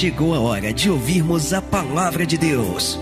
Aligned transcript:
chegou 0.00 0.34
a 0.34 0.40
hora 0.40 0.72
de 0.72 0.88
ouvirmos 0.88 1.52
a 1.52 1.60
palavra 1.60 2.24
de 2.24 2.38
Deus. 2.38 2.98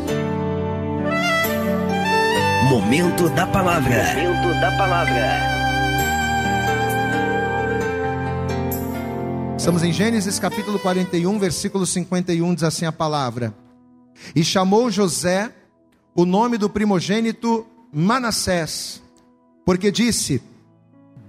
Momento 2.69 3.29
da 3.29 3.47
palavra. 3.47 4.03
Momento 4.17 4.61
da 4.61 4.77
palavra. 4.77 5.38
Estamos 9.56 9.85
em 9.85 9.92
Gênesis 9.92 10.40
capítulo 10.40 10.76
41, 10.81 11.38
versículo 11.38 11.87
51, 11.87 12.53
diz 12.53 12.65
assim 12.65 12.85
a 12.85 12.90
palavra: 12.90 13.54
E 14.35 14.42
chamou 14.42 14.90
José 14.90 15.53
o 16.16 16.24
nome 16.24 16.59
do 16.59 16.69
primogênito 16.69 17.65
Manassés, 17.92 19.01
porque 19.65 19.92
disse: 19.92 20.42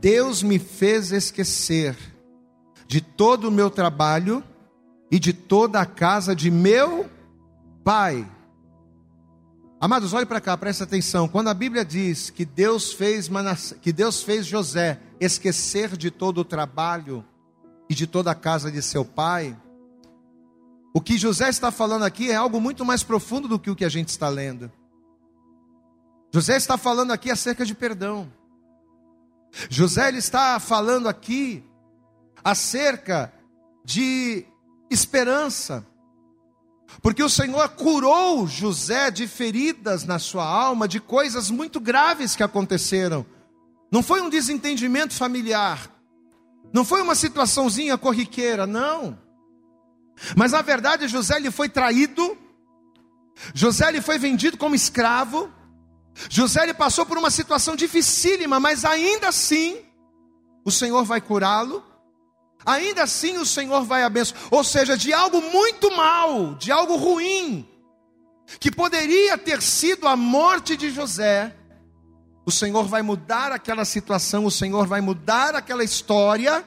Deus 0.01 0.41
me 0.41 0.57
fez 0.57 1.11
esquecer 1.11 1.95
de 2.87 3.01
todo 3.01 3.49
o 3.49 3.51
meu 3.51 3.69
trabalho 3.69 4.43
e 5.11 5.19
de 5.19 5.33
toda 5.33 5.79
a 5.79 5.85
casa 5.85 6.35
de 6.35 6.51
meu 6.51 7.09
pai. 7.83 8.29
Amados, 9.81 10.13
olhe 10.13 10.25
para 10.25 10.41
cá, 10.41 10.57
presta 10.57 10.83
atenção. 10.83 11.27
Quando 11.27 11.47
a 11.47 11.53
Bíblia 11.53 11.85
diz 11.85 12.29
que 12.29 12.43
Deus 12.45 12.91
fez 12.91 13.29
Manass... 13.29 13.73
que 13.81 13.93
Deus 13.93 14.21
fez 14.21 14.45
José 14.45 14.99
esquecer 15.19 15.95
de 15.95 16.11
todo 16.11 16.39
o 16.39 16.45
trabalho 16.45 17.25
e 17.89 17.95
de 17.95 18.05
toda 18.05 18.29
a 18.31 18.35
casa 18.35 18.69
de 18.69 18.81
seu 18.81 19.05
pai, 19.05 19.57
o 20.93 20.99
que 20.99 21.17
José 21.17 21.49
está 21.49 21.71
falando 21.71 22.03
aqui 22.03 22.29
é 22.29 22.35
algo 22.35 22.59
muito 22.59 22.83
mais 22.83 23.03
profundo 23.03 23.47
do 23.47 23.57
que 23.57 23.71
o 23.71 23.75
que 23.75 23.85
a 23.85 23.89
gente 23.89 24.09
está 24.09 24.27
lendo. 24.27 24.71
José 26.31 26.57
está 26.57 26.77
falando 26.77 27.11
aqui 27.11 27.31
acerca 27.31 27.65
de 27.65 27.73
perdão. 27.73 28.31
José 29.69 30.09
ele 30.09 30.17
está 30.17 30.59
falando 30.59 31.07
aqui 31.07 31.63
acerca 32.43 33.33
de 33.83 34.45
esperança. 34.89 35.85
Porque 37.01 37.23
o 37.23 37.29
Senhor 37.29 37.67
curou 37.69 38.47
José 38.47 39.11
de 39.11 39.27
feridas 39.27 40.03
na 40.03 40.19
sua 40.19 40.45
alma, 40.45 40.87
de 40.87 40.99
coisas 40.99 41.49
muito 41.49 41.79
graves 41.79 42.35
que 42.35 42.43
aconteceram. 42.43 43.25
Não 43.91 44.03
foi 44.03 44.21
um 44.21 44.29
desentendimento 44.29 45.13
familiar, 45.13 45.89
não 46.73 46.83
foi 46.83 47.01
uma 47.01 47.15
situaçãozinha 47.15 47.97
corriqueira, 47.97 48.67
não. 48.67 49.17
Mas 50.35 50.51
na 50.51 50.61
verdade 50.61 51.07
José 51.07 51.37
ele 51.37 51.49
foi 51.49 51.69
traído, 51.69 52.37
José 53.53 53.87
ele 53.87 54.01
foi 54.01 54.17
vendido 54.17 54.57
como 54.57 54.75
escravo, 54.75 55.51
José 56.29 56.63
ele 56.63 56.73
passou 56.73 57.05
por 57.05 57.17
uma 57.17 57.31
situação 57.31 57.75
dificílima, 57.75 58.59
mas 58.59 58.83
ainda 58.83 59.29
assim 59.29 59.77
o 60.65 60.71
Senhor 60.71 61.03
vai 61.05 61.21
curá-lo, 61.21 61.83
ainda 62.65 63.03
assim 63.03 63.37
o 63.37 63.45
Senhor 63.45 63.83
vai 63.83 64.03
abençoar. 64.03 64.41
Ou 64.51 64.63
seja, 64.63 64.97
de 64.97 65.13
algo 65.13 65.41
muito 65.41 65.95
mal, 65.95 66.55
de 66.55 66.71
algo 66.71 66.95
ruim, 66.95 67.67
que 68.59 68.71
poderia 68.71 69.37
ter 69.37 69.61
sido 69.61 70.07
a 70.07 70.15
morte 70.15 70.75
de 70.75 70.89
José, 70.89 71.55
o 72.45 72.51
Senhor 72.51 72.85
vai 72.85 73.01
mudar 73.01 73.51
aquela 73.51 73.85
situação, 73.85 74.45
o 74.45 74.51
Senhor 74.51 74.87
vai 74.87 75.01
mudar 75.01 75.55
aquela 75.55 75.83
história, 75.83 76.63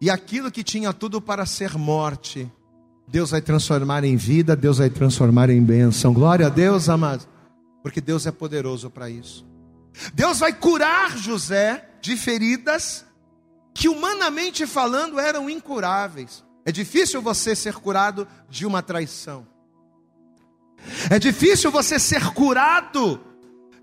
e 0.00 0.10
aquilo 0.10 0.50
que 0.50 0.62
tinha 0.62 0.92
tudo 0.92 1.20
para 1.20 1.44
ser 1.44 1.76
morte, 1.76 2.50
Deus 3.06 3.30
vai 3.30 3.40
transformar 3.40 4.04
em 4.04 4.16
vida, 4.16 4.54
Deus 4.54 4.78
vai 4.78 4.90
transformar 4.90 5.50
em 5.50 5.62
bênção. 5.62 6.12
Glória 6.12 6.46
a 6.46 6.50
Deus, 6.50 6.88
amados, 6.88 7.26
porque 7.82 8.00
Deus 8.00 8.26
é 8.26 8.30
poderoso 8.30 8.90
para 8.90 9.08
isso. 9.08 9.46
Deus 10.14 10.38
vai 10.38 10.52
curar 10.52 11.16
José 11.16 11.88
de 12.00 12.16
feridas 12.16 13.04
que 13.78 13.88
humanamente 13.88 14.66
falando 14.66 15.20
eram 15.20 15.48
incuráveis. 15.48 16.44
É 16.64 16.72
difícil 16.72 17.22
você 17.22 17.54
ser 17.54 17.76
curado 17.76 18.26
de 18.50 18.66
uma 18.66 18.82
traição. 18.82 19.46
É 21.08 21.16
difícil 21.16 21.70
você 21.70 21.96
ser 21.96 22.32
curado 22.32 23.20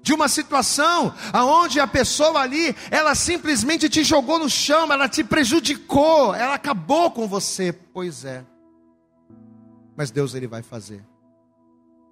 de 0.02 0.14
uma 0.14 0.28
situação 0.28 1.16
aonde 1.32 1.80
a 1.80 1.88
pessoa 1.88 2.42
ali, 2.42 2.76
ela 2.92 3.16
simplesmente 3.16 3.88
te 3.88 4.04
jogou 4.04 4.38
no 4.38 4.50
chão, 4.50 4.92
ela 4.92 5.08
te 5.08 5.24
prejudicou, 5.24 6.36
ela 6.36 6.56
acabou 6.56 7.10
com 7.10 7.26
você. 7.26 7.72
Pois 7.72 8.26
é. 8.26 8.46
Mas 9.96 10.12
Deus 10.12 10.36
ele 10.36 10.46
vai 10.46 10.62
fazer. 10.62 11.06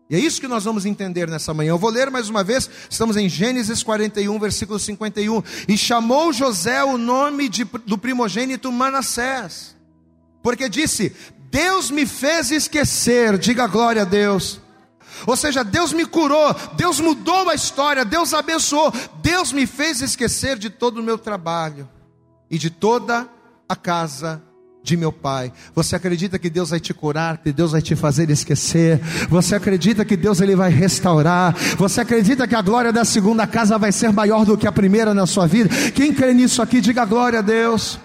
E 0.09 0.15
é 0.15 0.19
isso 0.19 0.41
que 0.41 0.47
nós 0.47 0.63
vamos 0.63 0.85
entender 0.85 1.29
nessa 1.29 1.53
manhã. 1.53 1.69
Eu 1.69 1.77
vou 1.77 1.89
ler 1.89 2.11
mais 2.11 2.29
uma 2.29 2.43
vez, 2.43 2.69
estamos 2.89 3.15
em 3.17 3.29
Gênesis 3.29 3.81
41, 3.81 4.37
versículo 4.39 4.77
51. 4.77 5.41
E 5.67 5.77
chamou 5.77 6.33
José 6.33 6.83
o 6.83 6.97
nome 6.97 7.47
de, 7.47 7.63
do 7.63 7.97
primogênito 7.97 8.71
Manassés, 8.71 9.75
porque 10.41 10.67
disse: 10.67 11.15
Deus 11.49 11.89
me 11.89 12.05
fez 12.05 12.51
esquecer, 12.51 13.37
diga 13.37 13.65
glória 13.67 14.01
a 14.01 14.05
Deus. 14.05 14.61
Ou 15.25 15.37
seja, 15.37 15.63
Deus 15.63 15.93
me 15.93 16.05
curou, 16.05 16.53
Deus 16.75 16.99
mudou 16.99 17.49
a 17.49 17.55
história, 17.55 18.03
Deus 18.03 18.33
abençoou, 18.33 18.91
Deus 19.21 19.53
me 19.53 19.65
fez 19.65 20.01
esquecer 20.01 20.57
de 20.57 20.69
todo 20.69 20.97
o 20.97 21.03
meu 21.03 21.17
trabalho 21.17 21.87
e 22.49 22.57
de 22.57 22.69
toda 22.69 23.29
a 23.69 23.75
casa 23.75 24.41
de 24.83 24.97
meu 24.97 25.11
pai. 25.11 25.51
Você 25.73 25.95
acredita 25.95 26.37
que 26.37 26.49
Deus 26.49 26.71
vai 26.71 26.79
te 26.79 26.93
curar, 26.93 27.37
que 27.37 27.53
Deus 27.53 27.71
vai 27.71 27.81
te 27.81 27.95
fazer 27.95 28.29
esquecer? 28.29 28.99
Você 29.29 29.55
acredita 29.55 30.03
que 30.03 30.17
Deus 30.17 30.41
ele 30.41 30.55
vai 30.55 30.69
restaurar? 30.69 31.55
Você 31.77 32.01
acredita 32.01 32.47
que 32.47 32.55
a 32.55 32.61
glória 32.61 32.91
da 32.91 33.05
segunda 33.05 33.47
casa 33.47 33.77
vai 33.77 33.91
ser 33.91 34.11
maior 34.11 34.45
do 34.45 34.57
que 34.57 34.67
a 34.67 34.71
primeira 34.71 35.13
na 35.13 35.25
sua 35.25 35.47
vida? 35.47 35.69
Quem 35.91 36.13
crê 36.13 36.33
nisso 36.33 36.61
aqui, 36.61 36.81
diga 36.81 37.05
glória 37.05 37.39
a 37.39 37.41
Deus. 37.41 37.97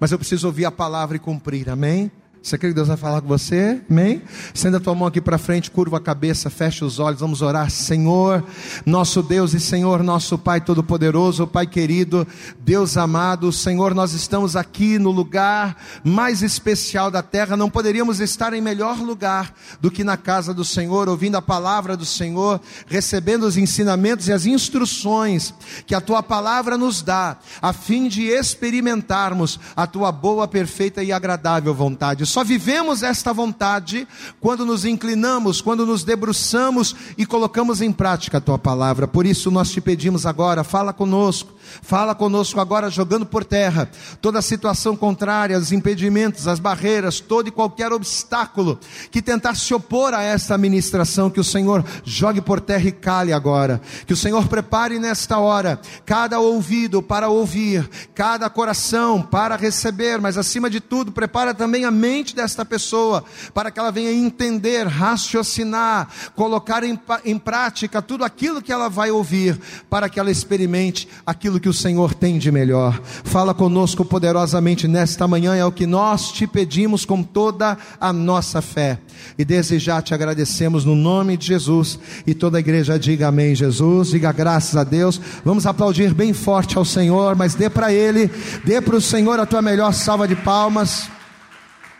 Mas 0.00 0.10
eu 0.10 0.18
preciso 0.18 0.46
ouvir 0.46 0.64
a 0.64 0.72
palavra 0.72 1.16
e 1.16 1.20
cumprir, 1.20 1.68
amém? 1.68 2.10
Você 2.42 2.56
crê 2.56 2.70
que 2.70 2.74
Deus 2.74 2.88
vai 2.88 2.96
falar 2.96 3.20
com 3.20 3.28
você? 3.28 3.82
Amém? 3.88 4.22
Senda 4.54 4.78
a 4.78 4.80
tua 4.80 4.94
mão 4.94 5.06
aqui 5.06 5.20
para 5.20 5.36
frente, 5.36 5.70
curva 5.70 5.98
a 5.98 6.00
cabeça, 6.00 6.48
fecha 6.48 6.86
os 6.86 6.98
olhos, 6.98 7.20
vamos 7.20 7.42
orar. 7.42 7.70
Senhor, 7.70 8.42
nosso 8.86 9.22
Deus 9.22 9.52
e 9.52 9.60
Senhor, 9.60 10.02
nosso 10.02 10.38
Pai 10.38 10.58
Todo-Poderoso, 10.58 11.46
Pai 11.46 11.66
querido, 11.66 12.26
Deus 12.58 12.96
amado, 12.96 13.52
Senhor, 13.52 13.94
nós 13.94 14.14
estamos 14.14 14.56
aqui 14.56 14.98
no 14.98 15.10
lugar 15.10 15.76
mais 16.02 16.40
especial 16.42 17.10
da 17.10 17.22
terra, 17.22 17.58
não 17.58 17.68
poderíamos 17.68 18.20
estar 18.20 18.54
em 18.54 18.60
melhor 18.62 18.98
lugar 18.98 19.54
do 19.78 19.90
que 19.90 20.02
na 20.02 20.16
casa 20.16 20.54
do 20.54 20.64
Senhor, 20.64 21.10
ouvindo 21.10 21.36
a 21.36 21.42
palavra 21.42 21.94
do 21.94 22.06
Senhor, 22.06 22.58
recebendo 22.86 23.42
os 23.42 23.58
ensinamentos 23.58 24.28
e 24.28 24.32
as 24.32 24.46
instruções 24.46 25.52
que 25.86 25.94
a 25.94 26.00
tua 26.00 26.22
palavra 26.22 26.78
nos 26.78 27.02
dá, 27.02 27.36
a 27.60 27.74
fim 27.74 28.08
de 28.08 28.28
experimentarmos 28.28 29.60
a 29.76 29.86
tua 29.86 30.10
boa, 30.10 30.48
perfeita 30.48 31.04
e 31.04 31.12
agradável 31.12 31.74
vontade. 31.74 32.29
Só 32.30 32.44
vivemos 32.44 33.02
esta 33.02 33.32
vontade 33.32 34.06
quando 34.38 34.64
nos 34.64 34.84
inclinamos, 34.84 35.60
quando 35.60 35.84
nos 35.84 36.04
debruçamos 36.04 36.94
e 37.18 37.26
colocamos 37.26 37.80
em 37.80 37.90
prática 37.92 38.38
a 38.38 38.40
tua 38.40 38.58
palavra. 38.58 39.08
Por 39.08 39.26
isso 39.26 39.50
nós 39.50 39.70
te 39.70 39.80
pedimos 39.80 40.24
agora, 40.24 40.62
fala 40.62 40.92
conosco 40.92 41.52
Fala 41.82 42.14
conosco 42.14 42.60
agora, 42.60 42.90
jogando 42.90 43.24
por 43.24 43.44
terra 43.44 43.90
toda 44.20 44.38
a 44.38 44.42
situação 44.42 44.96
contrária, 44.96 45.58
os 45.58 45.72
impedimentos, 45.72 46.46
as 46.46 46.58
barreiras, 46.58 47.20
todo 47.20 47.48
e 47.48 47.52
qualquer 47.52 47.92
obstáculo 47.92 48.78
que 49.10 49.22
tentar 49.22 49.56
se 49.56 49.72
opor 49.72 50.14
a 50.14 50.22
esta 50.22 50.58
ministração, 50.58 51.30
que 51.30 51.40
o 51.40 51.44
Senhor 51.44 51.84
jogue 52.04 52.40
por 52.40 52.60
terra 52.60 52.88
e 52.88 52.92
cale 52.92 53.32
agora. 53.32 53.80
Que 54.06 54.12
o 54.12 54.16
Senhor 54.16 54.46
prepare 54.48 54.98
nesta 54.98 55.38
hora 55.38 55.80
cada 56.04 56.40
ouvido 56.40 57.02
para 57.02 57.28
ouvir, 57.28 57.88
cada 58.14 58.50
coração 58.50 59.22
para 59.22 59.56
receber, 59.56 60.20
mas 60.20 60.36
acima 60.36 60.68
de 60.68 60.80
tudo, 60.80 61.12
prepara 61.12 61.54
também 61.54 61.84
a 61.84 61.90
mente 61.90 62.19
desta 62.22 62.64
pessoa 62.64 63.24
para 63.52 63.70
que 63.70 63.80
ela 63.80 63.90
venha 63.90 64.12
entender, 64.12 64.86
raciocinar, 64.86 66.08
colocar 66.36 66.84
em, 66.84 66.98
em 67.24 67.38
prática 67.38 68.00
tudo 68.00 68.24
aquilo 68.24 68.62
que 68.62 68.72
ela 68.72 68.88
vai 68.88 69.10
ouvir, 69.10 69.58
para 69.88 70.08
que 70.08 70.20
ela 70.20 70.30
experimente 70.30 71.08
aquilo 71.26 71.58
que 71.58 71.68
o 71.68 71.74
Senhor 71.74 72.14
tem 72.14 72.38
de 72.38 72.52
melhor. 72.52 73.00
Fala 73.02 73.54
conosco 73.54 74.04
poderosamente 74.04 74.86
nesta 74.86 75.26
manhã, 75.26 75.54
é 75.56 75.64
o 75.64 75.72
que 75.72 75.86
nós 75.86 76.30
te 76.30 76.46
pedimos 76.46 77.04
com 77.04 77.22
toda 77.22 77.76
a 78.00 78.12
nossa 78.12 78.62
fé. 78.62 78.98
E 79.38 79.44
desde 79.44 79.78
já 79.78 80.00
te 80.02 80.14
agradecemos 80.14 80.84
no 80.84 80.94
nome 80.94 81.36
de 81.36 81.46
Jesus. 81.46 81.98
E 82.26 82.34
toda 82.34 82.58
a 82.58 82.60
igreja 82.60 82.98
diga 82.98 83.28
amém, 83.28 83.54
Jesus. 83.54 84.10
Diga 84.10 84.32
graças 84.32 84.76
a 84.76 84.84
Deus. 84.84 85.20
Vamos 85.44 85.66
aplaudir 85.66 86.14
bem 86.14 86.32
forte 86.32 86.76
ao 86.76 86.84
Senhor, 86.84 87.34
mas 87.36 87.54
dê 87.54 87.68
para 87.68 87.92
Ele, 87.92 88.30
dê 88.64 88.80
para 88.80 88.96
o 88.96 89.00
Senhor 89.00 89.38
a 89.38 89.46
tua 89.46 89.62
melhor 89.62 89.92
salva 89.92 90.28
de 90.28 90.36
palmas. 90.36 91.08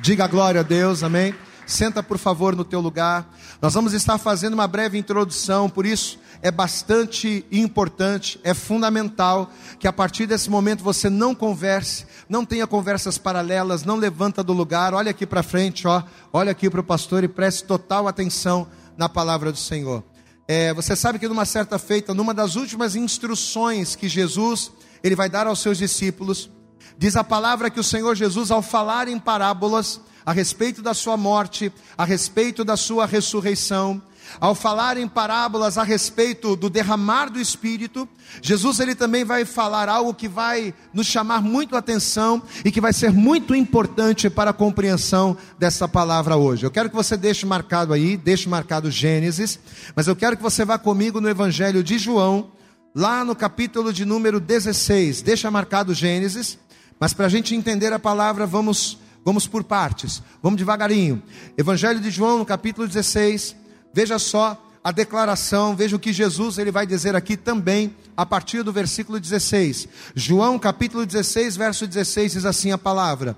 Diga 0.03 0.27
glória 0.27 0.61
a 0.61 0.65
Deus, 0.65 1.03
amém. 1.03 1.35
Senta 1.67 2.03
por 2.03 2.17
favor 2.17 2.57
no 2.57 2.65
teu 2.65 2.81
lugar. 2.81 3.37
Nós 3.61 3.75
vamos 3.75 3.93
estar 3.93 4.17
fazendo 4.17 4.55
uma 4.55 4.67
breve 4.67 4.97
introdução, 4.97 5.69
por 5.69 5.85
isso 5.85 6.19
é 6.41 6.51
bastante 6.51 7.45
importante, 7.53 8.41
é 8.43 8.55
fundamental 8.55 9.53
que 9.79 9.87
a 9.87 9.93
partir 9.93 10.25
desse 10.25 10.49
momento 10.49 10.83
você 10.83 11.11
não 11.11 11.35
converse, 11.35 12.07
não 12.31 12.47
tenha 12.47 12.67
conversas 12.67 13.19
paralelas, 13.19 13.85
não 13.85 13.97
levanta 13.97 14.43
do 14.43 14.55
lugar, 14.55 14.95
olha 14.95 15.11
aqui 15.11 15.27
para 15.27 15.43
frente, 15.43 15.87
ó, 15.87 16.03
olha 16.33 16.51
aqui 16.51 16.71
para 16.71 16.81
o 16.81 16.85
pastor 16.85 17.23
e 17.23 17.29
preste 17.29 17.65
total 17.65 18.09
atenção 18.09 18.69
na 18.97 19.07
palavra 19.07 19.53
do 19.53 19.59
Senhor. 19.59 20.03
É, 20.49 20.73
você 20.73 20.97
sabe 20.97 21.19
que 21.19 21.29
numa 21.29 21.45
certa 21.45 21.79
feita, 21.79 22.15
numa 22.15 22.33
das 22.33 22.57
últimas 22.57 22.97
instruções 22.97 23.95
que 23.95 24.09
Jesus 24.09 24.73
ele 25.05 25.15
vai 25.15 25.29
dar 25.29 25.47
aos 25.47 25.61
seus 25.61 25.77
discípulos, 25.77 26.51
diz 26.99 27.17
a 27.17 27.25
palavra 27.25 27.71
que 27.71 27.81
o 27.81 27.85
Senhor 27.85 28.15
Jesus, 28.15 28.51
ao 28.51 28.63
falar 28.63 29.09
em 29.09 29.19
parábolas, 29.19 30.01
a 30.25 30.33
respeito 30.33 30.83
da 30.83 30.95
sua 30.95 31.17
morte, 31.17 31.73
a 31.97 32.05
respeito 32.05 32.65
da 32.65 32.77
sua 32.77 33.07
ressurreição, 33.07 34.03
ao 34.39 34.55
falar 34.55 34.97
em 34.97 35.09
parábolas 35.09 35.79
a 35.79 35.83
respeito 35.83 36.55
do 36.55 36.71
derramar 36.71 37.31
do 37.31 37.41
Espírito, 37.41 38.09
Jesus 38.43 38.79
ele 38.79 38.95
também 38.95 39.25
vai 39.25 39.45
falar 39.45 39.89
algo 39.89 40.15
que 40.15 40.29
vai 40.29 40.75
nos 40.93 41.07
chamar 41.07 41.43
muito 41.43 41.75
a 41.75 41.79
atenção 41.79 42.43
e 42.65 42.71
que 42.71 42.81
vai 42.81 42.93
ser 42.93 43.13
muito 43.13 43.55
importante 43.55 44.31
para 44.31 44.51
a 44.51 44.55
compreensão 44.55 45.37
dessa 45.59 45.89
palavra 45.89 46.37
hoje. 46.37 46.65
Eu 46.65 46.71
quero 46.71 46.91
que 46.91 46.97
você 46.97 47.17
deixe 47.17 47.45
marcado 47.47 47.93
aí, 47.93 48.17
deixe 48.17 48.49
marcado 48.49 48.91
Gênesis, 48.91 49.59
mas 49.97 50.07
eu 50.07 50.15
quero 50.15 50.37
que 50.37 50.43
você 50.43 50.65
vá 50.65 50.79
comigo 50.79 51.21
no 51.21 51.29
Evangelho 51.29 51.83
de 51.83 51.99
João, 51.99 52.53
lá 52.95 53.25
no 53.25 53.35
capítulo 53.35 53.93
de 53.93 54.05
número 54.05 54.39
16. 54.39 55.23
Deixa 55.23 55.51
marcado 55.51 55.95
Gênesis, 55.95 56.59
mas 57.01 57.15
para 57.15 57.25
a 57.25 57.31
gente 57.31 57.55
entender 57.55 57.91
a 57.95 57.99
palavra, 57.99 58.47
vamos, 58.47 58.99
vamos 59.25 59.49
por 59.49 59.65
partes, 59.65 60.23
vamos 60.43 60.59
devagarinho. 60.59 61.23
Evangelho 61.57 61.99
de 61.99 62.11
João, 62.11 62.37
no 62.37 62.45
capítulo 62.45 62.87
16. 62.87 63.57
Veja 63.93 64.19
só 64.19 64.63
a 64.85 64.93
declaração, 64.93 65.75
veja 65.75 65.97
o 65.97 65.99
que 65.99 66.13
Jesus 66.13 66.59
ele 66.59 66.71
vai 66.71 66.87
dizer 66.87 67.17
aqui 67.17 67.39
também, 67.39 67.97
a 68.15 68.27
partir 68.27 68.63
do 68.63 68.71
versículo 68.71 69.19
16. 69.19 69.89
João 70.15 70.59
capítulo 70.59 71.07
16, 71.07 71.57
verso 71.57 71.87
16 71.87 72.33
diz 72.33 72.45
assim 72.45 72.71
a 72.71 72.79
palavra: 72.79 73.35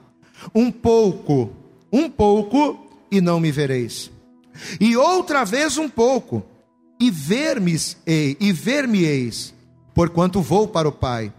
Um 0.53 0.73
pouco, 0.73 1.53
um 1.93 2.11
pouco 2.11 2.85
e 3.12 3.20
não 3.20 3.38
me 3.38 3.53
vereis. 3.53 4.11
E 4.81 4.97
outra 4.97 5.44
vez 5.44 5.79
um 5.79 5.88
pouco 5.88 6.44
e 6.99 7.12
ver-me 7.12 7.76
e 8.06 8.53
ver-me-eis, 8.53 9.55
porquanto 9.94 10.43
vou 10.43 10.67
para 10.67 10.88
o 10.88 10.93
Pai. 10.93 11.32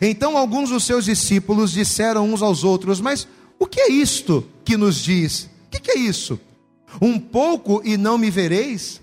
Então 0.00 0.36
alguns 0.36 0.70
dos 0.70 0.84
seus 0.84 1.04
discípulos 1.04 1.72
disseram 1.72 2.32
uns 2.32 2.42
aos 2.42 2.64
outros: 2.64 3.00
Mas 3.00 3.26
o 3.58 3.66
que 3.66 3.80
é 3.80 3.90
isto 3.90 4.46
que 4.64 4.76
nos 4.76 4.96
diz? 4.96 5.48
O 5.66 5.70
que 5.70 5.90
é 5.92 5.98
isso? 5.98 6.38
Um 7.00 7.18
pouco 7.18 7.80
e 7.84 7.96
não 7.96 8.18
me 8.18 8.30
vereis, 8.30 9.00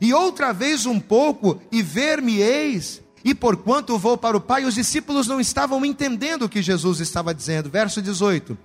e 0.00 0.12
outra 0.12 0.52
vez 0.52 0.86
um 0.86 1.00
pouco 1.00 1.60
e 1.72 1.82
ver-me-eis, 1.82 3.00
e 3.24 3.34
porquanto 3.34 3.98
vou 3.98 4.16
para 4.16 4.36
o 4.36 4.40
Pai, 4.40 4.64
os 4.64 4.74
discípulos 4.74 5.26
não 5.26 5.40
estavam 5.40 5.84
entendendo 5.84 6.42
o 6.42 6.48
que 6.48 6.62
Jesus 6.62 7.00
estava 7.00 7.34
dizendo. 7.34 7.70
Verso 7.70 8.00
18: 8.00 8.56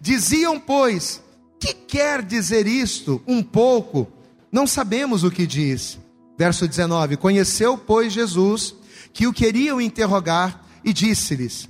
Diziam, 0.00 0.58
pois, 0.58 1.22
que 1.60 1.72
quer 1.72 2.22
dizer 2.22 2.66
isto? 2.66 3.22
Um 3.26 3.42
pouco, 3.42 4.08
não 4.50 4.66
sabemos 4.66 5.24
o 5.24 5.30
que 5.30 5.46
diz. 5.46 5.98
Verso 6.36 6.66
19: 6.66 7.16
Conheceu, 7.16 7.76
pois, 7.78 8.12
Jesus 8.12 8.74
que 9.12 9.26
o 9.26 9.32
queriam 9.32 9.80
interrogar 9.80 10.61
e 10.84 10.92
disse-lhes: 10.92 11.68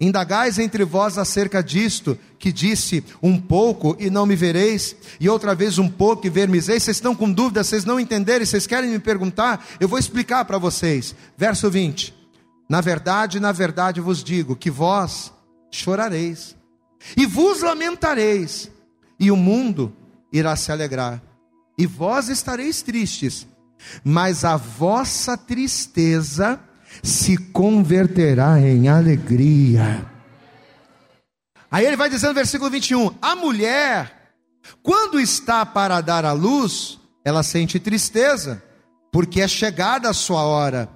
Indagais 0.00 0.58
entre 0.58 0.84
vós 0.84 1.16
acerca 1.16 1.62
disto, 1.62 2.18
que 2.38 2.52
disse 2.52 3.04
um 3.22 3.40
pouco 3.40 3.96
e 3.98 4.10
não 4.10 4.26
me 4.26 4.34
vereis, 4.34 4.96
e 5.20 5.28
outra 5.28 5.54
vez 5.54 5.78
um 5.78 5.88
pouco 5.88 6.26
e 6.26 6.30
ver-me-eis. 6.30 6.66
Vocês 6.66 6.88
estão 6.88 7.14
com 7.14 7.30
dúvidas, 7.30 7.68
vocês 7.68 7.84
não 7.84 8.00
entenderem, 8.00 8.44
vocês 8.44 8.66
querem 8.66 8.90
me 8.90 8.98
perguntar? 8.98 9.64
Eu 9.78 9.88
vou 9.88 9.98
explicar 9.98 10.44
para 10.44 10.58
vocês. 10.58 11.14
Verso 11.36 11.70
20: 11.70 12.14
Na 12.68 12.80
verdade, 12.80 13.38
na 13.38 13.52
verdade 13.52 14.00
vos 14.00 14.22
digo 14.22 14.56
que 14.56 14.70
vós 14.70 15.32
chorareis, 15.70 16.56
e 17.16 17.24
vos 17.24 17.62
lamentareis, 17.62 18.70
e 19.18 19.30
o 19.30 19.36
mundo 19.36 19.94
irá 20.32 20.56
se 20.56 20.72
alegrar, 20.72 21.22
e 21.78 21.86
vós 21.86 22.28
estareis 22.28 22.82
tristes, 22.82 23.46
mas 24.04 24.44
a 24.44 24.56
vossa 24.56 25.36
tristeza 25.36 26.60
se 27.02 27.36
converterá 27.36 28.60
em 28.60 28.88
alegria. 28.88 30.06
Aí 31.70 31.84
ele 31.84 31.96
vai 31.96 32.08
dizendo 32.08 32.30
no 32.30 32.34
versículo 32.34 32.70
21: 32.70 33.10
A 33.20 33.34
mulher, 33.34 34.32
quando 34.82 35.20
está 35.20 35.66
para 35.66 36.00
dar 36.00 36.24
à 36.24 36.32
luz, 36.32 37.00
ela 37.24 37.42
sente 37.42 37.80
tristeza, 37.80 38.62
porque 39.10 39.40
é 39.40 39.48
chegada 39.48 40.08
a 40.08 40.14
sua 40.14 40.42
hora. 40.42 40.88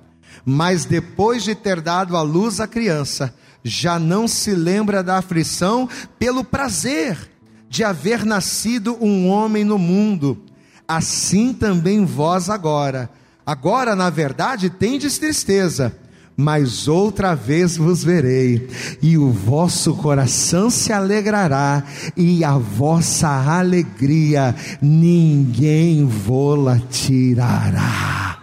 Mas 0.44 0.84
depois 0.84 1.42
de 1.42 1.54
ter 1.54 1.80
dado 1.80 2.16
à 2.16 2.22
luz 2.22 2.60
a 2.60 2.66
criança, 2.66 3.34
já 3.64 3.98
não 3.98 4.28
se 4.28 4.52
lembra 4.52 5.02
da 5.02 5.18
aflição 5.18 5.88
pelo 6.18 6.44
prazer 6.44 7.30
de 7.68 7.84
haver 7.84 8.24
nascido 8.24 8.96
um 9.00 9.28
homem 9.28 9.64
no 9.64 9.78
mundo. 9.78 10.42
Assim 10.86 11.52
também 11.52 12.04
vós 12.04 12.48
agora 12.48 13.10
Agora, 13.48 13.96
na 13.96 14.10
verdade, 14.10 14.68
tendes 14.68 15.16
tristeza, 15.16 15.98
mas 16.36 16.86
outra 16.86 17.34
vez 17.34 17.78
vos 17.78 18.04
verei, 18.04 18.68
e 19.00 19.16
o 19.16 19.30
vosso 19.30 19.96
coração 19.96 20.68
se 20.68 20.92
alegrará, 20.92 21.82
e 22.14 22.44
a 22.44 22.58
vossa 22.58 23.26
alegria 23.26 24.54
ninguém 24.82 26.04
vô-la 26.04 26.78
tirará. 26.90 28.38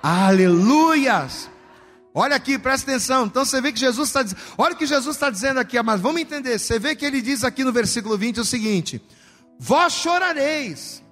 Aleluias! 0.00 1.50
Olha 2.14 2.36
aqui, 2.36 2.56
presta 2.56 2.92
atenção. 2.92 3.26
Então 3.26 3.44
você 3.44 3.60
vê 3.60 3.72
que 3.72 3.80
Jesus 3.80 4.08
está 4.08 4.22
dizendo, 4.22 4.40
olha 4.56 4.74
o 4.74 4.78
que 4.78 4.86
Jesus 4.86 5.16
está 5.16 5.28
dizendo 5.28 5.58
aqui, 5.58 5.82
mas 5.82 6.00
vamos 6.00 6.20
entender. 6.20 6.56
Você 6.60 6.78
vê 6.78 6.94
que 6.94 7.04
ele 7.04 7.20
diz 7.20 7.42
aqui 7.42 7.64
no 7.64 7.72
versículo 7.72 8.16
20 8.16 8.38
o 8.38 8.44
seguinte: 8.44 9.02
Vós 9.58 9.92
chorareis, 9.94 11.02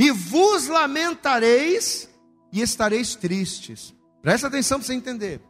e 0.00 0.10
vos 0.10 0.66
lamentareis, 0.66 2.08
e 2.56 2.62
estareis 2.62 3.14
tristes. 3.14 3.94
Presta 4.22 4.46
atenção 4.46 4.78
para 4.78 4.86
você 4.86 4.94
entender. 4.94 5.40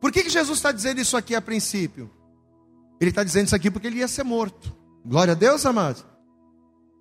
Por 0.00 0.12
que, 0.12 0.22
que 0.22 0.30
Jesus 0.30 0.58
está 0.58 0.70
dizendo 0.70 1.00
isso 1.00 1.16
aqui 1.16 1.34
a 1.34 1.42
princípio? 1.42 2.10
Ele 3.00 3.10
está 3.10 3.24
dizendo 3.24 3.46
isso 3.46 3.56
aqui 3.56 3.70
porque 3.70 3.88
ele 3.88 3.98
ia 3.98 4.08
ser 4.08 4.22
morto. 4.22 4.74
Glória 5.04 5.32
a 5.32 5.34
Deus, 5.34 5.66
amados. 5.66 6.06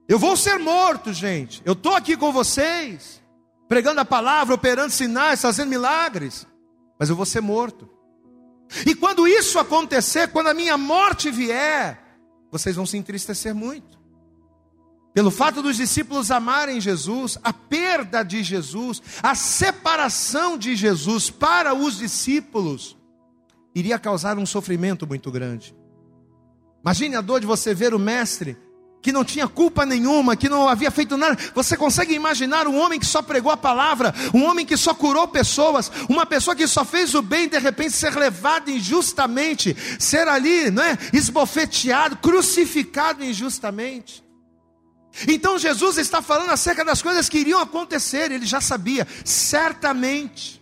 Eu 0.09 0.17
vou 0.17 0.35
ser 0.35 0.57
morto, 0.57 1.13
gente. 1.13 1.61
Eu 1.63 1.73
estou 1.73 1.93
aqui 1.93 2.17
com 2.17 2.33
vocês, 2.33 3.21
pregando 3.69 4.01
a 4.01 4.05
palavra, 4.05 4.55
operando 4.55 4.91
sinais, 4.91 5.41
fazendo 5.41 5.69
milagres. 5.69 6.47
Mas 6.99 7.09
eu 7.09 7.15
vou 7.15 7.25
ser 7.25 7.41
morto. 7.41 7.87
E 8.87 8.95
quando 8.95 9.27
isso 9.27 9.59
acontecer, 9.59 10.29
quando 10.29 10.47
a 10.47 10.53
minha 10.53 10.77
morte 10.77 11.29
vier, 11.29 12.01
vocês 12.51 12.75
vão 12.75 12.85
se 12.85 12.97
entristecer 12.97 13.53
muito. 13.53 14.00
Pelo 15.13 15.29
fato 15.29 15.61
dos 15.61 15.75
discípulos 15.75 16.31
amarem 16.31 16.79
Jesus, 16.79 17.37
a 17.43 17.51
perda 17.51 18.23
de 18.23 18.41
Jesus, 18.43 19.01
a 19.21 19.35
separação 19.35 20.57
de 20.57 20.75
Jesus 20.75 21.29
para 21.29 21.73
os 21.73 21.97
discípulos, 21.97 22.97
iria 23.75 23.99
causar 23.99 24.37
um 24.37 24.45
sofrimento 24.45 25.05
muito 25.05 25.29
grande. 25.29 25.75
Imagine 26.81 27.15
a 27.17 27.21
dor 27.21 27.41
de 27.41 27.45
você 27.45 27.73
ver 27.73 27.93
o 27.93 27.99
mestre 27.99 28.57
que 29.01 29.11
não 29.11 29.25
tinha 29.25 29.47
culpa 29.47 29.85
nenhuma, 29.85 30.35
que 30.35 30.47
não 30.47 30.69
havia 30.69 30.91
feito 30.91 31.17
nada. 31.17 31.37
Você 31.55 31.75
consegue 31.75 32.13
imaginar 32.13 32.67
um 32.67 32.77
homem 32.77 32.99
que 32.99 33.05
só 33.05 33.21
pregou 33.21 33.51
a 33.51 33.57
palavra, 33.57 34.13
um 34.33 34.43
homem 34.43 34.65
que 34.65 34.77
só 34.77 34.93
curou 34.93 35.27
pessoas, 35.27 35.91
uma 36.07 36.25
pessoa 36.25 36.55
que 36.55 36.67
só 36.67 36.85
fez 36.85 37.13
o 37.15 37.21
bem, 37.21 37.49
de 37.49 37.57
repente 37.57 37.93
ser 37.93 38.15
levado 38.15 38.69
injustamente, 38.69 39.75
ser 39.99 40.27
ali, 40.27 40.69
não 40.69 40.83
é, 40.83 40.97
esbofeteado, 41.11 42.17
crucificado 42.17 43.23
injustamente. 43.23 44.23
Então 45.27 45.59
Jesus 45.59 45.97
está 45.97 46.21
falando 46.21 46.51
acerca 46.51 46.85
das 46.85 47.01
coisas 47.01 47.27
que 47.27 47.39
iriam 47.39 47.59
acontecer, 47.59 48.31
ele 48.31 48.45
já 48.45 48.61
sabia, 48.61 49.07
certamente. 49.25 50.61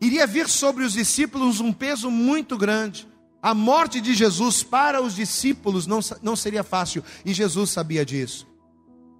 Iria 0.00 0.26
vir 0.26 0.48
sobre 0.48 0.84
os 0.84 0.92
discípulos 0.92 1.60
um 1.60 1.72
peso 1.72 2.10
muito 2.10 2.58
grande. 2.58 3.08
A 3.42 3.54
morte 3.54 4.00
de 4.00 4.14
Jesus 4.14 4.62
para 4.62 5.02
os 5.02 5.14
discípulos 5.14 5.86
não, 5.86 6.00
não 6.22 6.36
seria 6.36 6.62
fácil, 6.62 7.02
e 7.24 7.32
Jesus 7.32 7.70
sabia 7.70 8.04
disso. 8.04 8.46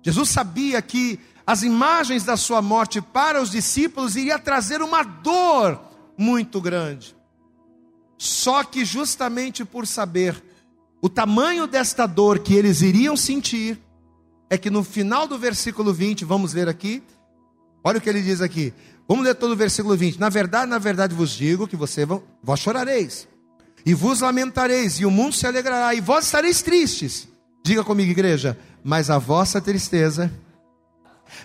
Jesus 0.02 0.28
sabia 0.28 0.80
que 0.82 1.18
as 1.46 1.62
imagens 1.62 2.24
da 2.24 2.36
sua 2.36 2.62
morte 2.62 3.00
para 3.00 3.40
os 3.40 3.50
discípulos 3.50 4.16
iria 4.16 4.38
trazer 4.38 4.80
uma 4.82 5.02
dor 5.02 5.80
muito 6.16 6.60
grande. 6.60 7.14
Só 8.16 8.64
que 8.64 8.84
justamente 8.84 9.64
por 9.64 9.86
saber 9.86 10.42
o 11.02 11.08
tamanho 11.08 11.66
desta 11.66 12.06
dor 12.06 12.38
que 12.38 12.54
eles 12.54 12.80
iriam 12.80 13.16
sentir, 13.16 13.78
é 14.48 14.58
que 14.58 14.70
no 14.70 14.84
final 14.84 15.26
do 15.26 15.38
versículo 15.38 15.92
20, 15.92 16.24
vamos 16.24 16.52
ler 16.52 16.68
aqui, 16.68 17.02
olha 17.82 17.98
o 17.98 18.00
que 18.00 18.08
ele 18.08 18.22
diz 18.22 18.40
aqui. 18.40 18.72
Vamos 19.06 19.24
ler 19.24 19.34
todo 19.34 19.52
o 19.52 19.56
versículo 19.56 19.96
20. 19.96 20.18
Na 20.18 20.28
verdade, 20.28 20.70
na 20.70 20.78
verdade 20.78 21.14
vos 21.14 21.30
digo 21.30 21.68
que 21.68 21.76
você 21.76 22.06
vós 22.42 22.60
chorareis, 22.60 23.28
e 23.84 23.92
vos 23.92 24.20
lamentareis, 24.20 24.98
e 24.98 25.04
o 25.04 25.10
mundo 25.10 25.34
se 25.34 25.46
alegrará, 25.46 25.94
e 25.94 26.00
vós 26.00 26.24
estareis 26.24 26.62
tristes. 26.62 27.28
Diga 27.62 27.84
comigo, 27.84 28.10
igreja, 28.10 28.58
mas 28.82 29.10
a 29.10 29.18
vossa 29.18 29.60
tristeza, 29.60 30.32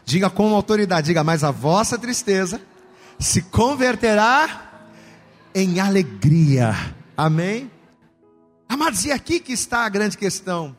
diga 0.05 0.29
com 0.29 0.53
autoridade, 0.53 1.07
diga, 1.07 1.23
mas 1.23 1.43
a 1.43 1.51
vossa 1.51 1.97
tristeza 1.97 2.61
se 3.17 3.41
converterá 3.41 4.87
em 5.53 5.79
alegria. 5.79 6.73
Amém? 7.15 7.69
Amados, 8.67 9.03
e 9.03 9.11
aqui 9.11 9.39
que 9.39 9.51
está 9.51 9.85
a 9.85 9.89
grande 9.89 10.17
questão. 10.17 10.75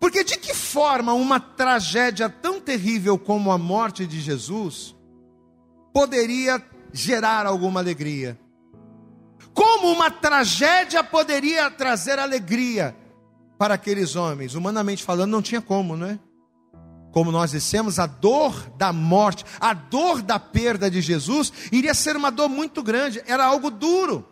Porque 0.00 0.24
de 0.24 0.36
que 0.38 0.54
forma 0.54 1.12
uma 1.12 1.38
tragédia 1.38 2.28
tão 2.28 2.60
terrível 2.60 3.18
como 3.18 3.52
a 3.52 3.58
morte 3.58 4.06
de 4.06 4.20
Jesus 4.20 4.96
poderia 5.92 6.60
gerar 6.92 7.46
alguma 7.46 7.78
alegria? 7.78 8.36
Como 9.54 9.92
uma 9.92 10.10
tragédia 10.10 11.04
poderia 11.04 11.70
trazer 11.70 12.18
alegria? 12.18 12.96
para 13.60 13.74
aqueles 13.74 14.16
homens. 14.16 14.54
Humanamente 14.54 15.04
falando, 15.04 15.32
não 15.32 15.42
tinha 15.42 15.60
como, 15.60 15.94
não 15.94 16.06
é? 16.06 16.18
Como 17.12 17.30
nós 17.30 17.50
dissemos, 17.50 17.98
a 17.98 18.06
dor 18.06 18.54
da 18.78 18.90
morte, 18.90 19.44
a 19.60 19.74
dor 19.74 20.22
da 20.22 20.40
perda 20.40 20.90
de 20.90 21.02
Jesus, 21.02 21.52
iria 21.70 21.92
ser 21.92 22.16
uma 22.16 22.30
dor 22.30 22.48
muito 22.48 22.82
grande, 22.82 23.22
era 23.26 23.44
algo 23.44 23.70
duro. 23.70 24.26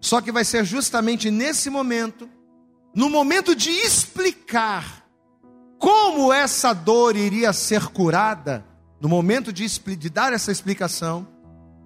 Só 0.00 0.20
que 0.20 0.30
vai 0.30 0.44
ser 0.44 0.64
justamente 0.64 1.28
nesse 1.28 1.68
momento, 1.68 2.30
no 2.94 3.08
momento 3.08 3.54
de 3.54 3.70
explicar 3.70 5.04
como 5.78 6.32
essa 6.32 6.72
dor 6.72 7.16
iria 7.16 7.52
ser 7.52 7.86
curada, 7.86 8.64
no 9.00 9.08
momento 9.08 9.52
de, 9.52 9.66
de 9.96 10.10
dar 10.10 10.32
essa 10.32 10.52
explicação, 10.52 11.26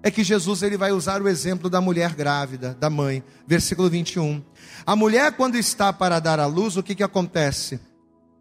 é 0.03 0.11
que 0.11 0.23
Jesus 0.23 0.61
ele 0.61 0.77
vai 0.77 0.91
usar 0.91 1.21
o 1.21 1.27
exemplo 1.27 1.69
da 1.69 1.81
mulher 1.81 2.13
grávida, 2.13 2.75
da 2.79 2.89
mãe. 2.89 3.23
Versículo 3.47 3.89
21. 3.89 4.43
A 4.85 4.95
mulher, 4.95 5.31
quando 5.31 5.55
está 5.55 5.91
para 5.91 6.19
dar 6.19 6.39
à 6.39 6.45
luz, 6.45 6.77
o 6.77 6.83
que, 6.83 6.93
que 6.93 7.01
acontece? 7.01 7.79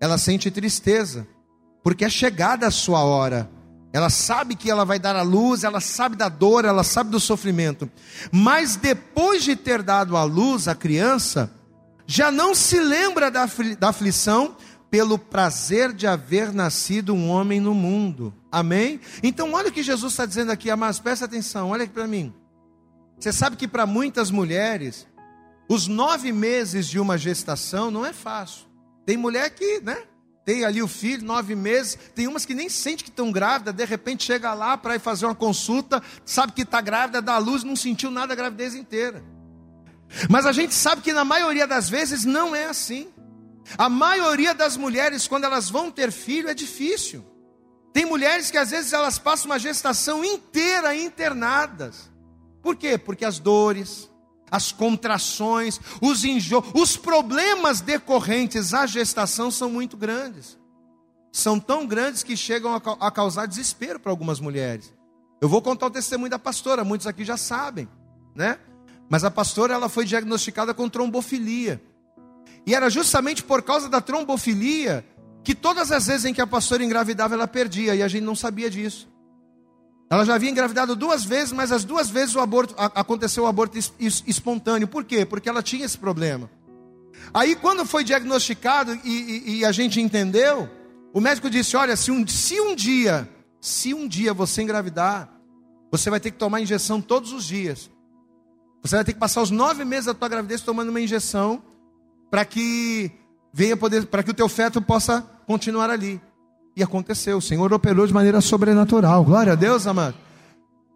Ela 0.00 0.18
sente 0.18 0.50
tristeza, 0.50 1.26
porque 1.82 2.04
é 2.04 2.10
chegada 2.10 2.66
a 2.66 2.70
sua 2.70 3.02
hora. 3.04 3.48
Ela 3.94 4.10
sabe 4.10 4.56
que 4.56 4.70
ela 4.70 4.84
vai 4.84 4.98
dar 4.98 5.14
à 5.14 5.22
luz, 5.22 5.62
ela 5.62 5.80
sabe 5.80 6.16
da 6.16 6.28
dor, 6.28 6.64
ela 6.64 6.82
sabe 6.82 7.10
do 7.10 7.20
sofrimento. 7.20 7.88
Mas 8.32 8.76
depois 8.76 9.44
de 9.44 9.54
ter 9.54 9.82
dado 9.82 10.16
à 10.16 10.24
luz 10.24 10.66
a 10.66 10.74
criança, 10.74 11.50
já 12.06 12.30
não 12.30 12.54
se 12.54 12.78
lembra 12.78 13.30
da, 13.30 13.48
da 13.78 13.88
aflição 13.88 14.56
pelo 14.90 15.18
prazer 15.18 15.92
de 15.92 16.06
haver 16.06 16.52
nascido 16.52 17.14
um 17.14 17.28
homem 17.28 17.60
no 17.60 17.74
mundo. 17.74 18.32
Amém? 18.52 19.00
Então, 19.22 19.52
olha 19.52 19.68
o 19.68 19.72
que 19.72 19.82
Jesus 19.82 20.12
está 20.12 20.24
dizendo 20.24 20.52
aqui, 20.52 20.70
amados, 20.70 21.00
presta 21.00 21.24
atenção, 21.24 21.70
olha 21.70 21.84
aqui 21.84 21.92
para 21.92 22.06
mim. 22.06 22.32
Você 23.18 23.32
sabe 23.32 23.56
que 23.56 23.66
para 23.66 23.86
muitas 23.86 24.30
mulheres, 24.30 25.06
os 25.68 25.88
nove 25.88 26.30
meses 26.30 26.86
de 26.86 27.00
uma 27.00 27.18
gestação 27.18 27.90
não 27.90 28.06
é 28.06 28.12
fácil. 28.12 28.66
Tem 29.04 29.16
mulher 29.16 29.50
que, 29.50 29.80
né? 29.80 29.96
Tem 30.44 30.64
ali 30.64 30.82
o 30.82 30.88
filho, 30.88 31.24
nove 31.24 31.54
meses. 31.54 31.98
Tem 32.14 32.28
umas 32.28 32.44
que 32.44 32.54
nem 32.54 32.68
sente 32.68 33.02
que 33.02 33.10
estão 33.10 33.32
grávidas, 33.32 33.74
de 33.74 33.84
repente 33.84 34.24
chega 34.24 34.52
lá 34.52 34.76
para 34.76 34.96
ir 34.96 35.00
fazer 35.00 35.24
uma 35.24 35.34
consulta, 35.34 36.02
sabe 36.24 36.52
que 36.52 36.62
está 36.62 36.80
grávida, 36.80 37.22
dá 37.22 37.38
luz, 37.38 37.64
não 37.64 37.74
sentiu 37.74 38.10
nada 38.10 38.32
a 38.32 38.36
gravidez 38.36 38.74
inteira. 38.74 39.24
Mas 40.28 40.46
a 40.46 40.52
gente 40.52 40.74
sabe 40.74 41.02
que 41.02 41.12
na 41.12 41.24
maioria 41.24 41.66
das 41.66 41.88
vezes 41.88 42.24
não 42.24 42.54
é 42.54 42.66
assim. 42.66 43.08
A 43.78 43.88
maioria 43.88 44.54
das 44.54 44.76
mulheres, 44.76 45.26
quando 45.26 45.44
elas 45.44 45.70
vão 45.70 45.90
ter 45.90 46.12
filho, 46.12 46.48
é 46.48 46.54
difícil. 46.54 47.24
Tem 47.92 48.04
mulheres 48.04 48.50
que 48.50 48.58
às 48.58 48.70
vezes 48.70 48.92
elas 48.92 49.18
passam 49.18 49.46
uma 49.46 49.58
gestação 49.58 50.24
inteira 50.24 50.94
internadas. 50.96 52.10
Por 52.62 52.76
quê? 52.76 52.98
Porque 52.98 53.24
as 53.24 53.38
dores, 53.38 54.10
as 54.50 54.72
contrações, 54.72 55.80
os 56.00 56.24
enjoos, 56.24 56.64
os 56.74 56.96
problemas 56.96 57.80
decorrentes 57.80 58.74
à 58.74 58.86
gestação 58.86 59.50
são 59.50 59.70
muito 59.70 59.96
grandes. 59.96 60.58
São 61.32 61.58
tão 61.58 61.86
grandes 61.86 62.22
que 62.22 62.36
chegam 62.36 62.74
a 62.74 63.10
causar 63.10 63.46
desespero 63.46 63.98
para 63.98 64.10
algumas 64.10 64.38
mulheres. 64.38 64.92
Eu 65.40 65.48
vou 65.48 65.60
contar 65.60 65.86
o 65.86 65.90
testemunho 65.90 66.30
da 66.30 66.38
pastora, 66.38 66.84
muitos 66.84 67.06
aqui 67.06 67.24
já 67.24 67.36
sabem, 67.36 67.88
né? 68.34 68.58
Mas 69.14 69.22
a 69.22 69.30
pastora 69.30 69.74
ela 69.74 69.88
foi 69.88 70.04
diagnosticada 70.04 70.74
com 70.74 70.88
trombofilia. 70.88 71.80
E 72.66 72.74
era 72.74 72.90
justamente 72.90 73.44
por 73.44 73.62
causa 73.62 73.88
da 73.88 74.00
trombofilia 74.00 75.06
que 75.44 75.54
todas 75.54 75.92
as 75.92 76.08
vezes 76.08 76.24
em 76.24 76.34
que 76.34 76.40
a 76.40 76.46
pastora 76.48 76.82
engravidava, 76.82 77.32
ela 77.32 77.46
perdia, 77.46 77.94
e 77.94 78.02
a 78.02 78.08
gente 78.08 78.24
não 78.24 78.34
sabia 78.34 78.68
disso. 78.68 79.08
Ela 80.10 80.24
já 80.24 80.34
havia 80.34 80.50
engravidado 80.50 80.96
duas 80.96 81.24
vezes, 81.24 81.52
mas 81.52 81.70
as 81.70 81.84
duas 81.84 82.10
vezes 82.10 82.34
o 82.34 82.40
aborto, 82.40 82.74
aconteceu 82.76 83.44
o 83.44 83.46
aborto 83.46 83.78
espontâneo. 84.26 84.88
Por 84.88 85.04
quê? 85.04 85.24
Porque 85.24 85.48
ela 85.48 85.62
tinha 85.62 85.86
esse 85.86 85.96
problema. 85.96 86.50
Aí, 87.32 87.54
quando 87.54 87.86
foi 87.86 88.02
diagnosticado 88.02 88.98
e, 89.04 89.10
e, 89.12 89.58
e 89.58 89.64
a 89.64 89.70
gente 89.70 90.00
entendeu, 90.00 90.68
o 91.12 91.20
médico 91.20 91.48
disse: 91.48 91.76
Olha, 91.76 91.94
se 91.94 92.10
um, 92.10 92.26
se 92.26 92.60
um 92.60 92.74
dia, 92.74 93.28
se 93.60 93.94
um 93.94 94.08
dia 94.08 94.34
você 94.34 94.60
engravidar, 94.60 95.32
você 95.88 96.10
vai 96.10 96.18
ter 96.18 96.32
que 96.32 96.36
tomar 96.36 96.60
injeção 96.60 97.00
todos 97.00 97.32
os 97.32 97.44
dias. 97.44 97.93
Você 98.84 98.96
vai 98.96 99.04
ter 99.04 99.14
que 99.14 99.18
passar 99.18 99.40
os 99.40 99.50
nove 99.50 99.82
meses 99.82 100.04
da 100.04 100.14
tua 100.14 100.28
gravidez 100.28 100.60
tomando 100.60 100.90
uma 100.90 101.00
injeção 101.00 101.62
para 102.30 102.44
que 102.44 103.10
venha 103.50 103.78
poder, 103.78 104.04
para 104.04 104.22
que 104.22 104.30
o 104.30 104.34
teu 104.34 104.46
feto 104.46 104.82
possa 104.82 105.22
continuar 105.46 105.88
ali. 105.88 106.20
E 106.76 106.82
aconteceu, 106.82 107.38
o 107.38 107.42
Senhor 107.42 107.72
operou 107.72 108.06
de 108.06 108.12
maneira 108.12 108.42
sobrenatural. 108.42 109.24
Glória 109.24 109.54
a 109.54 109.56
Deus, 109.56 109.86
amado. 109.86 110.14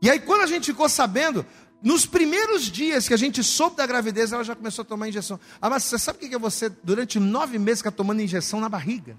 E 0.03 0.11
aí, 0.11 0.21
quando 0.21 0.43
a 0.43 0.47
gente 0.47 0.67
ficou 0.67 0.87
sabendo, 0.87 1.47
nos 1.83 2.05
primeiros 2.05 2.65
dias 2.65 3.09
que 3.09 3.15
a 3.15 3.17
gente 3.17 3.43
soube 3.43 3.77
da 3.77 3.87
gravidez, 3.87 4.33
ela 4.33 4.45
já 4.45 4.55
começou 4.55 4.83
a 4.83 4.87
tomar 4.87 5.09
injeção. 5.09 5.41
Ah, 5.59 5.71
mas 5.71 5.85
você 5.85 5.99
sabe 5.99 6.19
o 6.19 6.29
que 6.29 6.35
é 6.35 6.39
você, 6.39 6.69
durante 6.69 7.19
nove 7.19 7.59
meses, 7.59 7.79
ficar 7.79 7.93
tomando 7.93 8.21
injeção 8.21 8.61
na 8.61 8.69
barriga? 8.69 9.19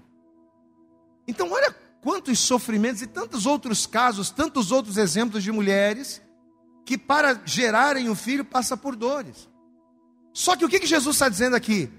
Então, 1.26 1.50
olha 1.50 1.74
quantos 2.00 2.38
sofrimentos 2.38 3.02
e 3.02 3.08
tantos 3.08 3.46
outros 3.46 3.84
casos, 3.84 4.30
tantos 4.30 4.70
outros 4.70 4.96
exemplos 4.96 5.42
de 5.42 5.50
mulheres 5.50 6.22
que, 6.84 6.98
para 6.98 7.40
gerarem 7.44 8.08
um 8.08 8.14
filho, 8.14 8.44
passa 8.44 8.76
por 8.76 8.96
dores. 8.96 9.48
Só 10.32 10.56
que 10.56 10.64
o 10.64 10.68
que, 10.68 10.80
que 10.80 10.86
Jesus 10.86 11.16
está 11.16 11.28
dizendo 11.28 11.56
aqui? 11.56 11.90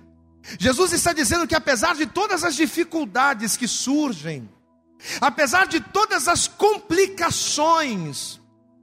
Jesus 0.59 0.91
está 0.93 1.13
dizendo 1.13 1.47
que 1.47 1.55
apesar 1.55 1.95
de 1.95 2.05
todas 2.05 2.43
as 2.43 2.55
dificuldades 2.55 3.55
que 3.55 3.67
surgem, 3.67 4.49
apesar 5.19 5.67
de 5.67 5.79
todas 5.79 6.27
as 6.27 6.47
complicações 6.47 8.39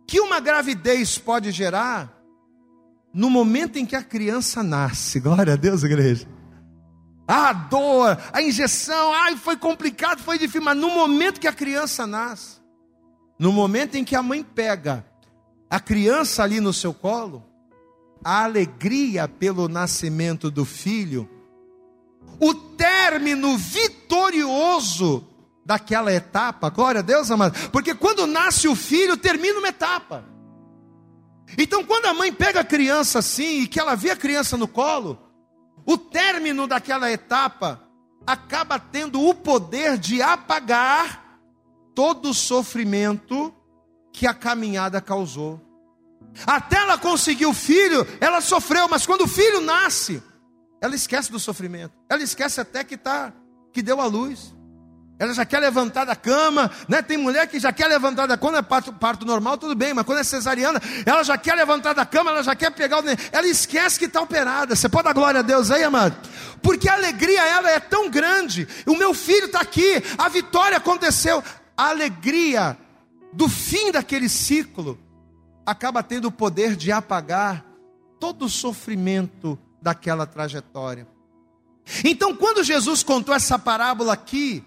que 0.07 0.21
uma 0.21 0.41
gravidez 0.41 1.19
pode 1.19 1.51
gerar, 1.51 2.15
no 3.13 3.29
momento 3.29 3.79
em 3.79 3.87
que 3.87 3.97
a 3.97 4.03
criança 4.03 4.63
nasce, 4.63 5.19
glória 5.21 5.55
a 5.55 5.57
Deus, 5.57 5.83
igreja. 5.83 6.29
A 7.27 7.53
dor, 7.53 8.19
a 8.33 8.41
injeção, 8.41 9.13
ai, 9.13 9.37
foi 9.37 9.57
complicado, 9.57 10.23
foi 10.23 10.39
difícil, 10.39 10.63
mas 10.63 10.77
no 10.77 10.89
momento 10.91 11.41
que 11.41 11.49
a 11.49 11.53
criança 11.53 12.07
nasce, 12.07 12.59
no 13.39 13.53
momento 13.53 13.97
em 13.97 14.05
que 14.05 14.17
a 14.17 14.23
mãe 14.23 14.43
pega 14.43 15.05
a 15.71 15.81
criança 15.81 16.43
ali 16.43 16.61
no 16.61 16.73
seu 16.73 16.95
colo, 16.95 17.45
a 18.25 18.45
alegria 18.45 19.29
pelo 19.29 19.69
nascimento 19.69 20.51
do 20.51 20.65
filho 20.65 21.29
o 22.41 22.55
término 22.55 23.57
vitorioso 23.57 25.27
daquela 25.65 26.13
etapa. 26.13 26.71
Glória 26.71 27.01
a 27.01 27.03
Deus, 27.03 27.31
amado. 27.31 27.71
Porque 27.71 27.95
quando 27.95 28.27
nasce 28.27 28.69
o 28.69 28.77
filho, 28.77 29.17
termina 29.17 29.59
uma 29.59 29.69
etapa. 29.69 30.25
Então, 31.57 31.85
quando 31.85 32.07
a 32.07 32.15
mãe 32.15 32.33
pega 32.33 32.61
a 32.61 32.65
criança 32.65 33.19
assim 33.19 33.63
e 33.63 33.67
que 33.67 33.81
ela 33.81 33.95
vê 33.95 34.11
a 34.11 34.17
criança 34.17 34.57
no 34.57 34.69
colo, 34.69 35.19
o 35.85 35.97
término 35.97 36.67
daquela 36.67 37.11
etapa 37.11 37.83
acaba 38.27 38.79
tendo 38.79 39.27
o 39.27 39.35
poder 39.35 39.97
de 39.97 40.21
apagar 40.21 41.41
todo 41.95 42.31
o 42.31 42.35
sofrimento 42.35 43.53
que 44.19 44.27
a 44.27 44.35
caminhada 44.35 45.01
causou. 45.01 45.61
Até 46.45 46.79
ela 46.79 46.99
conseguir 46.99 47.47
o 47.47 47.55
filho, 47.55 48.05
ela 48.21 48.41
sofreu, 48.41 48.89
mas 48.89 49.07
quando 49.07 49.23
o 49.23 49.29
filho 49.29 49.61
nasce, 49.61 50.21
ela 50.81 50.97
esquece 50.97 51.31
do 51.31 51.39
sofrimento. 51.39 51.95
Ela 52.11 52.21
esquece 52.21 52.61
até 52.61 52.83
que 52.83 52.97
tá, 52.97 53.33
que 53.73 53.81
deu 53.81 54.01
a 54.01 54.07
luz. 54.07 54.53
Ela 55.21 55.33
já 55.33 55.45
quer 55.45 55.61
levantar 55.61 56.05
da 56.05 56.17
cama, 56.17 56.69
né? 56.89 57.01
Tem 57.01 57.17
mulher 57.17 57.47
que 57.47 57.61
já 57.61 57.73
quer 57.73 57.87
levantar 57.87 58.27
da 58.27 58.37
quando 58.37 58.57
é 58.57 58.63
parto, 58.63 58.93
parto 58.93 59.25
normal, 59.25 59.57
tudo 59.57 59.77
bem, 59.77 59.95
mas 59.95 60.05
quando 60.05 60.19
é 60.19 60.25
cesariana, 60.25 60.83
ela 61.07 61.23
já 61.23 61.39
quer 61.39 61.55
levantar 61.55 61.93
da 61.93 62.05
cama, 62.05 62.33
ela 62.33 62.43
já 62.43 62.57
quer 62.57 62.73
pegar 62.73 62.99
o 62.99 63.05
ela 63.31 63.47
esquece 63.47 64.01
que 64.01 64.07
está 64.07 64.21
operada. 64.21 64.75
Você 64.75 64.89
pode 64.89 65.05
dar 65.05 65.13
glória 65.13 65.41
a 65.41 65.45
Deus 65.45 65.71
aí, 65.71 65.85
amado? 65.85 66.17
Porque 66.61 66.89
a 66.89 66.95
alegria 66.95 67.47
ela 67.47 67.71
é 67.71 67.79
tão 67.79 68.11
grande. 68.11 68.67
O 68.85 68.97
meu 68.97 69.15
filho 69.15 69.47
está 69.47 69.61
aqui, 69.61 70.03
a 70.19 70.29
vitória 70.29 70.77
aconteceu. 70.77 71.43
A 71.77 71.91
alegria 71.91 72.77
do 73.33 73.49
fim 73.49 73.93
daquele 73.93 74.29
ciclo 74.29 74.99
acaba 75.65 76.03
tendo 76.03 76.29
o 76.29 76.33
poder 76.33 76.77
de 76.77 76.91
apagar 76.91 77.65
todo 78.19 78.47
o 78.47 78.49
sofrimento 78.49 79.59
daquela 79.81 80.27
trajetória. 80.27 81.07
Então, 82.05 82.35
quando 82.35 82.65
Jesus 82.65 83.03
contou 83.03 83.35
essa 83.35 83.59
parábola 83.59 84.13
aqui, 84.13 84.65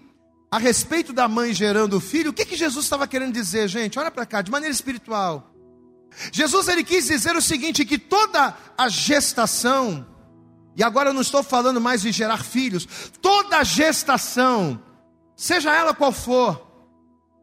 a 0.50 0.58
respeito 0.58 1.14
da 1.14 1.28
mãe 1.28 1.54
gerando 1.54 1.98
o 1.98 2.00
filho, 2.00 2.32
o 2.32 2.34
que, 2.34 2.46
que 2.46 2.56
Jesus 2.56 2.86
estava 2.86 3.08
querendo 3.08 3.34
dizer, 3.34 3.68
gente? 3.68 3.98
Olha 3.98 4.12
para 4.12 4.26
cá, 4.26 4.42
de 4.42 4.52
maneira 4.52 4.74
espiritual. 4.74 5.52
Jesus 6.32 6.68
ele 6.68 6.84
quis 6.84 7.08
dizer 7.08 7.36
o 7.36 7.42
seguinte: 7.42 7.86
que 7.86 7.98
toda 7.98 8.56
a 8.78 8.90
gestação, 8.90 10.06
e 10.76 10.84
agora 10.84 11.10
eu 11.10 11.14
não 11.14 11.22
estou 11.22 11.42
falando 11.42 11.80
mais 11.80 12.02
de 12.02 12.12
gerar 12.12 12.44
filhos, 12.44 12.88
toda 13.22 13.58
a 13.58 13.64
gestação, 13.64 14.82
seja 15.36 15.74
ela 15.74 15.94
qual 15.94 16.12
for, 16.12 16.71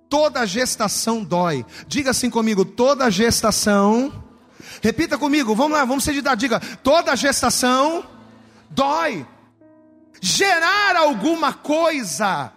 toda 0.09 0.47
gestação 0.47 1.23
dói. 1.25 1.65
Diga 1.87 2.11
assim 2.11 2.31
comigo: 2.31 2.65
toda 2.65 3.11
gestação 3.11 4.13
Repita 4.83 5.19
comigo, 5.19 5.55
vamos 5.55 5.77
lá, 5.77 5.85
vamos 5.85 6.05
ser 6.05 6.13
de 6.13 6.23
dar 6.23 6.37
diga. 6.37 6.61
Toda 6.83 7.17
gestação 7.17 8.05
dói. 8.71 9.27
Gerar 10.21 10.97
alguma 10.97 11.53
coisa, 11.53 12.53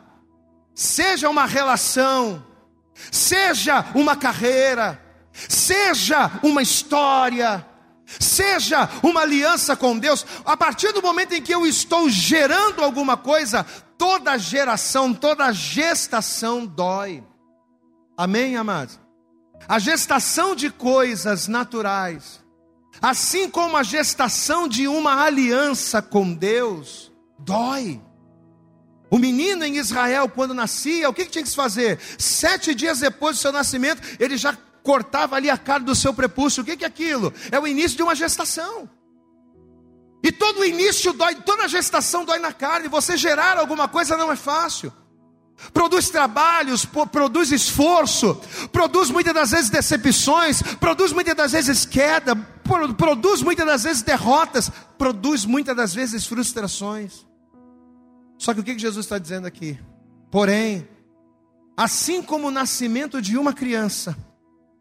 seja 0.73 1.29
uma 1.29 1.45
relação, 1.45 2.43
seja 3.11 3.85
uma 3.93 4.15
carreira, 4.15 4.99
seja 5.31 6.31
uma 6.43 6.61
história, 6.61 7.65
Seja 8.19 8.89
uma 9.01 9.21
aliança 9.21 9.73
com 9.73 9.97
Deus. 9.97 10.25
A 10.43 10.57
partir 10.57 10.91
do 10.91 11.01
momento 11.01 11.31
em 11.31 11.41
que 11.41 11.55
eu 11.55 11.65
estou 11.65 12.09
gerando 12.09 12.83
alguma 12.83 13.15
coisa, 13.15 13.65
toda 13.97 14.37
geração, 14.37 15.13
toda 15.13 15.53
gestação 15.53 16.65
dói. 16.65 17.23
Amém, 18.21 18.55
amados? 18.55 18.99
A 19.67 19.79
gestação 19.79 20.55
de 20.55 20.69
coisas 20.69 21.47
naturais, 21.47 22.39
assim 23.01 23.49
como 23.49 23.75
a 23.75 23.81
gestação 23.81 24.67
de 24.67 24.87
uma 24.87 25.23
aliança 25.23 26.03
com 26.03 26.31
Deus, 26.31 27.11
dói. 27.39 27.99
O 29.09 29.17
menino 29.17 29.65
em 29.65 29.77
Israel, 29.77 30.29
quando 30.29 30.53
nascia, 30.53 31.09
o 31.09 31.13
que, 31.15 31.25
tinha 31.25 31.41
que 31.41 31.49
se 31.49 31.55
fazer? 31.55 31.99
Sete 32.19 32.75
dias 32.75 32.99
depois 32.99 33.37
do 33.37 33.41
seu 33.41 33.51
nascimento, 33.51 34.03
ele 34.19 34.37
já 34.37 34.55
cortava 34.83 35.35
ali 35.35 35.49
a 35.49 35.57
carne 35.57 35.87
do 35.87 35.95
seu 35.95 36.13
prepúcio. 36.13 36.61
O 36.61 36.65
que, 36.65 36.77
que 36.77 36.83
é 36.83 36.87
aquilo? 36.87 37.33
É 37.51 37.59
o 37.59 37.65
início 37.65 37.97
de 37.97 38.03
uma 38.03 38.13
gestação. 38.13 38.87
E 40.23 40.31
todo 40.31 40.59
o 40.59 40.65
início 40.65 41.11
dói, 41.11 41.33
toda 41.37 41.63
a 41.63 41.67
gestação 41.67 42.23
dói 42.23 42.37
na 42.37 42.53
carne. 42.53 42.87
Você 42.87 43.17
gerar 43.17 43.57
alguma 43.57 43.87
coisa 43.87 44.15
não 44.15 44.31
é 44.31 44.35
fácil. 44.35 44.93
Produz 45.73 46.09
trabalhos, 46.09 46.85
produz 46.85 47.51
esforço, 47.51 48.39
produz 48.71 49.09
muitas 49.09 49.33
das 49.33 49.51
vezes 49.51 49.69
decepções, 49.69 50.61
produz 50.79 51.13
muitas 51.13 51.35
das 51.35 51.51
vezes 51.51 51.85
queda, 51.85 52.35
produz 52.97 53.41
muitas 53.41 53.65
das 53.65 53.83
vezes 53.83 54.01
derrotas, 54.01 54.71
produz 54.97 55.45
muitas 55.45 55.75
das 55.75 55.93
vezes 55.93 56.25
frustrações. 56.25 57.25
Só 58.37 58.53
que 58.53 58.59
o 58.59 58.63
que 58.63 58.77
Jesus 58.77 59.05
está 59.05 59.19
dizendo 59.19 59.45
aqui? 59.45 59.79
Porém, 60.31 60.87
assim 61.77 62.23
como 62.23 62.47
o 62.47 62.51
nascimento 62.51 63.21
de 63.21 63.37
uma 63.37 63.53
criança 63.53 64.17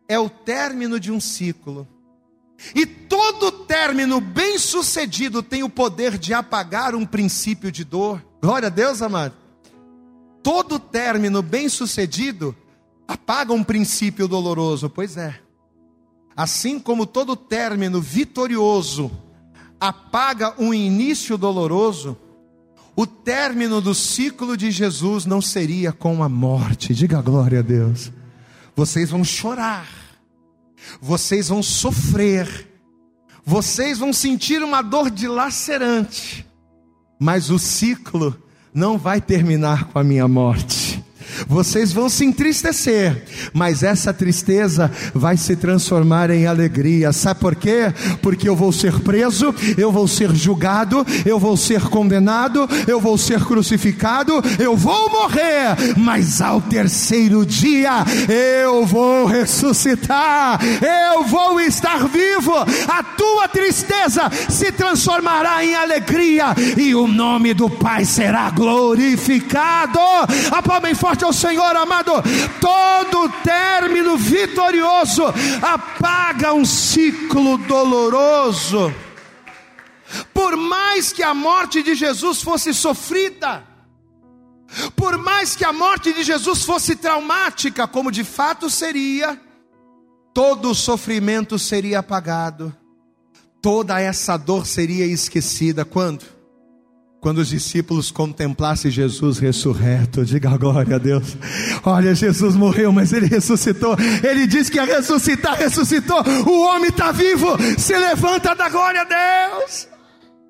é 0.08 0.18
o 0.18 0.30
término 0.30 0.98
de 0.98 1.12
um 1.12 1.20
ciclo, 1.20 1.86
e 2.74 2.84
todo 2.84 3.52
término 3.52 4.20
bem 4.20 4.58
sucedido 4.58 5.42
tem 5.42 5.62
o 5.62 5.68
poder 5.68 6.18
de 6.18 6.34
apagar 6.34 6.94
um 6.94 7.06
princípio 7.06 7.72
de 7.72 7.84
dor. 7.84 8.22
Glória 8.40 8.66
a 8.66 8.70
Deus, 8.70 9.02
amado. 9.02 9.34
Todo 10.42 10.78
término 10.78 11.42
bem 11.42 11.68
sucedido 11.68 12.54
apaga 13.06 13.52
um 13.52 13.62
princípio 13.62 14.26
doloroso. 14.26 14.88
Pois 14.88 15.16
é. 15.16 15.38
Assim 16.36 16.78
como 16.78 17.06
todo 17.06 17.36
término 17.36 18.00
vitorioso 18.00 19.10
apaga 19.78 20.54
um 20.58 20.72
início 20.72 21.36
doloroso, 21.38 22.16
o 22.94 23.06
término 23.06 23.80
do 23.80 23.94
ciclo 23.94 24.56
de 24.56 24.70
Jesus 24.70 25.24
não 25.24 25.40
seria 25.40 25.92
com 25.92 26.22
a 26.22 26.28
morte. 26.28 26.94
Diga 26.94 27.22
glória 27.22 27.60
a 27.60 27.62
Deus. 27.62 28.12
Vocês 28.76 29.10
vão 29.10 29.24
chorar, 29.24 29.88
vocês 31.00 31.48
vão 31.48 31.62
sofrer, 31.62 32.68
vocês 33.44 33.98
vão 33.98 34.12
sentir 34.12 34.62
uma 34.62 34.82
dor 34.82 35.10
dilacerante, 35.10 36.46
mas 37.18 37.50
o 37.50 37.58
ciclo 37.58 38.36
não 38.72 38.96
vai 38.98 39.20
terminar 39.20 39.84
com 39.84 39.98
a 39.98 40.04
minha 40.04 40.26
morte. 40.26 40.89
Vocês 41.46 41.92
vão 41.92 42.08
se 42.08 42.24
entristecer, 42.24 43.24
mas 43.52 43.82
essa 43.82 44.12
tristeza 44.12 44.90
vai 45.14 45.36
se 45.36 45.56
transformar 45.56 46.30
em 46.30 46.46
alegria. 46.46 47.12
Sabe 47.12 47.40
por 47.40 47.54
quê? 47.54 47.92
Porque 48.22 48.48
eu 48.48 48.56
vou 48.56 48.72
ser 48.72 49.00
preso, 49.00 49.54
eu 49.76 49.90
vou 49.90 50.06
ser 50.06 50.34
julgado, 50.34 51.06
eu 51.24 51.38
vou 51.38 51.56
ser 51.56 51.82
condenado, 51.82 52.68
eu 52.86 53.00
vou 53.00 53.16
ser 53.16 53.44
crucificado, 53.44 54.42
eu 54.58 54.76
vou 54.76 55.10
morrer, 55.10 55.96
mas 55.96 56.40
ao 56.40 56.60
terceiro 56.60 57.44
dia 57.44 58.04
eu 58.62 58.84
vou 58.86 59.26
ressuscitar, 59.26 60.60
eu 61.14 61.24
vou 61.24 61.60
estar 61.60 62.06
vivo. 62.08 62.54
A 62.88 63.02
tua 63.02 63.48
tristeza 63.48 64.30
se 64.48 64.70
transformará 64.72 65.64
em 65.64 65.74
alegria 65.74 66.54
e 66.76 66.94
o 66.94 67.06
nome 67.06 67.54
do 67.54 67.68
Pai 67.68 68.04
será 68.04 68.50
glorificado. 68.50 69.98
Aplauda 70.50 70.90
forte 70.94 71.24
Senhor 71.32 71.76
amado, 71.76 72.12
todo 72.60 73.28
término 73.42 74.16
vitorioso 74.16 75.24
apaga 75.62 76.52
um 76.52 76.64
ciclo 76.64 77.58
doloroso. 77.58 78.92
Por 80.34 80.56
mais 80.56 81.12
que 81.12 81.22
a 81.22 81.34
morte 81.34 81.82
de 81.82 81.94
Jesus 81.94 82.42
fosse 82.42 82.74
sofrida, 82.74 83.64
por 84.96 85.18
mais 85.18 85.56
que 85.56 85.64
a 85.64 85.72
morte 85.72 86.12
de 86.12 86.22
Jesus 86.22 86.64
fosse 86.64 86.96
traumática, 86.96 87.86
como 87.86 88.10
de 88.10 88.24
fato 88.24 88.70
seria, 88.70 89.40
todo 90.32 90.70
o 90.70 90.74
sofrimento 90.74 91.58
seria 91.58 92.00
apagado, 92.00 92.74
toda 93.60 94.00
essa 94.00 94.36
dor 94.36 94.66
seria 94.66 95.06
esquecida. 95.06 95.84
Quando? 95.84 96.39
Quando 97.20 97.38
os 97.38 97.48
discípulos 97.48 98.10
contemplassem 98.10 98.90
Jesus 98.90 99.38
ressurreto, 99.38 100.24
diga 100.24 100.56
glória 100.56 100.96
a 100.96 100.98
Deus. 100.98 101.36
Olha, 101.84 102.14
Jesus 102.14 102.56
morreu, 102.56 102.90
mas 102.92 103.12
ele 103.12 103.26
ressuscitou. 103.26 103.94
Ele 104.26 104.46
disse 104.46 104.70
que 104.70 104.78
ia 104.78 104.86
ressuscitar, 104.86 105.58
ressuscitou. 105.58 106.22
O 106.46 106.62
homem 106.62 106.88
está 106.88 107.12
vivo. 107.12 107.58
Se 107.78 107.94
levanta 107.94 108.54
da 108.54 108.70
glória 108.70 109.02
a 109.02 109.04
Deus. 109.04 109.86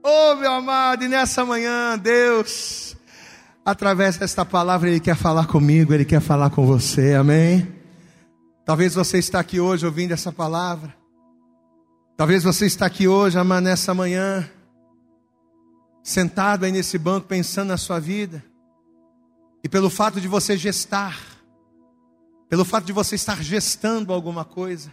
Oh, 0.04 0.36
meu 0.36 0.52
amado, 0.52 1.04
e 1.04 1.08
nessa 1.08 1.44
manhã, 1.44 1.98
Deus, 1.98 2.96
através 3.64 4.16
desta 4.16 4.44
palavra, 4.44 4.88
Ele 4.88 5.00
quer 5.00 5.16
falar 5.16 5.46
comigo, 5.48 5.92
Ele 5.92 6.04
quer 6.04 6.20
falar 6.20 6.50
com 6.50 6.64
você, 6.64 7.14
amém? 7.14 7.66
Talvez 8.64 8.94
você 8.94 9.18
está 9.18 9.40
aqui 9.40 9.58
hoje 9.58 9.84
ouvindo 9.84 10.12
essa 10.12 10.30
palavra. 10.30 10.94
Talvez 12.16 12.44
você 12.44 12.64
está 12.64 12.86
aqui 12.86 13.08
hoje, 13.08 13.36
amado, 13.36 13.64
nessa 13.64 13.92
manhã 13.92 14.48
sentado 16.02 16.64
aí 16.64 16.72
nesse 16.72 16.98
banco 16.98 17.26
pensando 17.26 17.68
na 17.68 17.76
sua 17.76 17.98
vida, 17.98 18.44
e 19.62 19.68
pelo 19.68 19.90
fato 19.90 20.20
de 20.20 20.28
você 20.28 20.56
gestar, 20.56 21.18
pelo 22.48 22.64
fato 22.64 22.84
de 22.84 22.92
você 22.92 23.14
estar 23.14 23.42
gestando 23.42 24.12
alguma 24.12 24.44
coisa, 24.44 24.92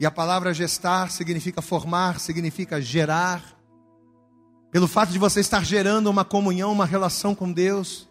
e 0.00 0.06
a 0.06 0.10
palavra 0.10 0.54
gestar 0.54 1.10
significa 1.10 1.60
formar, 1.60 2.18
significa 2.18 2.80
gerar, 2.80 3.56
pelo 4.70 4.88
fato 4.88 5.12
de 5.12 5.18
você 5.18 5.40
estar 5.40 5.64
gerando 5.64 6.08
uma 6.08 6.24
comunhão, 6.24 6.72
uma 6.72 6.86
relação 6.86 7.34
com 7.34 7.52
Deus, 7.52 8.08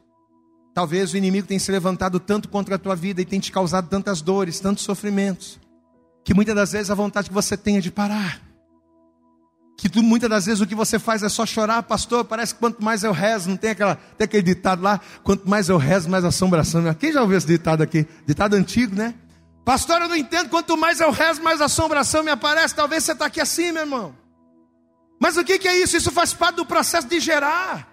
talvez 0.74 1.12
o 1.14 1.18
inimigo 1.18 1.48
tenha 1.48 1.60
se 1.60 1.72
levantado 1.72 2.20
tanto 2.20 2.48
contra 2.48 2.76
a 2.76 2.80
tua 2.80 2.96
vida 2.96 3.22
e 3.22 3.26
tenha 3.26 3.42
te 3.42 3.52
causado 3.52 3.90
tantas 3.90 4.22
dores, 4.22 4.60
tantos 4.60 4.84
sofrimentos, 4.84 5.60
que 6.24 6.34
muitas 6.34 6.56
das 6.56 6.72
vezes 6.72 6.92
a 6.92 6.96
vontade 6.96 7.30
que 7.30 7.34
você 7.34 7.58
tenha 7.58 7.82
de 7.82 7.92
parar 7.92 8.51
que 9.82 9.90
tu, 9.90 10.04
muitas 10.04 10.30
das 10.30 10.46
vezes 10.46 10.62
o 10.62 10.68
que 10.68 10.76
você 10.76 11.00
faz 11.00 11.24
é 11.24 11.30
só 11.30 11.44
chorar, 11.44 11.82
pastor. 11.82 12.24
Parece 12.24 12.54
que 12.54 12.60
quanto 12.60 12.84
mais 12.84 13.04
eu 13.04 13.12
rezo, 13.12 13.50
não 13.50 13.58
tem, 13.58 13.72
aquela, 13.72 13.96
tem 13.96 14.26
aquele 14.26 14.44
ditado 14.44 14.84
lá: 14.84 15.02
quanto 15.24 15.50
mais 15.50 15.70
eu 15.70 15.78
rezo, 15.78 16.08
mais 16.08 16.24
assombração. 16.24 16.82
Quem 16.94 17.12
já 17.12 17.20
ouviu 17.20 17.36
esse 17.36 17.48
ditado 17.48 17.82
aqui? 17.82 18.06
Ditado 18.28 18.54
antigo, 18.54 18.96
né? 18.96 19.16
Pastor, 19.66 20.00
eu 20.02 20.08
não 20.08 20.16
entendo. 20.16 20.50
Quanto 20.50 20.78
mais 20.78 21.00
eu 21.00 21.10
rezo, 21.10 21.42
mais 21.42 21.62
assombração 21.62 22.24
me 22.24 22.30
aparece. 22.30 22.76
Talvez 22.76 23.04
você 23.04 23.14
está 23.14 23.26
aqui 23.26 23.42
assim, 23.42 23.72
meu 23.72 23.82
irmão. 23.82 24.16
Mas 25.20 25.36
o 25.36 25.44
que, 25.44 25.58
que 25.58 25.68
é 25.68 25.80
isso? 25.80 25.98
Isso 25.98 26.12
faz 26.12 26.32
parte 26.32 26.58
do 26.58 26.66
processo 26.66 27.08
de 27.08 27.20
gerar. 27.20 27.91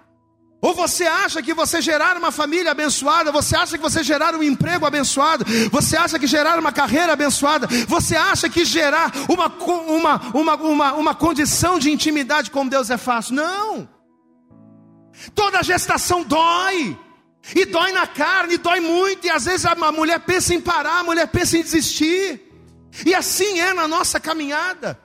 Ou 0.60 0.74
você 0.74 1.04
acha 1.06 1.40
que 1.40 1.54
você 1.54 1.80
gerar 1.80 2.16
uma 2.16 2.32
família 2.32 2.72
abençoada, 2.72 3.30
você 3.30 3.54
acha 3.56 3.76
que 3.78 3.82
você 3.82 4.02
gerar 4.02 4.34
um 4.34 4.42
emprego 4.42 4.84
abençoado, 4.84 5.44
você 5.70 5.96
acha 5.96 6.18
que 6.18 6.26
gerar 6.26 6.58
uma 6.58 6.72
carreira 6.72 7.12
abençoada, 7.12 7.68
você 7.86 8.16
acha 8.16 8.48
que 8.48 8.64
gerar 8.64 9.12
uma, 9.28 9.46
uma, 9.46 10.20
uma, 10.34 10.54
uma, 10.56 10.92
uma 10.94 11.14
condição 11.14 11.78
de 11.78 11.92
intimidade 11.92 12.50
com 12.50 12.66
Deus 12.66 12.90
é 12.90 12.96
fácil? 12.96 13.36
Não. 13.36 13.88
Toda 15.32 15.62
gestação 15.62 16.24
dói, 16.24 16.98
e 17.54 17.64
dói 17.64 17.92
na 17.92 18.06
carne, 18.08 18.58
dói 18.58 18.80
muito, 18.80 19.28
e 19.28 19.30
às 19.30 19.44
vezes 19.44 19.64
a 19.64 19.76
mulher 19.92 20.18
pensa 20.20 20.54
em 20.54 20.60
parar, 20.60 20.98
a 20.98 21.04
mulher 21.04 21.28
pensa 21.28 21.56
em 21.56 21.62
desistir, 21.62 22.42
e 23.06 23.14
assim 23.14 23.60
é 23.60 23.72
na 23.72 23.86
nossa 23.86 24.18
caminhada. 24.18 24.98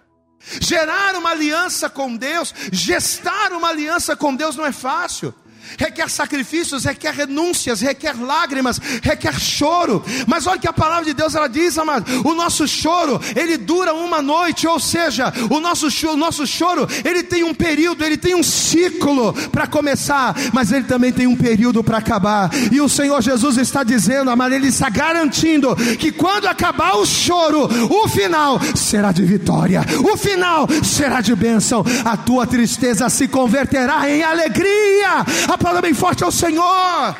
Gerar 0.60 1.16
uma 1.16 1.30
aliança 1.30 1.90
com 1.90 2.18
Deus, 2.18 2.54
gestar 2.72 3.54
uma 3.54 3.70
aliança 3.70 4.16
com 4.16 4.36
Deus 4.36 4.56
não 4.56 4.66
é 4.66 4.72
fácil 4.72 5.34
requer 5.78 6.10
sacrifícios, 6.10 6.86
requer 6.86 7.14
renúncias, 7.14 7.82
requer 7.82 8.14
lágrimas, 8.20 8.80
requer 9.02 9.40
choro. 9.40 10.04
Mas 10.28 10.48
olha 10.48 10.60
que 10.60 10.68
a 10.68 10.74
palavra 10.74 11.06
de 11.06 11.14
Deus 11.14 11.36
ela 11.36 11.48
diz, 11.48 11.78
amado, 11.78 12.06
o 12.28 12.34
nosso 12.34 12.68
choro, 12.68 13.20
ele 13.36 13.58
dura 13.58 13.94
uma 13.94 14.22
noite, 14.22 14.68
ou 14.68 14.80
seja, 14.80 15.34
o 15.50 15.60
nosso, 15.60 15.88
o 16.08 16.18
nosso 16.18 16.46
choro, 16.46 16.88
ele 17.04 17.24
tem 17.24 17.44
um 17.44 17.54
período, 17.54 18.04
ele 18.04 18.18
tem 18.18 18.36
um 18.36 18.44
ciclo 18.44 19.34
para 19.52 19.68
começar, 19.68 20.36
mas 20.54 20.72
ele 20.72 20.86
também 20.86 21.12
tem 21.12 21.28
um 21.28 21.36
período 21.36 21.84
para 21.84 21.98
acabar. 21.98 22.50
E 22.72 22.80
o 22.82 22.90
Senhor 22.90 23.22
Jesus 23.22 23.58
está 23.58 23.84
dizendo, 23.84 24.30
amado, 24.30 24.54
ele 24.54 24.68
está 24.68 24.90
garantindo 24.90 25.76
que 25.98 26.12
quando 26.12 26.48
acabar 26.48 26.96
o 26.96 27.06
choro, 27.06 27.70
o 27.90 28.08
final 28.08 28.60
será 28.76 29.12
de 29.12 29.24
vitória, 29.24 29.82
o 30.04 30.18
final 30.18 30.68
será 30.84 31.22
de 31.22 31.36
bênção, 31.36 31.84
a 32.06 32.18
tua 32.18 32.46
tristeza 32.46 33.10
se 33.10 33.28
converterá 33.28 34.10
em 34.10 34.24
alegria. 34.24 35.26
Aplauda 35.54 35.82
bem 35.82 35.94
forte 35.94 36.24
ao 36.24 36.32
Senhor. 36.32 37.16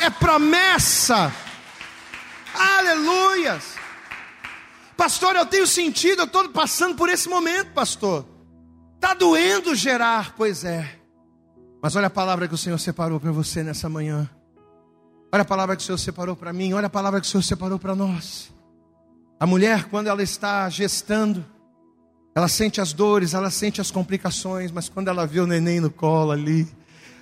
É 0.00 0.10
promessa. 0.10 1.32
Aleluias. 2.54 3.74
Pastor, 4.96 5.34
eu 5.34 5.46
tenho 5.46 5.66
sentido, 5.66 6.20
eu 6.20 6.26
estou 6.26 6.48
passando 6.50 6.94
por 6.94 7.08
esse 7.08 7.28
momento, 7.28 7.72
pastor. 7.72 8.26
Está 8.96 9.14
doendo 9.14 9.74
gerar, 9.74 10.34
pois 10.36 10.62
é. 10.62 10.98
Mas 11.82 11.96
olha 11.96 12.06
a 12.06 12.10
palavra 12.10 12.46
que 12.46 12.54
o 12.54 12.58
Senhor 12.58 12.78
separou 12.78 13.18
para 13.18 13.32
você 13.32 13.62
nessa 13.62 13.88
manhã. 13.88 14.28
Olha 15.32 15.42
a 15.42 15.46
palavra 15.46 15.74
que 15.74 15.82
o 15.82 15.84
Senhor 15.84 15.98
separou 15.98 16.36
para 16.36 16.52
mim, 16.52 16.74
olha 16.74 16.86
a 16.86 16.90
palavra 16.90 17.20
que 17.20 17.26
o 17.26 17.30
Senhor 17.30 17.42
separou 17.42 17.78
para 17.78 17.94
nós. 17.94 18.52
A 19.40 19.46
mulher, 19.46 19.84
quando 19.84 20.06
ela 20.06 20.22
está 20.22 20.68
gestando, 20.68 21.44
ela 22.34 22.46
sente 22.46 22.80
as 22.80 22.92
dores, 22.92 23.34
ela 23.34 23.50
sente 23.50 23.80
as 23.80 23.90
complicações, 23.90 24.70
mas 24.70 24.88
quando 24.88 25.08
ela 25.08 25.26
vê 25.26 25.40
o 25.40 25.46
neném 25.46 25.80
no 25.80 25.90
colo 25.90 26.30
ali, 26.30 26.68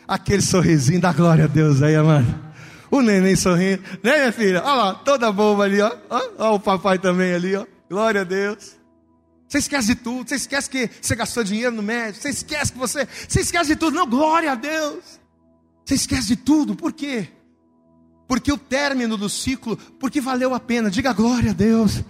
aquele 0.07 0.43
sorrisinho, 0.43 1.01
dá 1.01 1.13
glória 1.13 1.45
a 1.45 1.49
Deus 1.49 1.83
aí, 1.83 1.95
amado. 1.95 2.53
O 2.91 3.01
neném 3.01 3.35
sorrindo, 3.37 3.83
né, 4.03 4.19
minha 4.19 4.33
filha? 4.33 4.63
Olha 4.63 4.75
lá, 4.75 4.95
toda 4.95 5.33
boba 5.33 5.65
ali, 5.65 5.81
ó. 5.81 5.91
Olha 6.11 6.51
o 6.51 6.61
papai 6.61 6.99
também 6.99 7.33
ali, 7.33 7.57
ó. 7.57 7.65
Glória 7.89 8.21
a 8.21 8.25
Deus. 8.25 8.77
Você 9.49 9.59
esquece 9.59 9.89
de 9.89 9.95
tudo, 9.97 10.29
você 10.29 10.37
esquece 10.37 10.69
que 10.69 10.91
você 11.01 11.15
gastou 11.15 11.45
dinheiro 11.45 11.75
no 11.75 11.83
médico, 11.83 12.23
você 12.23 12.31
esquece 12.31 12.73
que 12.73 12.79
você, 12.79 13.07
você 13.29 13.41
esquece 13.41 13.69
de 13.69 13.77
tudo. 13.77 13.95
Não, 13.95 14.07
glória 14.07 14.53
a 14.53 14.55
Deus. 14.55 15.21
Você 15.85 15.95
esquece 15.95 16.29
de 16.29 16.37
tudo, 16.37 16.75
por 16.75 16.93
quê? 16.93 17.29
Porque 18.27 18.51
o 18.51 18.57
término 18.57 19.19
do 19.19 19.29
ciclo, 19.29 19.77
porque 20.01 20.23
valeu 20.23 20.55
a 20.55 20.61
pena. 20.61 20.91
Diga 20.91 21.13
glória 21.13 21.51
a 21.51 21.55
Deus. 21.55 22.03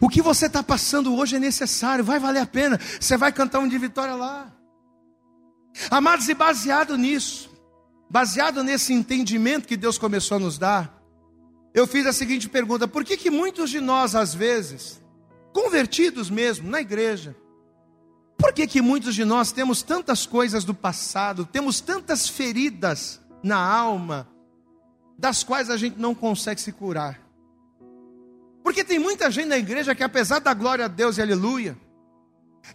O 0.00 0.08
que 0.08 0.20
você 0.20 0.46
está 0.46 0.60
passando 0.60 1.14
hoje 1.14 1.36
é 1.36 1.38
necessário, 1.38 2.04
vai 2.04 2.18
valer 2.18 2.40
a 2.40 2.46
pena. 2.46 2.80
Você 2.98 3.16
vai 3.16 3.30
cantar 3.30 3.60
um 3.60 3.68
de 3.68 3.78
vitória 3.78 4.14
lá. 4.16 4.52
Amados, 5.90 6.28
e 6.28 6.34
baseado 6.34 6.96
nisso, 6.96 7.50
baseado 8.10 8.62
nesse 8.62 8.92
entendimento 8.92 9.66
que 9.66 9.76
Deus 9.76 9.98
começou 9.98 10.36
a 10.36 10.40
nos 10.40 10.58
dar, 10.58 11.02
eu 11.74 11.86
fiz 11.86 12.06
a 12.06 12.12
seguinte 12.12 12.48
pergunta: 12.48 12.86
por 12.86 13.04
que, 13.04 13.16
que 13.16 13.30
muitos 13.30 13.70
de 13.70 13.80
nós, 13.80 14.14
às 14.14 14.34
vezes, 14.34 15.00
convertidos 15.52 16.30
mesmo 16.30 16.70
na 16.70 16.80
igreja. 16.80 17.34
Por 18.36 18.52
que, 18.52 18.66
que 18.66 18.80
muitos 18.80 19.14
de 19.14 19.24
nós 19.24 19.50
temos 19.50 19.82
tantas 19.82 20.24
coisas 20.24 20.64
do 20.64 20.72
passado, 20.72 21.44
temos 21.44 21.80
tantas 21.80 22.28
feridas 22.28 23.20
na 23.42 23.58
alma, 23.58 24.28
das 25.18 25.42
quais 25.42 25.68
a 25.68 25.76
gente 25.76 25.98
não 25.98 26.14
consegue 26.14 26.60
se 26.60 26.70
curar? 26.70 27.20
Porque 28.62 28.84
tem 28.84 28.98
muita 28.98 29.30
gente 29.30 29.48
na 29.48 29.58
igreja 29.58 29.94
que, 29.94 30.04
apesar 30.04 30.38
da 30.38 30.54
glória 30.54 30.84
a 30.84 30.88
Deus 30.88 31.18
e 31.18 31.22
aleluia, 31.22 31.76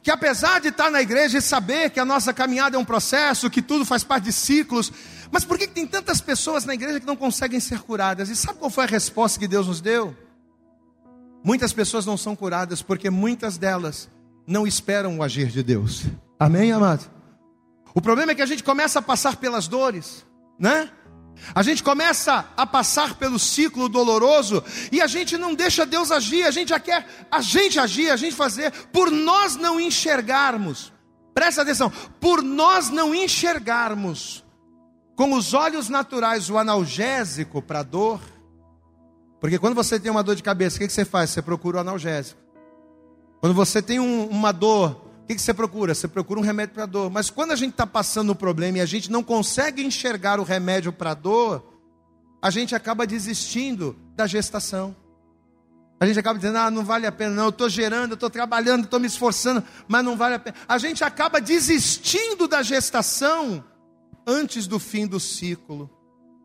que 0.01 0.11
apesar 0.11 0.59
de 0.59 0.69
estar 0.69 0.89
na 0.89 1.01
igreja 1.01 1.37
e 1.37 1.41
saber 1.41 1.89
que 1.89 1.99
a 1.99 2.05
nossa 2.05 2.33
caminhada 2.33 2.75
é 2.75 2.79
um 2.79 2.85
processo, 2.85 3.49
que 3.49 3.61
tudo 3.61 3.85
faz 3.85 4.03
parte 4.03 4.25
de 4.25 4.33
ciclos, 4.33 4.91
mas 5.31 5.43
por 5.43 5.57
que, 5.57 5.67
tem 5.67 5.87
tantas 5.87 6.21
pessoas 6.21 6.65
na 6.65 6.73
igreja 6.73 6.99
que 6.99 7.05
não 7.05 7.15
conseguem 7.15 7.59
ser 7.59 7.79
curadas? 7.79 8.29
E 8.29 8.35
sabe 8.35 8.59
qual 8.59 8.69
foi 8.69 8.83
a 8.83 8.87
resposta 8.87 9.39
que 9.39 9.47
Deus 9.47 9.67
nos 9.67 9.81
deu? 9.81 10.15
Muitas 11.43 11.73
pessoas 11.73 12.05
não 12.05 12.17
são 12.17 12.35
curadas 12.35 12.81
porque 12.81 13.09
muitas 13.09 13.57
delas 13.57 14.09
não 14.45 14.67
esperam 14.67 15.17
o 15.17 15.23
agir 15.23 15.47
de 15.47 15.63
Deus. 15.63 16.03
Amém, 16.39 16.71
amado? 16.71 17.09
O 17.93 18.01
problema 18.01 18.31
é 18.31 18.35
que 18.35 18.41
a 18.41 18.45
gente 18.45 18.63
começa 18.63 18.99
a 18.99 19.01
passar 19.01 19.37
pelas 19.37 19.67
dores, 19.67 20.25
né? 20.59 20.89
A 21.53 21.61
gente 21.61 21.83
começa 21.83 22.45
a 22.55 22.65
passar 22.65 23.15
pelo 23.15 23.37
ciclo 23.37 23.89
doloroso 23.89 24.63
e 24.91 25.01
a 25.01 25.07
gente 25.07 25.37
não 25.37 25.53
deixa 25.53 25.85
Deus 25.85 26.11
agir, 26.11 26.43
a 26.43 26.51
gente 26.51 26.69
já 26.69 26.79
quer 26.79 27.05
a 27.29 27.41
gente 27.41 27.79
agir, 27.79 28.09
a 28.09 28.15
gente 28.15 28.35
fazer, 28.35 28.71
por 28.91 29.11
nós 29.11 29.55
não 29.55 29.79
enxergarmos. 29.79 30.93
Presta 31.33 31.63
atenção, 31.63 31.91
por 32.19 32.41
nós 32.41 32.89
não 32.89 33.13
enxergarmos 33.13 34.43
com 35.15 35.33
os 35.33 35.53
olhos 35.53 35.89
naturais 35.89 36.49
o 36.49 36.57
analgésico 36.57 37.61
para 37.61 37.79
a 37.79 37.83
dor, 37.83 38.19
porque 39.43 39.59
quando 39.59 39.75
você 39.75 39.99
tem 39.99 40.09
uma 40.09 40.23
dor 40.23 40.35
de 40.35 40.43
cabeça, 40.43 40.77
o 40.77 40.79
que, 40.79 40.87
você 40.87 41.03
faz? 41.03 41.31
Você 41.31 41.41
procura 41.41 41.77
o 41.77 41.81
analgésico. 41.81 42.39
Quando 43.41 43.53
você 43.53 43.81
tem 43.81 43.99
um, 43.99 44.25
uma 44.27 44.53
dor, 44.53 45.02
o 45.23 45.25
que, 45.25 45.35
que 45.35 45.41
você 45.41 45.53
procura? 45.53 45.95
Você 45.95 46.07
procura 46.07 46.39
um 46.39 46.43
remédio 46.43 46.75
para 46.75 46.85
dor. 46.85 47.09
Mas 47.09 47.29
quando 47.29 47.51
a 47.51 47.55
gente 47.55 47.71
está 47.71 47.87
passando 47.87 48.31
o 48.31 48.35
problema 48.35 48.77
e 48.77 48.81
a 48.81 48.85
gente 48.85 49.11
não 49.11 49.23
consegue 49.23 49.83
enxergar 49.83 50.39
o 50.39 50.43
remédio 50.43 50.91
para 50.91 51.13
dor, 51.13 51.63
a 52.41 52.49
gente 52.49 52.75
acaba 52.75 53.07
desistindo 53.07 53.95
da 54.15 54.27
gestação. 54.27 54.95
A 55.99 56.05
gente 56.05 56.19
acaba 56.19 56.37
dizendo, 56.37 56.57
ah, 56.57 56.69
não 56.69 56.83
vale 56.83 57.07
a 57.07 57.11
pena, 57.11 57.33
não, 57.33 57.45
eu 57.45 57.49
estou 57.49 57.69
gerando, 57.69 58.11
eu 58.11 58.15
estou 58.15 58.29
trabalhando, 58.29 58.83
estou 58.83 58.99
me 58.99 59.07
esforçando, 59.07 59.63
mas 59.87 60.03
não 60.03 60.17
vale 60.17 60.35
a 60.35 60.39
pena. 60.39 60.57
A 60.67 60.77
gente 60.77 61.03
acaba 61.03 61.39
desistindo 61.39 62.47
da 62.47 62.61
gestação 62.61 63.63
antes 64.27 64.67
do 64.67 64.79
fim 64.79 65.07
do 65.07 65.19
ciclo. 65.19 65.89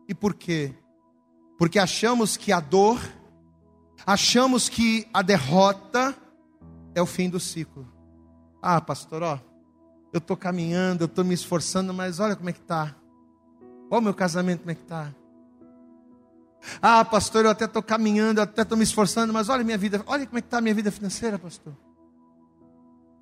E 0.07 0.15
por 0.15 0.33
quê? 0.33 0.73
porque 1.59 1.77
achamos 1.77 2.37
que 2.37 2.53
a 2.53 2.61
dor, 2.61 2.97
achamos 4.05 4.69
que 4.69 5.05
a 5.13 5.21
derrota 5.21 6.15
é 6.95 7.01
o 7.01 7.05
fim 7.05 7.29
do 7.29 7.37
ciclo. 7.37 7.85
Ah, 8.61 8.81
pastor, 8.81 9.23
ó, 9.23 9.39
eu 10.11 10.17
estou 10.17 10.35
caminhando, 10.35 11.03
eu 11.03 11.05
estou 11.05 11.23
me 11.23 11.33
esforçando, 11.33 11.93
mas 11.93 12.19
olha 12.19 12.35
como 12.35 12.49
é 12.49 12.53
que 12.53 12.59
está. 12.59 12.95
Olha 13.89 13.99
o 13.99 14.03
meu 14.03 14.13
casamento 14.13 14.59
como 14.59 14.71
é 14.71 14.75
que 14.75 14.81
está. 14.81 15.13
Ah, 16.81 17.05
pastor, 17.05 17.45
eu 17.45 17.51
até 17.51 17.65
estou 17.65 17.81
caminhando, 17.81 18.39
eu 18.39 18.43
até 18.43 18.63
estou 18.63 18.77
me 18.77 18.83
esforçando, 18.83 19.31
mas 19.31 19.49
olha 19.49 19.63
minha 19.63 19.77
vida, 19.77 20.03
olha 20.05 20.25
como 20.25 20.37
é 20.37 20.41
que 20.41 20.47
está 20.47 20.57
a 20.57 20.61
minha 20.61 20.75
vida 20.75 20.91
financeira, 20.91 21.39
pastor. 21.39 21.73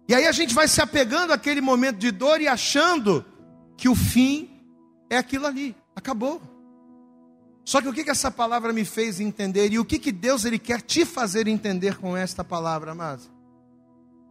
E 0.08 0.16
aí 0.16 0.26
a 0.26 0.32
gente 0.32 0.56
vai 0.56 0.68
se 0.68 0.82
apegando 0.82 1.34
àquele 1.34 1.62
momento 1.62 1.98
de 1.98 2.12
dor 2.12 2.42
e 2.42 2.48
achando 2.48 3.26
que 3.76 3.90
o 3.90 3.96
fim 3.96 4.50
é 5.10 5.18
aquilo 5.18 5.46
ali, 5.46 5.76
acabou. 5.96 6.42
Só 7.64 7.82
que 7.82 7.90
o 7.90 7.94
que, 7.94 8.06
que 8.06 8.10
essa 8.10 8.32
palavra 8.32 8.72
me 8.72 8.86
fez 8.86 9.20
entender 9.20 9.74
e 9.74 9.78
o 9.78 9.84
que, 9.84 10.00
que 10.00 10.12
Deus 10.12 10.46
ele 10.46 10.58
quer 10.58 10.82
te 10.82 11.06
fazer 11.06 11.48
entender 11.48 11.98
com 11.98 12.16
esta 12.16 12.44
palavra, 12.44 12.92
amado? 12.92 13.37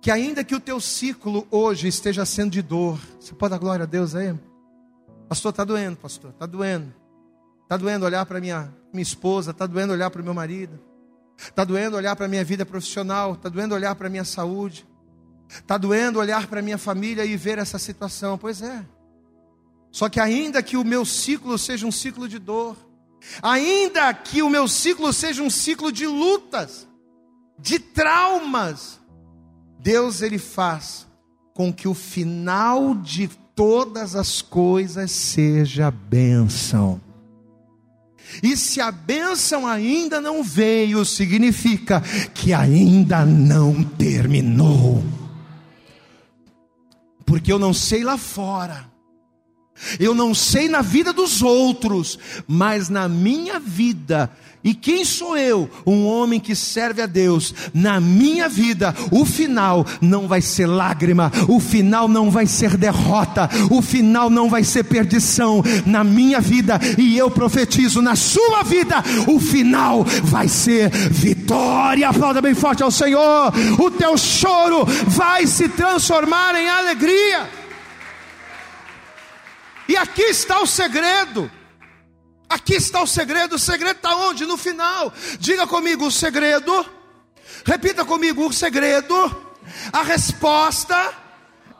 Que 0.01 0.11
ainda 0.11 0.45
que 0.45 0.55
o 0.55 0.61
teu 0.61 0.81
ciclo 0.81 1.47
hoje 1.51 1.89
esteja 1.89 2.25
sendo 2.25 2.51
de 2.53 2.63
dor, 2.63 2.99
você 3.19 3.35
pode 3.35 3.51
dar 3.51 3.59
glória 3.59 3.85
a 3.85 3.87
Deus 3.87 4.15
aí? 4.15 4.35
Pastor, 5.29 5.51
está 5.51 5.65
doendo, 5.65 5.97
pastor, 5.97 6.31
está 6.31 6.47
doendo. 6.47 6.95
Está 7.63 7.77
doendo 7.77 8.05
olhar 8.05 8.25
para 8.27 8.41
minha, 8.41 8.73
minha 8.93 9.03
esposa, 9.03 9.51
está 9.51 9.67
doendo 9.67 9.93
olhar 9.93 10.11
para 10.11 10.23
o 10.23 10.25
meu 10.25 10.35
marido, 10.35 10.79
está 11.37 11.65
doendo 11.65 11.97
olhar 11.97 12.15
para 12.15 12.27
a 12.27 12.29
minha 12.29 12.45
vida 12.45 12.65
profissional, 12.65 13.33
está 13.33 13.49
doendo 13.49 13.75
olhar 13.75 13.97
para 13.97 14.07
a 14.07 14.11
minha 14.11 14.25
saúde, 14.25 14.87
está 15.49 15.77
doendo 15.77 16.21
olhar 16.21 16.47
para 16.47 16.61
a 16.61 16.63
minha 16.63 16.79
família 16.79 17.25
e 17.25 17.37
ver 17.37 17.59
essa 17.59 17.79
situação. 17.79 18.39
Pois 18.39 18.63
é. 18.63 18.87
Só 19.91 20.09
que 20.09 20.21
ainda 20.21 20.63
que 20.63 20.77
o 20.77 20.85
meu 20.85 21.05
ciclo 21.05 21.59
seja 21.59 21.85
um 21.87 21.91
ciclo 21.91 22.29
de 22.29 22.39
dor, 22.39 22.77
Ainda 23.43 24.13
que 24.15 24.43
o 24.43 24.51
meu 24.51 24.69
ciclo 24.69 25.13
seja 25.13 25.43
um 25.43 25.51
ciclo 25.51 25.91
de 25.91 26.07
lutas, 26.07 26.87
de 27.59 27.79
traumas, 27.79 29.01
Deus 29.79 30.23
ele 30.23 30.39
faz 30.39 31.07
com 31.55 31.73
que 31.73 31.89
o 31.89 31.95
final 31.95 32.95
de 32.95 33.29
todas 33.55 34.15
as 34.15 34.43
coisas 34.43 35.11
seja 35.11 35.91
bênção. 35.91 37.01
E 38.43 38.57
se 38.57 38.81
a 38.81 38.91
bênção 38.91 39.67
ainda 39.67 40.21
não 40.21 40.43
veio, 40.43 41.05
significa 41.05 42.03
que 42.35 42.53
ainda 42.53 43.25
não 43.25 43.83
terminou. 43.83 45.03
Porque 47.25 47.53
eu 47.53 47.59
não 47.59 47.73
sei 47.73 48.03
lá 48.03 48.19
fora 48.19 48.97
eu 49.99 50.15
não 50.15 50.35
sei 50.35 50.69
na 50.69 50.81
vida 50.81 51.13
dos 51.13 51.43
outros, 51.43 52.19
mas 52.47 52.89
na 52.89 53.09
minha 53.09 53.61
vida. 53.61 54.31
E 54.67 54.75
quem 54.75 55.05
sou 55.05 55.39
eu? 55.39 55.71
Um 55.87 56.05
homem 56.09 56.41
que 56.41 56.57
serve 56.57 57.01
a 57.01 57.07
Deus. 57.07 57.55
Na 57.73 58.01
minha 58.01 58.49
vida, 58.49 58.93
o 59.13 59.25
final 59.25 59.87
não 60.01 60.27
vai 60.27 60.43
ser 60.43 60.67
lágrima, 60.67 61.31
o 61.49 61.61
final 61.61 62.09
não 62.09 62.33
vai 62.33 62.47
ser 62.47 62.77
derrota, 62.77 63.49
o 63.71 63.81
final 63.81 64.29
não 64.29 64.51
vai 64.51 64.65
ser 64.65 64.83
perdição. 64.83 65.63
Na 65.87 66.03
minha 66.03 66.41
vida, 66.41 66.81
e 66.99 67.17
eu 67.17 67.31
profetizo 67.31 68.03
na 68.03 68.17
sua 68.17 68.65
vida, 68.65 68.97
o 69.29 69.39
final 69.39 70.03
vai 70.25 70.49
ser 70.49 70.91
vitória. 70.91 72.09
Aplauda 72.09 72.43
bem 72.43 72.55
forte 72.57 72.83
ao 72.83 72.91
Senhor. 72.91 73.53
O 73.79 73.89
teu 73.93 74.19
choro 74.19 74.85
vai 75.07 75.47
se 75.47 75.69
transformar 75.69 76.57
em 76.57 76.69
alegria. 76.69 77.49
E 79.89 79.97
aqui 79.97 80.23
está 80.23 80.61
o 80.61 80.67
segredo. 80.67 81.49
Aqui 82.49 82.75
está 82.75 83.03
o 83.03 83.07
segredo. 83.07 83.57
O 83.57 83.59
segredo 83.59 83.97
está 83.97 84.15
onde? 84.17 84.47
No 84.47 84.57
final. 84.57 85.13
Diga 85.39 85.67
comigo 85.67 86.07
o 86.07 86.13
segredo. 86.13 86.87
Repita 87.65 88.05
comigo 88.05 88.47
o 88.47 88.53
segredo. 88.53 89.15
A 89.93 90.03
resposta 90.03 91.13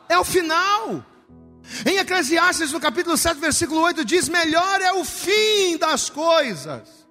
é 0.09 0.17
o 0.17 0.23
final. 0.23 1.05
Em 1.85 1.97
Eclesiastes, 1.97 2.71
no 2.71 2.79
capítulo 2.79 3.17
7, 3.17 3.39
versículo 3.39 3.81
8, 3.81 4.05
diz: 4.05 4.29
Melhor 4.29 4.81
é 4.81 4.93
o 4.93 5.03
fim 5.03 5.77
das 5.77 6.09
coisas 6.09 7.07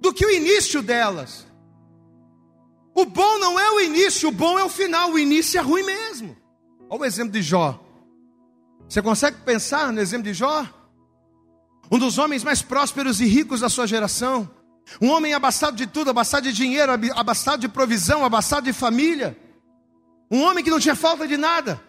do 0.00 0.12
que 0.12 0.24
o 0.24 0.30
início 0.30 0.82
delas. 0.82 1.46
O 2.94 3.04
bom 3.04 3.38
não 3.38 3.58
é 3.58 3.70
o 3.70 3.80
início, 3.80 4.28
o 4.28 4.32
bom 4.32 4.58
é 4.58 4.64
o 4.64 4.68
final. 4.68 5.12
O 5.12 5.18
início 5.18 5.58
é 5.58 5.62
ruim 5.62 5.84
mesmo. 5.84 6.36
Olha 6.90 7.02
o 7.02 7.04
exemplo 7.04 7.32
de 7.32 7.42
Jó. 7.42 7.80
Você 8.88 9.02
consegue 9.02 9.36
pensar 9.42 9.92
no 9.92 10.00
exemplo 10.00 10.24
de 10.24 10.34
Jó? 10.34 10.66
Um 11.90 11.98
dos 11.98 12.18
homens 12.18 12.44
mais 12.44 12.60
prósperos 12.62 13.20
e 13.20 13.26
ricos 13.26 13.60
da 13.60 13.68
sua 13.68 13.86
geração. 13.86 14.48
Um 15.00 15.10
homem 15.10 15.34
abastado 15.34 15.76
de 15.76 15.86
tudo, 15.86 16.10
abastado 16.10 16.44
de 16.44 16.52
dinheiro, 16.52 16.92
abastado 17.14 17.60
de 17.60 17.68
provisão, 17.68 18.24
abastado 18.24 18.64
de 18.64 18.72
família. 18.72 19.36
Um 20.30 20.42
homem 20.42 20.62
que 20.62 20.70
não 20.70 20.80
tinha 20.80 20.94
falta 20.94 21.26
de 21.26 21.36
nada. 21.36 21.80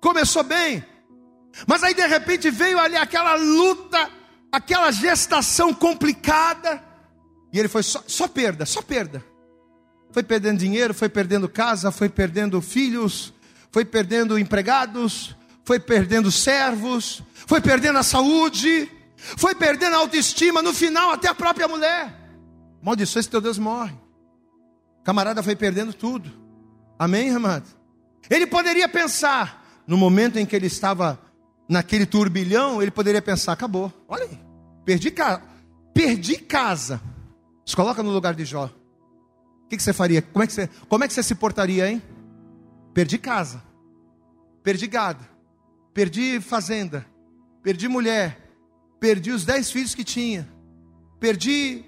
Começou 0.00 0.42
bem. 0.42 0.84
Mas 1.66 1.82
aí 1.82 1.94
de 1.94 2.06
repente 2.06 2.50
veio 2.50 2.78
ali 2.78 2.96
aquela 2.96 3.34
luta, 3.34 4.10
aquela 4.52 4.90
gestação 4.90 5.72
complicada. 5.74 6.82
E 7.52 7.58
ele 7.58 7.68
foi 7.68 7.82
só, 7.82 8.02
só 8.06 8.28
perda, 8.28 8.66
só 8.66 8.82
perda. 8.82 9.24
Foi 10.12 10.22
perdendo 10.22 10.58
dinheiro, 10.58 10.94
foi 10.94 11.08
perdendo 11.08 11.48
casa, 11.48 11.90
foi 11.90 12.08
perdendo 12.08 12.60
filhos, 12.60 13.32
foi 13.70 13.84
perdendo 13.84 14.38
empregados, 14.38 15.34
foi 15.64 15.78
perdendo 15.78 16.30
servos, 16.30 17.22
foi 17.46 17.60
perdendo 17.60 17.98
a 17.98 18.02
saúde, 18.02 18.90
foi 19.18 19.54
perdendo 19.54 19.94
a 19.94 19.98
autoestima, 19.98 20.62
no 20.62 20.72
final 20.72 21.10
até 21.10 21.28
a 21.28 21.34
própria 21.34 21.66
mulher. 21.66 22.14
Maldições 22.80 23.26
teu 23.26 23.40
Deus 23.40 23.58
morre. 23.58 23.94
O 25.00 25.02
camarada 25.02 25.42
foi 25.42 25.56
perdendo 25.56 25.92
tudo. 25.92 26.30
Amém, 26.98 27.30
amado? 27.30 27.66
Ele 28.30 28.46
poderia 28.46 28.88
pensar, 28.88 29.82
no 29.86 29.96
momento 29.96 30.38
em 30.38 30.46
que 30.46 30.54
ele 30.54 30.66
estava 30.66 31.18
naquele 31.68 32.06
turbilhão, 32.06 32.80
ele 32.80 32.90
poderia 32.90 33.20
pensar: 33.20 33.52
acabou, 33.52 33.92
olha 34.08 34.24
aí, 34.24 34.38
perdi, 34.84 35.10
ca... 35.10 35.42
perdi 35.92 36.36
casa. 36.36 37.00
Se 37.66 37.74
coloca 37.74 38.02
no 38.02 38.10
lugar 38.10 38.34
de 38.34 38.44
Jó. 38.44 38.66
O 38.66 39.68
que, 39.68 39.76
que 39.76 39.82
você 39.82 39.92
faria? 39.92 40.22
Como 40.22 40.42
é 40.42 40.46
que 40.46 40.52
você, 40.52 40.70
como 40.88 41.04
é 41.04 41.08
que 41.08 41.12
você 41.12 41.22
se 41.22 41.34
portaria, 41.34 41.90
hein? 41.90 42.02
Perdi 42.94 43.18
casa, 43.18 43.62
perdi 44.62 44.86
gado, 44.86 45.24
perdi 45.92 46.40
fazenda, 46.40 47.06
perdi 47.62 47.86
mulher, 47.86 48.47
perdi 49.00 49.30
os 49.30 49.44
dez 49.44 49.70
filhos 49.70 49.94
que 49.94 50.04
tinha, 50.04 50.48
perdi 51.20 51.84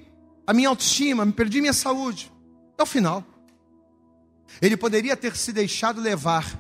a 0.47 0.53
minha 0.53 0.69
autoestima, 0.69 1.27
perdi 1.33 1.61
minha 1.61 1.73
saúde. 1.73 2.33
É 2.79 2.83
o 2.83 2.87
final. 2.87 3.25
Ele 4.61 4.77
poderia 4.77 5.17
ter 5.17 5.37
se 5.37 5.53
deixado 5.53 6.01
levar 6.01 6.59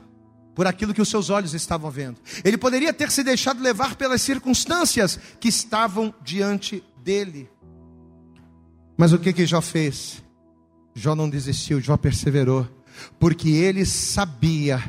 por 0.55 0.67
aquilo 0.67 0.93
que 0.93 1.03
os 1.03 1.09
seus 1.09 1.31
olhos 1.31 1.55
estavam 1.55 1.91
vendo. 1.91 2.21
Ele 2.45 2.59
poderia 2.59 2.93
ter 2.93 3.11
se 3.11 3.23
deixado 3.23 3.63
levar 3.63 3.97
pelas 3.97 4.23
circunstâncias 4.23 5.19
que 5.41 5.49
estavam 5.49 6.15
diante 6.23 6.85
dele. 7.03 7.49
Mas 8.97 9.13
o 9.13 9.19
que 9.19 9.33
que 9.33 9.47
Jó 9.47 9.61
fez? 9.61 10.23
Jó 10.95 11.15
não 11.15 11.31
desistiu, 11.31 11.81
Jó 11.81 11.97
perseverou, 11.97 12.69
porque 13.19 13.49
ele 13.49 13.87
sabia 13.87 14.83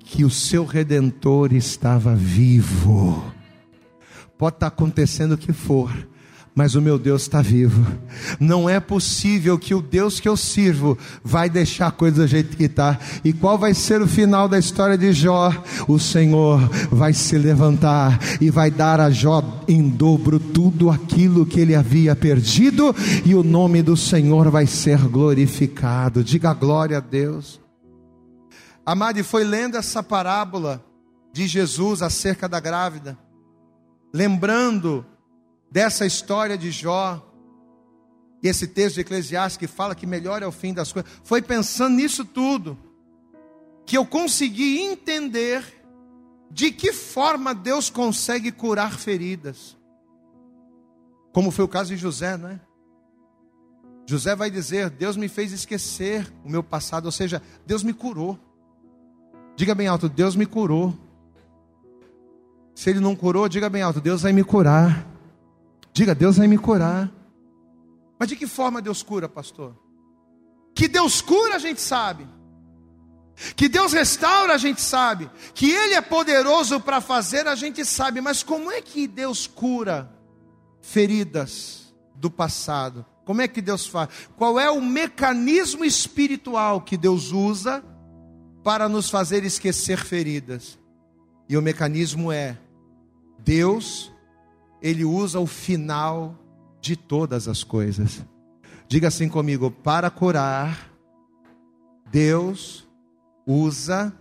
que 0.00 0.24
o 0.24 0.30
seu 0.30 0.64
redentor 0.64 1.52
estava 1.52 2.14
vivo. 2.14 3.31
Pode 4.38 4.56
estar 4.56 4.66
acontecendo 4.68 5.32
o 5.32 5.38
que 5.38 5.52
for, 5.52 5.90
mas 6.54 6.74
o 6.74 6.82
meu 6.82 6.98
Deus 6.98 7.22
está 7.22 7.40
vivo. 7.40 7.86
Não 8.40 8.68
é 8.68 8.80
possível 8.80 9.58
que 9.58 9.74
o 9.74 9.80
Deus 9.80 10.20
que 10.20 10.28
eu 10.28 10.36
sirvo 10.36 10.98
vai 11.22 11.48
deixar 11.48 11.86
a 11.86 11.92
coisa 11.92 12.22
do 12.22 12.26
jeito 12.26 12.56
que 12.56 12.64
está. 12.64 12.98
E 13.24 13.32
qual 13.32 13.56
vai 13.56 13.72
ser 13.72 14.02
o 14.02 14.06
final 14.06 14.48
da 14.48 14.58
história 14.58 14.98
de 14.98 15.12
Jó? 15.12 15.52
O 15.86 15.98
Senhor 15.98 16.60
vai 16.90 17.12
se 17.12 17.38
levantar 17.38 18.18
e 18.40 18.50
vai 18.50 18.70
dar 18.70 19.00
a 19.00 19.10
Jó 19.10 19.42
em 19.68 19.88
dobro 19.88 20.38
tudo 20.40 20.90
aquilo 20.90 21.46
que 21.46 21.60
ele 21.60 21.74
havia 21.74 22.14
perdido, 22.16 22.94
e 23.24 23.34
o 23.34 23.42
nome 23.42 23.82
do 23.82 23.96
Senhor 23.96 24.50
vai 24.50 24.66
ser 24.66 24.98
glorificado. 25.08 26.24
Diga 26.24 26.52
glória 26.52 26.98
a 26.98 27.00
Deus. 27.00 27.60
Amado, 28.84 29.22
foi 29.22 29.44
lendo 29.44 29.76
essa 29.76 30.02
parábola 30.02 30.84
de 31.32 31.46
Jesus 31.46 32.02
acerca 32.02 32.48
da 32.48 32.58
grávida, 32.60 33.16
lembrando 34.12 35.06
dessa 35.70 36.04
história 36.04 36.58
de 36.58 36.70
Jó, 36.70 37.26
e 38.42 38.48
esse 38.48 38.66
texto 38.66 38.96
de 38.96 39.02
Eclesiastes 39.02 39.56
que 39.56 39.66
fala 39.66 39.94
que 39.94 40.06
melhor 40.06 40.42
é 40.42 40.46
o 40.46 40.52
fim 40.52 40.74
das 40.74 40.92
coisas, 40.92 41.10
foi 41.22 41.40
pensando 41.40 41.96
nisso 41.96 42.24
tudo, 42.24 42.76
que 43.86 43.96
eu 43.96 44.04
consegui 44.04 44.80
entender 44.80 45.64
de 46.50 46.70
que 46.70 46.92
forma 46.92 47.54
Deus 47.54 47.88
consegue 47.88 48.52
curar 48.52 48.98
feridas. 48.98 49.76
Como 51.32 51.50
foi 51.50 51.64
o 51.64 51.68
caso 51.68 51.90
de 51.90 51.96
José, 51.96 52.36
não 52.36 52.48
é? 52.48 52.60
José 54.06 54.36
vai 54.36 54.50
dizer: 54.50 54.90
Deus 54.90 55.16
me 55.16 55.28
fez 55.28 55.52
esquecer 55.52 56.30
o 56.44 56.50
meu 56.50 56.62
passado, 56.62 57.06
ou 57.06 57.12
seja, 57.12 57.40
Deus 57.64 57.82
me 57.82 57.94
curou. 57.94 58.38
Diga 59.56 59.74
bem 59.74 59.86
alto: 59.86 60.08
Deus 60.08 60.36
me 60.36 60.44
curou. 60.44 60.92
Se 62.74 62.90
Ele 62.90 63.00
não 63.00 63.14
curou, 63.14 63.48
diga 63.48 63.68
bem 63.68 63.82
alto: 63.82 64.00
Deus 64.00 64.22
vai 64.22 64.32
me 64.32 64.44
curar. 64.44 65.06
Diga, 65.92 66.14
Deus 66.14 66.36
vai 66.38 66.46
me 66.46 66.56
curar. 66.56 67.10
Mas 68.18 68.28
de 68.28 68.36
que 68.36 68.46
forma 68.46 68.80
Deus 68.80 69.02
cura, 69.02 69.28
pastor? 69.28 69.76
Que 70.74 70.88
Deus 70.88 71.20
cura, 71.20 71.56
a 71.56 71.58
gente 71.58 71.80
sabe. 71.80 72.26
Que 73.56 73.68
Deus 73.68 73.92
restaura, 73.92 74.54
a 74.54 74.58
gente 74.58 74.80
sabe. 74.80 75.30
Que 75.54 75.70
Ele 75.70 75.94
é 75.94 76.00
poderoso 76.00 76.80
para 76.80 77.00
fazer, 77.00 77.46
a 77.46 77.54
gente 77.54 77.84
sabe. 77.84 78.20
Mas 78.20 78.42
como 78.42 78.70
é 78.70 78.80
que 78.80 79.06
Deus 79.06 79.46
cura 79.46 80.10
feridas 80.80 81.92
do 82.14 82.30
passado? 82.30 83.04
Como 83.24 83.40
é 83.40 83.48
que 83.48 83.60
Deus 83.60 83.86
faz? 83.86 84.08
Qual 84.36 84.58
é 84.58 84.70
o 84.70 84.80
mecanismo 84.80 85.84
espiritual 85.84 86.80
que 86.80 86.96
Deus 86.96 87.32
usa 87.32 87.84
para 88.64 88.88
nos 88.88 89.10
fazer 89.10 89.44
esquecer 89.44 89.98
feridas? 89.98 90.78
E 91.52 91.56
o 91.58 91.60
mecanismo 91.60 92.32
é: 92.32 92.56
Deus 93.38 94.10
ele 94.80 95.04
usa 95.04 95.38
o 95.38 95.46
final 95.46 96.34
de 96.80 96.96
todas 96.96 97.46
as 97.46 97.62
coisas. 97.62 98.24
Diga 98.88 99.08
assim 99.08 99.28
comigo: 99.28 99.70
para 99.70 100.08
curar, 100.08 100.90
Deus 102.10 102.88
usa 103.46 104.14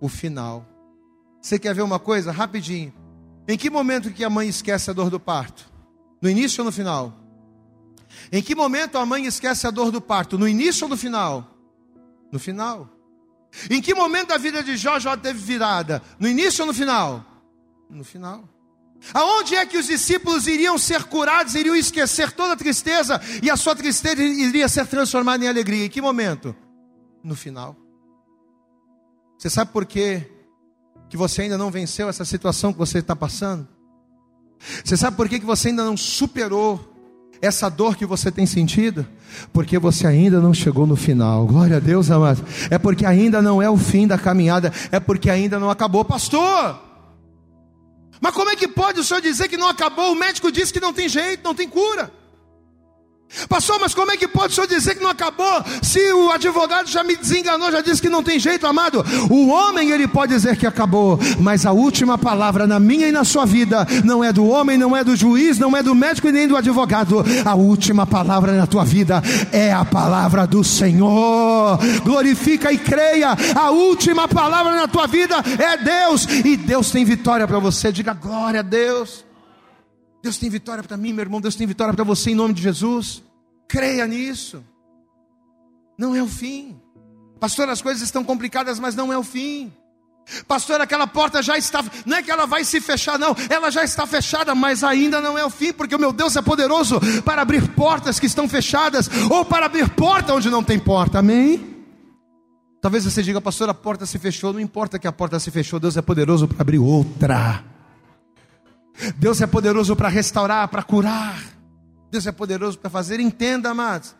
o 0.00 0.08
final. 0.08 0.66
Você 1.38 1.58
quer 1.58 1.74
ver 1.74 1.82
uma 1.82 1.98
coisa? 1.98 2.32
Rapidinho. 2.32 2.94
Em 3.46 3.58
que 3.58 3.68
momento 3.68 4.10
que 4.10 4.24
a 4.24 4.30
mãe 4.30 4.48
esquece 4.48 4.88
a 4.88 4.94
dor 4.94 5.10
do 5.10 5.20
parto? 5.20 5.70
No 6.18 6.30
início 6.30 6.62
ou 6.62 6.64
no 6.64 6.72
final? 6.72 7.12
Em 8.32 8.42
que 8.42 8.54
momento 8.54 8.96
a 8.96 9.04
mãe 9.04 9.26
esquece 9.26 9.66
a 9.66 9.70
dor 9.70 9.90
do 9.90 10.00
parto? 10.00 10.38
No 10.38 10.48
início 10.48 10.84
ou 10.84 10.88
no 10.88 10.96
final? 10.96 11.46
No 12.32 12.38
final. 12.38 12.93
Em 13.70 13.80
que 13.80 13.94
momento 13.94 14.28
da 14.28 14.38
vida 14.38 14.62
de 14.62 14.76
Jó, 14.76 14.98
Jó 14.98 15.16
teve 15.16 15.38
virada? 15.38 16.02
No 16.18 16.28
início 16.28 16.62
ou 16.62 16.66
no 16.66 16.74
final? 16.74 17.24
No 17.88 18.04
final. 18.04 18.48
Aonde 19.12 19.54
é 19.54 19.66
que 19.66 19.76
os 19.76 19.86
discípulos 19.86 20.46
iriam 20.46 20.78
ser 20.78 21.04
curados, 21.04 21.54
iriam 21.54 21.76
esquecer 21.76 22.32
toda 22.32 22.54
a 22.54 22.56
tristeza 22.56 23.20
e 23.42 23.50
a 23.50 23.56
sua 23.56 23.76
tristeza 23.76 24.22
iria 24.22 24.68
ser 24.68 24.86
transformada 24.86 25.44
em 25.44 25.48
alegria? 25.48 25.86
Em 25.86 25.90
que 25.90 26.00
momento? 26.00 26.56
No 27.22 27.34
final. 27.34 27.76
Você 29.38 29.50
sabe 29.50 29.72
por 29.72 29.84
quê 29.84 30.30
que 31.08 31.16
você 31.16 31.42
ainda 31.42 31.58
não 31.58 31.70
venceu 31.70 32.08
essa 32.08 32.24
situação 32.24 32.72
que 32.72 32.78
você 32.78 32.98
está 32.98 33.14
passando? 33.14 33.68
Você 34.82 34.96
sabe 34.96 35.16
por 35.16 35.28
quê 35.28 35.38
que 35.38 35.44
você 35.44 35.68
ainda 35.68 35.84
não 35.84 35.96
superou 35.96 36.93
essa 37.44 37.68
dor 37.68 37.96
que 37.96 38.06
você 38.06 38.30
tem 38.30 38.46
sentido? 38.46 39.06
Porque 39.52 39.78
você 39.78 40.06
ainda 40.06 40.40
não 40.40 40.54
chegou 40.54 40.86
no 40.86 40.96
final. 40.96 41.46
Glória 41.46 41.76
a 41.76 41.80
Deus, 41.80 42.10
amado. 42.10 42.44
É 42.70 42.78
porque 42.78 43.04
ainda 43.04 43.42
não 43.42 43.60
é 43.60 43.68
o 43.68 43.76
fim 43.76 44.06
da 44.06 44.16
caminhada, 44.18 44.72
é 44.90 44.98
porque 44.98 45.28
ainda 45.28 45.58
não 45.58 45.70
acabou, 45.70 46.04
pastor. 46.04 46.80
Mas 48.20 48.32
como 48.32 48.50
é 48.50 48.56
que 48.56 48.66
pode 48.66 49.00
o 49.00 49.04
senhor 49.04 49.20
dizer 49.20 49.48
que 49.48 49.56
não 49.56 49.68
acabou? 49.68 50.12
O 50.12 50.16
médico 50.16 50.50
disse 50.50 50.72
que 50.72 50.80
não 50.80 50.92
tem 50.92 51.08
jeito, 51.08 51.44
não 51.44 51.54
tem 51.54 51.68
cura. 51.68 52.10
Pastor, 53.48 53.78
mas 53.80 53.94
como 53.94 54.12
é 54.12 54.16
que 54.16 54.28
pode 54.28 54.52
o 54.52 54.54
senhor 54.54 54.66
dizer 54.66 54.94
que 54.94 55.02
não 55.02 55.10
acabou? 55.10 55.64
Se 55.82 56.12
o 56.12 56.30
advogado 56.30 56.88
já 56.88 57.02
me 57.02 57.16
desenganou, 57.16 57.70
já 57.70 57.80
disse 57.80 58.00
que 58.00 58.08
não 58.08 58.22
tem 58.22 58.38
jeito, 58.38 58.66
amado. 58.66 59.04
O 59.28 59.48
homem 59.48 59.90
ele 59.90 60.06
pode 60.06 60.32
dizer 60.32 60.56
que 60.56 60.66
acabou, 60.66 61.18
mas 61.40 61.66
a 61.66 61.72
última 61.72 62.16
palavra 62.16 62.66
na 62.66 62.78
minha 62.78 63.08
e 63.08 63.12
na 63.12 63.24
sua 63.24 63.44
vida 63.44 63.86
não 64.04 64.22
é 64.22 64.32
do 64.32 64.46
homem, 64.46 64.78
não 64.78 64.96
é 64.96 65.02
do 65.02 65.16
juiz, 65.16 65.58
não 65.58 65.76
é 65.76 65.82
do 65.82 65.94
médico 65.94 66.28
e 66.28 66.32
nem 66.32 66.46
do 66.46 66.56
advogado. 66.56 67.24
A 67.44 67.54
última 67.54 68.06
palavra 68.06 68.52
na 68.52 68.66
tua 68.66 68.84
vida 68.84 69.22
é 69.50 69.72
a 69.72 69.84
palavra 69.84 70.46
do 70.46 70.62
Senhor. 70.62 71.78
Glorifica 72.04 72.72
e 72.72 72.78
creia. 72.78 73.36
A 73.54 73.70
última 73.70 74.28
palavra 74.28 74.76
na 74.76 74.86
tua 74.86 75.06
vida 75.06 75.36
é 75.58 75.76
Deus 75.76 76.26
e 76.44 76.56
Deus 76.56 76.90
tem 76.90 77.04
vitória 77.04 77.46
para 77.48 77.58
você. 77.58 77.90
Diga 77.90 78.14
glória 78.14 78.60
a 78.60 78.62
Deus. 78.62 79.23
Deus 80.24 80.38
tem 80.38 80.48
vitória 80.48 80.82
para 80.82 80.96
mim, 80.96 81.12
meu 81.12 81.22
irmão. 81.22 81.38
Deus 81.38 81.54
tem 81.54 81.66
vitória 81.66 81.92
para 81.92 82.02
você 82.02 82.30
em 82.30 82.34
nome 82.34 82.54
de 82.54 82.62
Jesus. 82.62 83.22
Creia 83.68 84.06
nisso. 84.06 84.64
Não 85.98 86.16
é 86.16 86.22
o 86.22 86.26
fim. 86.26 86.80
Pastor, 87.38 87.68
as 87.68 87.82
coisas 87.82 88.02
estão 88.02 88.24
complicadas, 88.24 88.78
mas 88.78 88.94
não 88.94 89.12
é 89.12 89.18
o 89.18 89.22
fim. 89.22 89.70
Pastor, 90.48 90.80
aquela 90.80 91.06
porta 91.06 91.42
já 91.42 91.58
está, 91.58 91.84
não 92.06 92.16
é 92.16 92.22
que 92.22 92.30
ela 92.30 92.46
vai 92.46 92.64
se 92.64 92.80
fechar, 92.80 93.18
não, 93.18 93.36
ela 93.50 93.70
já 93.70 93.84
está 93.84 94.06
fechada, 94.06 94.54
mas 94.54 94.82
ainda 94.82 95.20
não 95.20 95.36
é 95.36 95.44
o 95.44 95.50
fim, 95.50 95.70
porque 95.70 95.94
o 95.94 95.98
meu 95.98 96.14
Deus 96.14 96.34
é 96.34 96.40
poderoso 96.40 96.98
para 97.22 97.42
abrir 97.42 97.68
portas 97.72 98.18
que 98.18 98.24
estão 98.24 98.48
fechadas, 98.48 99.10
ou 99.30 99.44
para 99.44 99.66
abrir 99.66 99.90
porta 99.90 100.32
onde 100.32 100.48
não 100.48 100.64
tem 100.64 100.78
porta, 100.78 101.18
amém? 101.18 101.84
Talvez 102.80 103.04
você 103.04 103.22
diga, 103.22 103.38
pastor, 103.38 103.68
a 103.68 103.74
porta 103.74 104.06
se 104.06 104.18
fechou, 104.18 104.54
não 104.54 104.60
importa 104.60 104.98
que 104.98 105.06
a 105.06 105.12
porta 105.12 105.38
se 105.38 105.50
fechou, 105.50 105.78
Deus 105.78 105.98
é 105.98 106.00
poderoso 106.00 106.48
para 106.48 106.62
abrir 106.62 106.78
outra. 106.78 107.73
Deus 109.16 109.40
é 109.40 109.46
poderoso 109.46 109.96
para 109.96 110.08
restaurar, 110.08 110.68
para 110.68 110.82
curar. 110.82 111.42
Deus 112.10 112.26
é 112.26 112.32
poderoso 112.32 112.78
para 112.78 112.90
fazer. 112.90 113.20
Entenda, 113.20 113.70
amados. 113.70 114.14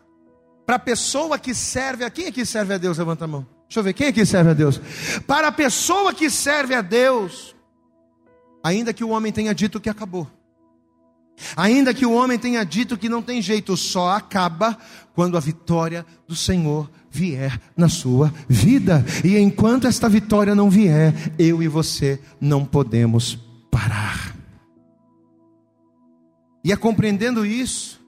Para 0.65 0.75
a 0.75 0.79
pessoa 0.79 1.37
que 1.37 1.53
serve 1.53 2.03
a 2.03 2.09
quem 2.09 2.27
aqui 2.27 2.45
serve 2.45 2.73
a 2.73 2.77
Deus? 2.77 2.97
Levanta 2.97 3.25
a 3.25 3.27
mão. 3.27 3.47
Deixa 3.67 3.79
eu 3.79 3.83
ver, 3.83 3.93
quem 3.93 4.07
aqui 4.07 4.25
serve 4.25 4.51
a 4.51 4.53
Deus? 4.53 4.79
Para 5.25 5.47
a 5.47 5.51
pessoa 5.51 6.13
que 6.13 6.29
serve 6.29 6.73
a 6.73 6.81
Deus, 6.81 7.55
ainda 8.63 8.93
que 8.93 9.03
o 9.03 9.09
homem 9.09 9.31
tenha 9.31 9.53
dito 9.53 9.79
que 9.79 9.89
acabou, 9.89 10.27
ainda 11.55 11.93
que 11.93 12.05
o 12.05 12.13
homem 12.13 12.37
tenha 12.37 12.63
dito 12.63 12.97
que 12.97 13.09
não 13.09 13.21
tem 13.21 13.41
jeito, 13.41 13.75
só 13.75 14.11
acaba 14.11 14.77
quando 15.13 15.37
a 15.37 15.39
vitória 15.39 16.05
do 16.27 16.35
Senhor 16.35 16.89
vier 17.09 17.59
na 17.75 17.89
sua 17.89 18.33
vida. 18.47 19.03
E 19.23 19.37
enquanto 19.37 19.87
esta 19.87 20.07
vitória 20.07 20.53
não 20.53 20.69
vier, 20.69 21.13
eu 21.39 21.61
e 21.61 21.67
você 21.67 22.19
não 22.39 22.65
podemos 22.65 23.37
parar. 23.71 24.34
E 26.65 26.71
é 26.71 26.75
compreendendo 26.75 27.45
isso 27.45 28.03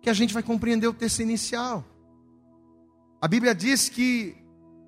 que 0.00 0.08
a 0.08 0.14
gente 0.14 0.32
vai 0.32 0.42
compreender 0.42 0.88
o 0.88 0.94
texto 0.94 1.20
inicial. 1.20 1.84
A 3.20 3.28
Bíblia 3.28 3.54
diz 3.54 3.90
que 3.90 4.34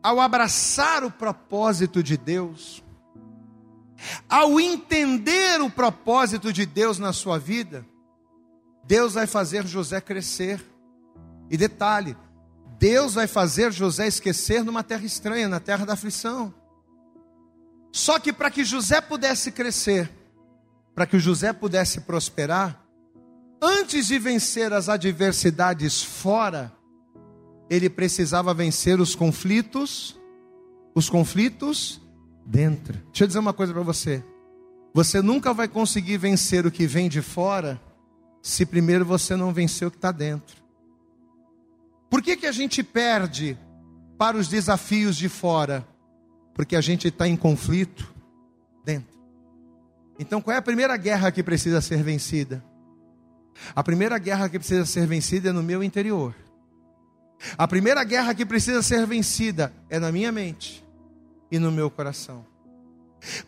ao 0.03 0.19
abraçar 0.19 1.05
o 1.05 1.11
propósito 1.11 2.03
de 2.03 2.17
Deus, 2.17 2.83
ao 4.27 4.59
entender 4.59 5.61
o 5.61 5.69
propósito 5.69 6.51
de 6.51 6.65
Deus 6.65 6.99
na 6.99 7.13
sua 7.13 7.39
vida, 7.39 7.85
Deus 8.85 9.13
vai 9.13 9.27
fazer 9.27 9.67
José 9.67 10.01
crescer. 10.01 10.65
E 11.51 11.59
detalhe, 11.59 12.17
Deus 12.79 13.13
vai 13.13 13.27
fazer 13.27 13.71
José 13.71 14.07
esquecer 14.07 14.65
numa 14.65 14.83
terra 14.83 15.05
estranha, 15.05 15.47
na 15.47 15.61
terra 15.61 15.85
da 15.85 15.93
aflição. 15.93 16.55
Só 17.93 18.19
que 18.19 18.33
para 18.33 18.51
que 18.51 18.65
José 18.65 19.03
pudesse 19.03 19.53
crescer, 19.53 20.11
para 20.95 21.05
que 21.05 21.19
José 21.19 21.53
pudesse 21.53 22.01
prosperar, 22.01 22.83
antes 23.65 24.09
de 24.09 24.19
vencer 24.19 24.73
as 24.73 24.89
adversidades 24.89 26.03
fora, 26.03 26.71
ele 27.71 27.89
precisava 27.89 28.53
vencer 28.53 29.01
os 29.01 29.15
conflitos, 29.15 30.21
os 30.95 31.09
conflitos 31.09 32.01
dentro. 32.45 32.93
Deixa 33.07 33.25
eu 33.25 33.27
dizer 33.27 33.39
uma 33.39 33.55
coisa 33.55 33.73
para 33.73 33.83
você. 33.83 34.23
Você 34.93 35.23
nunca 35.23 35.53
vai 35.55 35.67
conseguir 35.67 36.19
vencer 36.19 36.67
o 36.67 36.71
que 36.71 36.87
vem 36.87 37.09
de 37.09 37.23
fora 37.23 37.81
se 38.43 38.67
primeiro 38.67 39.05
você 39.05 39.35
não 39.35 39.53
vencer 39.53 39.89
o 39.89 39.91
que 39.91 39.97
está 39.97 40.13
dentro. 40.13 40.63
Por 42.11 42.23
que, 42.23 42.37
que 42.37 42.47
a 42.47 42.53
gente 42.53 42.83
perde 42.83 43.59
para 44.19 44.37
os 44.37 44.47
desafios 44.47 45.17
de 45.17 45.29
fora? 45.29 45.87
Porque 46.53 46.77
a 46.77 46.81
gente 46.81 47.09
está 47.09 47.27
em 47.27 47.37
conflito 47.37 48.15
dentro. 48.85 49.19
Então, 50.19 50.41
qual 50.41 50.55
é 50.55 50.59
a 50.59 50.63
primeira 50.63 50.97
guerra 50.97 51.33
que 51.33 51.43
precisa 51.43 51.81
ser 51.81 52.03
vencida? 52.03 52.63
A 53.75 53.83
primeira 53.83 54.19
guerra 54.19 54.49
que 54.49 54.59
precisa 54.59 54.85
ser 54.85 55.07
vencida 55.07 55.51
é 55.51 55.53
no 55.53 55.63
meu 55.63 55.83
interior. 55.83 56.35
A 57.59 57.69
primeira 57.69 58.03
guerra 58.05 58.35
que 58.35 58.47
precisa 58.47 58.83
ser 58.83 59.07
vencida 59.07 59.73
é 59.89 59.99
na 59.99 60.11
minha 60.11 60.33
mente 60.33 60.85
e 61.51 61.59
no 61.59 61.71
meu 61.71 61.91
coração. 61.91 62.45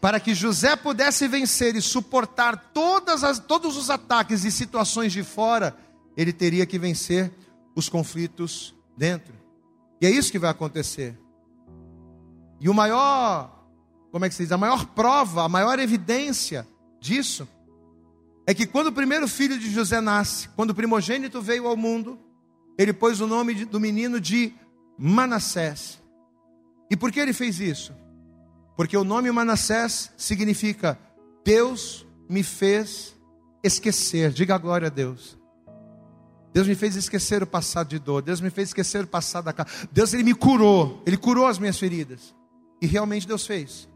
Para 0.00 0.18
que 0.18 0.34
José 0.34 0.74
pudesse 0.74 1.28
vencer 1.28 1.76
e 1.76 1.82
suportar 1.82 2.70
todas 2.72 3.22
as, 3.22 3.38
todos 3.38 3.76
os 3.76 3.90
ataques 3.90 4.44
e 4.44 4.50
situações 4.50 5.12
de 5.12 5.22
fora, 5.22 5.76
ele 6.16 6.32
teria 6.32 6.64
que 6.64 6.78
vencer 6.78 7.30
os 7.74 7.88
conflitos 7.88 8.74
dentro. 8.96 9.34
E 10.00 10.06
é 10.06 10.10
isso 10.10 10.32
que 10.32 10.38
vai 10.38 10.50
acontecer. 10.50 11.18
E 12.60 12.68
o 12.68 12.74
maior, 12.74 13.66
como 14.10 14.24
é 14.24 14.28
que 14.28 14.34
se 14.34 14.44
diz? 14.44 14.52
A 14.52 14.58
maior 14.58 14.86
prova, 14.86 15.44
a 15.44 15.48
maior 15.48 15.78
evidência 15.78 16.66
disso 17.00 17.46
é 18.46 18.54
que 18.54 18.66
quando 18.66 18.88
o 18.88 18.92
primeiro 18.92 19.26
filho 19.26 19.58
de 19.58 19.70
José 19.70 20.00
nasce, 20.00 20.48
quando 20.50 20.70
o 20.70 20.74
primogênito 20.74 21.42
veio 21.42 21.66
ao 21.66 21.76
mundo, 21.76 22.18
ele 22.78 22.92
pôs 22.92 23.20
o 23.20 23.26
nome 23.26 23.64
do 23.64 23.80
menino 23.80 24.20
de 24.20 24.54
Manassés. 24.96 26.00
E 26.90 26.96
por 26.96 27.10
que 27.10 27.18
ele 27.18 27.32
fez 27.32 27.58
isso? 27.58 27.92
Porque 28.76 28.96
o 28.96 29.02
nome 29.02 29.30
Manassés 29.32 30.12
significa 30.16 30.98
Deus 31.44 32.06
me 32.28 32.42
fez 32.42 33.16
esquecer. 33.64 34.30
Diga 34.30 34.58
glória 34.58 34.86
a 34.86 34.90
Deus. 34.90 35.36
Deus 36.52 36.68
me 36.68 36.74
fez 36.74 36.94
esquecer 36.96 37.42
o 37.42 37.46
passado 37.46 37.88
de 37.88 37.98
dor. 37.98 38.22
Deus 38.22 38.40
me 38.40 38.50
fez 38.50 38.68
esquecer 38.68 39.04
o 39.04 39.06
passado 39.06 39.46
da 39.46 39.52
casa. 39.52 39.88
Deus 39.90 40.14
ele 40.14 40.22
me 40.22 40.34
curou. 40.34 41.02
Ele 41.04 41.16
curou 41.16 41.46
as 41.46 41.58
minhas 41.58 41.78
feridas. 41.78 42.34
E 42.80 42.86
realmente 42.86 43.26
Deus 43.26 43.46
fez. 43.46 43.88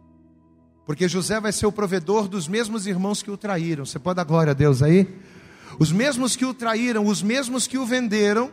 Porque 0.91 1.07
José 1.07 1.39
vai 1.39 1.53
ser 1.53 1.67
o 1.67 1.71
provedor 1.71 2.27
dos 2.27 2.49
mesmos 2.49 2.85
irmãos 2.85 3.23
que 3.23 3.31
o 3.31 3.37
traíram. 3.37 3.87
Você 3.87 3.97
pode 3.97 4.17
dar 4.17 4.25
glória 4.25 4.51
a 4.51 4.55
Deus 4.55 4.83
aí? 4.83 5.07
Os 5.79 5.93
mesmos 5.93 6.35
que 6.35 6.45
o 6.45 6.53
traíram, 6.53 7.07
os 7.07 7.23
mesmos 7.23 7.69
que 7.69 7.79
o 7.79 7.87
venderam, 7.87 8.51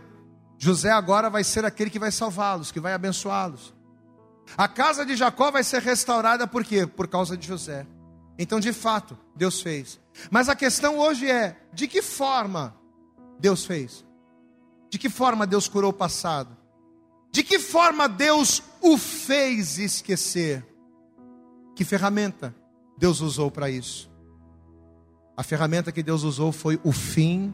José 0.56 0.91
agora 0.91 1.32
vai 1.32 1.43
ser 1.43 1.65
aquele 1.65 1.89
que 1.89 1.97
vai 1.97 2.12
salvá-los, 2.12 2.71
que 2.71 2.80
vai 2.80 2.93
abençoá-los. 2.93 3.73
A 4.56 4.67
casa 4.67 5.04
de 5.04 5.15
Jacó 5.15 5.50
vai 5.50 5.63
ser 5.63 5.82
restaurada 5.82 6.45
por 6.45 6.63
quê? 6.63 6.86
Por 6.86 7.08
causa 7.08 7.36
de 7.36 7.47
José. 7.47 7.88
Então, 8.38 8.60
de 8.60 8.71
fato, 8.71 9.17
Deus 9.36 9.60
fez. 9.60 10.00
Mas 10.30 10.47
a 10.47 10.56
questão 10.56 11.00
hoje 11.00 11.28
é: 11.28 11.58
de 11.73 11.88
que 11.88 12.04
forma 12.04 12.76
Deus 13.39 13.65
fez? 13.65 14.06
De 14.91 15.00
que 15.00 15.10
forma 15.10 15.47
Deus 15.47 15.67
curou 15.67 15.89
o 15.89 15.91
passado? 15.91 16.56
De 17.32 17.41
que 17.41 17.58
forma 17.58 18.08
Deus 18.08 18.62
o 18.80 18.95
fez 18.95 19.80
esquecer? 19.80 20.76
Que 21.77 21.85
ferramenta 21.85 22.55
Deus 22.97 23.21
usou 23.21 23.51
para 23.51 23.69
isso? 23.69 24.09
A 25.37 25.43
ferramenta 25.43 25.91
que 25.91 26.01
Deus 26.01 26.23
usou 26.23 26.51
foi 26.51 26.79
o 26.83 26.91
fim 26.91 27.53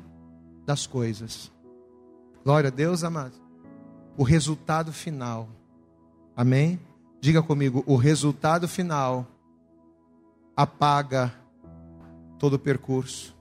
das 0.65 0.87
coisas. 0.87 1.51
Glória 2.41 2.69
a 2.69 2.71
Deus, 2.71 3.03
amado. 3.03 3.35
O 4.15 4.23
resultado 4.23 4.93
final. 4.93 5.49
Amém? 6.37 6.79
Diga 7.19 7.43
comigo, 7.43 7.83
o 7.85 7.97
resultado 7.97 8.65
final 8.65 9.27
apaga 10.55 11.33
todo 12.39 12.53
o 12.53 12.59
percurso. 12.59 13.35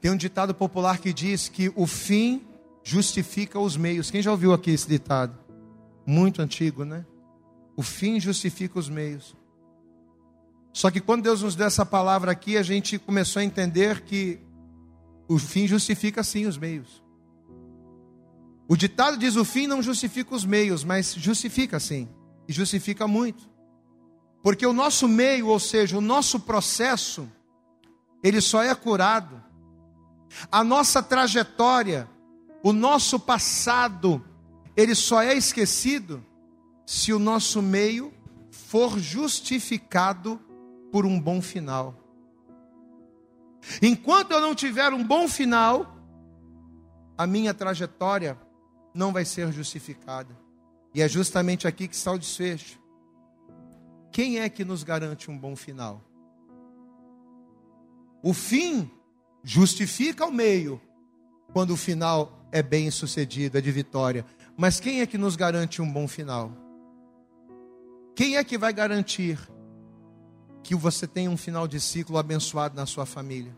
Tem 0.00 0.10
um 0.10 0.16
ditado 0.16 0.54
popular 0.54 1.00
que 1.00 1.12
diz 1.12 1.50
que 1.50 1.70
o 1.76 1.86
fim 1.86 2.46
justifica 2.82 3.60
os 3.60 3.76
meios. 3.76 4.10
Quem 4.10 4.22
já 4.22 4.30
ouviu 4.30 4.54
aqui 4.54 4.70
esse 4.70 4.88
ditado? 4.88 5.38
Muito 6.06 6.40
antigo, 6.40 6.82
né? 6.82 7.04
O 7.76 7.82
fim 7.82 8.18
justifica 8.18 8.78
os 8.78 8.88
meios. 8.88 9.36
Só 10.72 10.90
que 10.90 11.00
quando 11.00 11.24
Deus 11.24 11.42
nos 11.42 11.54
deu 11.54 11.66
essa 11.66 11.84
palavra 11.84 12.30
aqui, 12.30 12.56
a 12.56 12.62
gente 12.62 12.98
começou 12.98 13.40
a 13.40 13.44
entender 13.44 14.02
que 14.02 14.38
o 15.28 15.38
fim 15.38 15.66
justifica 15.66 16.22
sim 16.22 16.46
os 16.46 16.56
meios. 16.56 17.02
O 18.68 18.76
ditado 18.76 19.16
diz: 19.16 19.36
o 19.36 19.44
fim 19.44 19.66
não 19.66 19.82
justifica 19.82 20.34
os 20.34 20.44
meios, 20.44 20.84
mas 20.84 21.14
justifica 21.14 21.80
sim, 21.80 22.08
e 22.46 22.52
justifica 22.52 23.08
muito. 23.08 23.48
Porque 24.42 24.66
o 24.66 24.72
nosso 24.72 25.08
meio, 25.08 25.48
ou 25.48 25.58
seja, 25.58 25.96
o 25.96 26.00
nosso 26.00 26.40
processo, 26.40 27.28
ele 28.22 28.40
só 28.40 28.62
é 28.62 28.74
curado. 28.74 29.42
A 30.52 30.62
nossa 30.62 31.02
trajetória, 31.02 32.08
o 32.62 32.72
nosso 32.72 33.18
passado, 33.18 34.24
ele 34.76 34.94
só 34.94 35.22
é 35.22 35.34
esquecido 35.34 36.24
se 36.86 37.12
o 37.12 37.18
nosso 37.18 37.60
meio 37.60 38.12
for 38.50 38.98
justificado 38.98 40.40
por 40.90 41.06
um 41.06 41.20
bom 41.20 41.40
final. 41.40 41.94
Enquanto 43.82 44.32
eu 44.32 44.40
não 44.40 44.54
tiver 44.54 44.92
um 44.92 45.04
bom 45.04 45.28
final, 45.28 45.96
a 47.16 47.26
minha 47.26 47.52
trajetória 47.52 48.38
não 48.94 49.12
vai 49.12 49.24
ser 49.24 49.52
justificada. 49.52 50.36
E 50.94 51.02
é 51.02 51.08
justamente 51.08 51.66
aqui 51.66 51.86
que 51.86 51.94
está 51.94 52.12
o 52.12 52.18
desfecho. 52.18 52.80
Quem 54.10 54.38
é 54.40 54.48
que 54.48 54.64
nos 54.64 54.82
garante 54.82 55.30
um 55.30 55.38
bom 55.38 55.54
final? 55.54 56.02
O 58.22 58.32
fim 58.32 58.90
justifica 59.42 60.26
o 60.26 60.32
meio, 60.32 60.80
quando 61.52 61.70
o 61.72 61.76
final 61.76 62.46
é 62.50 62.62
bem 62.62 62.90
sucedido, 62.90 63.58
é 63.58 63.60
de 63.60 63.70
vitória. 63.70 64.24
Mas 64.56 64.80
quem 64.80 65.00
é 65.00 65.06
que 65.06 65.18
nos 65.18 65.36
garante 65.36 65.80
um 65.80 65.92
bom 65.92 66.08
final? 66.08 66.52
Quem 68.14 68.36
é 68.36 68.42
que 68.42 68.58
vai 68.58 68.72
garantir 68.72 69.38
que 70.68 70.74
você 70.74 71.06
tenha 71.06 71.30
um 71.30 71.36
final 71.36 71.66
de 71.66 71.80
ciclo 71.80 72.18
abençoado 72.18 72.76
na 72.76 72.84
sua 72.84 73.06
família? 73.06 73.56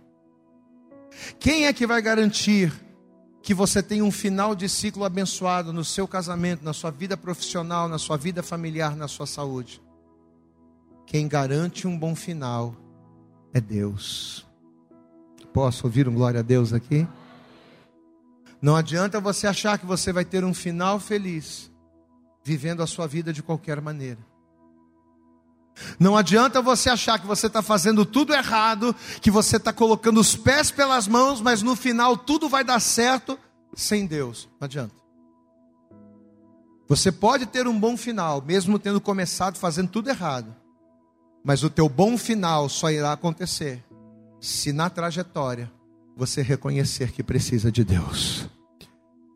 Quem 1.40 1.66
é 1.66 1.72
que 1.72 1.84
vai 1.84 2.00
garantir 2.00 2.72
que 3.42 3.52
você 3.52 3.82
tenha 3.82 4.04
um 4.04 4.12
final 4.12 4.54
de 4.54 4.68
ciclo 4.68 5.04
abençoado 5.04 5.72
no 5.72 5.84
seu 5.84 6.06
casamento, 6.06 6.64
na 6.64 6.72
sua 6.72 6.92
vida 6.92 7.16
profissional, 7.16 7.88
na 7.88 7.98
sua 7.98 8.16
vida 8.16 8.44
familiar, 8.44 8.94
na 8.94 9.08
sua 9.08 9.26
saúde? 9.26 9.82
Quem 11.04 11.26
garante 11.26 11.84
um 11.84 11.98
bom 11.98 12.14
final 12.14 12.76
é 13.52 13.60
Deus. 13.60 14.46
Posso 15.52 15.88
ouvir 15.88 16.08
um 16.08 16.14
glória 16.14 16.38
a 16.38 16.44
Deus 16.44 16.72
aqui? 16.72 17.08
Não 18.62 18.76
adianta 18.76 19.18
você 19.18 19.48
achar 19.48 19.80
que 19.80 19.86
você 19.86 20.12
vai 20.12 20.24
ter 20.24 20.44
um 20.44 20.54
final 20.54 21.00
feliz 21.00 21.72
vivendo 22.44 22.84
a 22.84 22.86
sua 22.86 23.08
vida 23.08 23.32
de 23.32 23.42
qualquer 23.42 23.80
maneira. 23.80 24.29
Não 25.98 26.16
adianta 26.16 26.62
você 26.62 26.88
achar 26.90 27.18
que 27.18 27.26
você 27.26 27.46
está 27.46 27.62
fazendo 27.62 28.04
tudo 28.04 28.32
errado, 28.32 28.94
que 29.20 29.30
você 29.30 29.56
está 29.56 29.72
colocando 29.72 30.20
os 30.20 30.36
pés 30.36 30.70
pelas 30.70 31.06
mãos, 31.06 31.40
mas 31.40 31.62
no 31.62 31.76
final 31.76 32.16
tudo 32.16 32.48
vai 32.48 32.64
dar 32.64 32.80
certo 32.80 33.38
sem 33.74 34.06
Deus. 34.06 34.48
Não 34.60 34.66
adianta. 34.66 34.94
Você 36.88 37.12
pode 37.12 37.46
ter 37.46 37.68
um 37.68 37.78
bom 37.78 37.96
final, 37.96 38.42
mesmo 38.42 38.78
tendo 38.78 39.00
começado 39.00 39.58
fazendo 39.58 39.88
tudo 39.88 40.10
errado. 40.10 40.54
Mas 41.44 41.62
o 41.62 41.70
teu 41.70 41.88
bom 41.88 42.18
final 42.18 42.68
só 42.68 42.90
irá 42.90 43.12
acontecer 43.12 43.84
se 44.40 44.72
na 44.72 44.90
trajetória 44.90 45.70
você 46.16 46.42
reconhecer 46.42 47.12
que 47.12 47.22
precisa 47.22 47.70
de 47.70 47.84
Deus. 47.84 48.48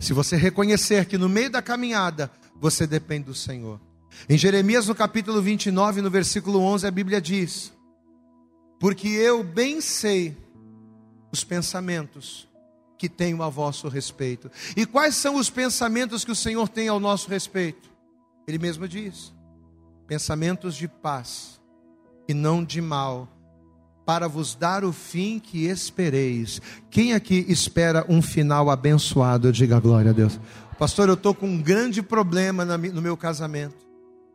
Se 0.00 0.12
você 0.12 0.36
reconhecer 0.36 1.06
que 1.06 1.16
no 1.16 1.28
meio 1.28 1.48
da 1.48 1.62
caminhada 1.62 2.30
você 2.60 2.86
depende 2.86 3.26
do 3.26 3.34
Senhor. 3.34 3.80
Em 4.28 4.38
Jeremias, 4.38 4.86
no 4.86 4.94
capítulo 4.94 5.42
29, 5.42 6.00
no 6.00 6.10
versículo 6.10 6.60
11, 6.60 6.86
a 6.86 6.90
Bíblia 6.90 7.20
diz: 7.20 7.72
Porque 8.80 9.08
eu 9.08 9.42
bem 9.42 9.80
sei 9.80 10.36
os 11.32 11.44
pensamentos 11.44 12.48
que 12.96 13.08
tenho 13.08 13.42
a 13.42 13.48
vosso 13.48 13.88
respeito. 13.88 14.50
E 14.76 14.86
quais 14.86 15.14
são 15.14 15.36
os 15.36 15.50
pensamentos 15.50 16.24
que 16.24 16.30
o 16.30 16.36
Senhor 16.36 16.68
tem 16.68 16.88
ao 16.88 17.00
nosso 17.00 17.28
respeito? 17.28 17.90
Ele 18.46 18.58
mesmo 18.58 18.88
diz: 18.88 19.32
pensamentos 20.06 20.74
de 20.74 20.88
paz 20.88 21.60
e 22.28 22.32
não 22.32 22.64
de 22.64 22.80
mal, 22.80 23.28
para 24.06 24.28
vos 24.28 24.54
dar 24.54 24.84
o 24.84 24.92
fim 24.92 25.38
que 25.38 25.66
espereis. 25.66 26.60
Quem 26.90 27.14
aqui 27.14 27.44
espera 27.48 28.04
um 28.08 28.22
final 28.22 28.70
abençoado? 28.70 29.52
Diga 29.52 29.80
glória 29.80 30.10
a 30.10 30.14
Deus. 30.14 30.38
Pastor, 30.78 31.08
eu 31.08 31.14
estou 31.14 31.34
com 31.34 31.46
um 31.46 31.60
grande 31.60 32.02
problema 32.02 32.64
no 32.64 33.02
meu 33.02 33.16
casamento. 33.16 33.84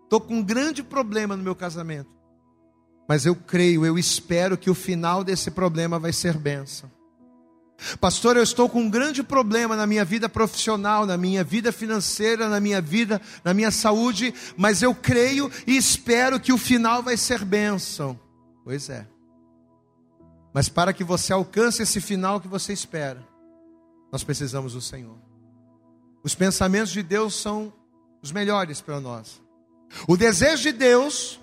Estou 0.10 0.20
com 0.20 0.38
um 0.38 0.44
grande 0.44 0.82
problema 0.82 1.38
no 1.38 1.44
meu 1.44 1.54
casamento. 1.54 2.10
Mas 3.08 3.28
eu 3.28 3.36
creio, 3.36 3.86
eu 3.86 3.96
espero 3.96 4.58
que 4.58 4.68
o 4.68 4.74
final 4.74 5.24
desse 5.24 5.52
problema 5.52 6.00
vai 6.00 6.12
ser 6.12 6.36
bênção. 6.36 6.90
Pastor, 8.02 8.36
eu 8.36 8.42
estou 8.42 8.68
com 8.68 8.82
um 8.82 8.90
grande 8.90 9.22
problema 9.22 9.76
na 9.76 9.86
minha 9.86 10.04
vida 10.04 10.28
profissional, 10.28 11.06
na 11.06 11.16
minha 11.16 11.44
vida 11.44 11.72
financeira, 11.72 12.50
na 12.50 12.60
minha 12.60 12.82
vida, 12.82 13.22
na 13.44 13.54
minha 13.54 13.70
saúde, 13.70 14.34
mas 14.58 14.82
eu 14.82 14.96
creio 14.96 15.52
e 15.68 15.78
espero 15.78 16.40
que 16.40 16.52
o 16.52 16.58
final 16.58 17.04
vai 17.04 17.16
ser 17.16 17.46
bênção. 17.46 18.20
Pois 18.64 18.90
é. 18.90 19.08
Mas 20.52 20.70
para 20.70 20.92
que 20.92 21.04
você 21.04 21.32
alcance 21.32 21.84
esse 21.84 22.02
final 22.02 22.42
que 22.42 22.48
você 22.48 22.74
espera, 22.74 23.24
nós 24.12 24.24
precisamos 24.24 24.74
do 24.74 24.82
Senhor. 24.82 25.20
Os 26.24 26.34
pensamentos 26.34 26.90
de 26.90 27.04
Deus 27.04 27.36
são 27.36 27.72
os 28.24 28.32
melhores 28.32 28.82
para 28.82 29.00
nós. 29.00 29.40
O 30.08 30.16
desejo 30.16 30.64
de 30.64 30.72
Deus 30.72 31.40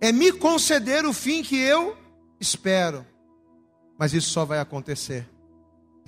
é 0.00 0.12
me 0.12 0.32
conceder 0.32 1.04
o 1.04 1.12
fim 1.12 1.42
que 1.42 1.56
eu 1.56 1.96
espero. 2.40 3.04
Mas 3.98 4.12
isso 4.12 4.30
só 4.30 4.44
vai 4.44 4.60
acontecer 4.60 5.28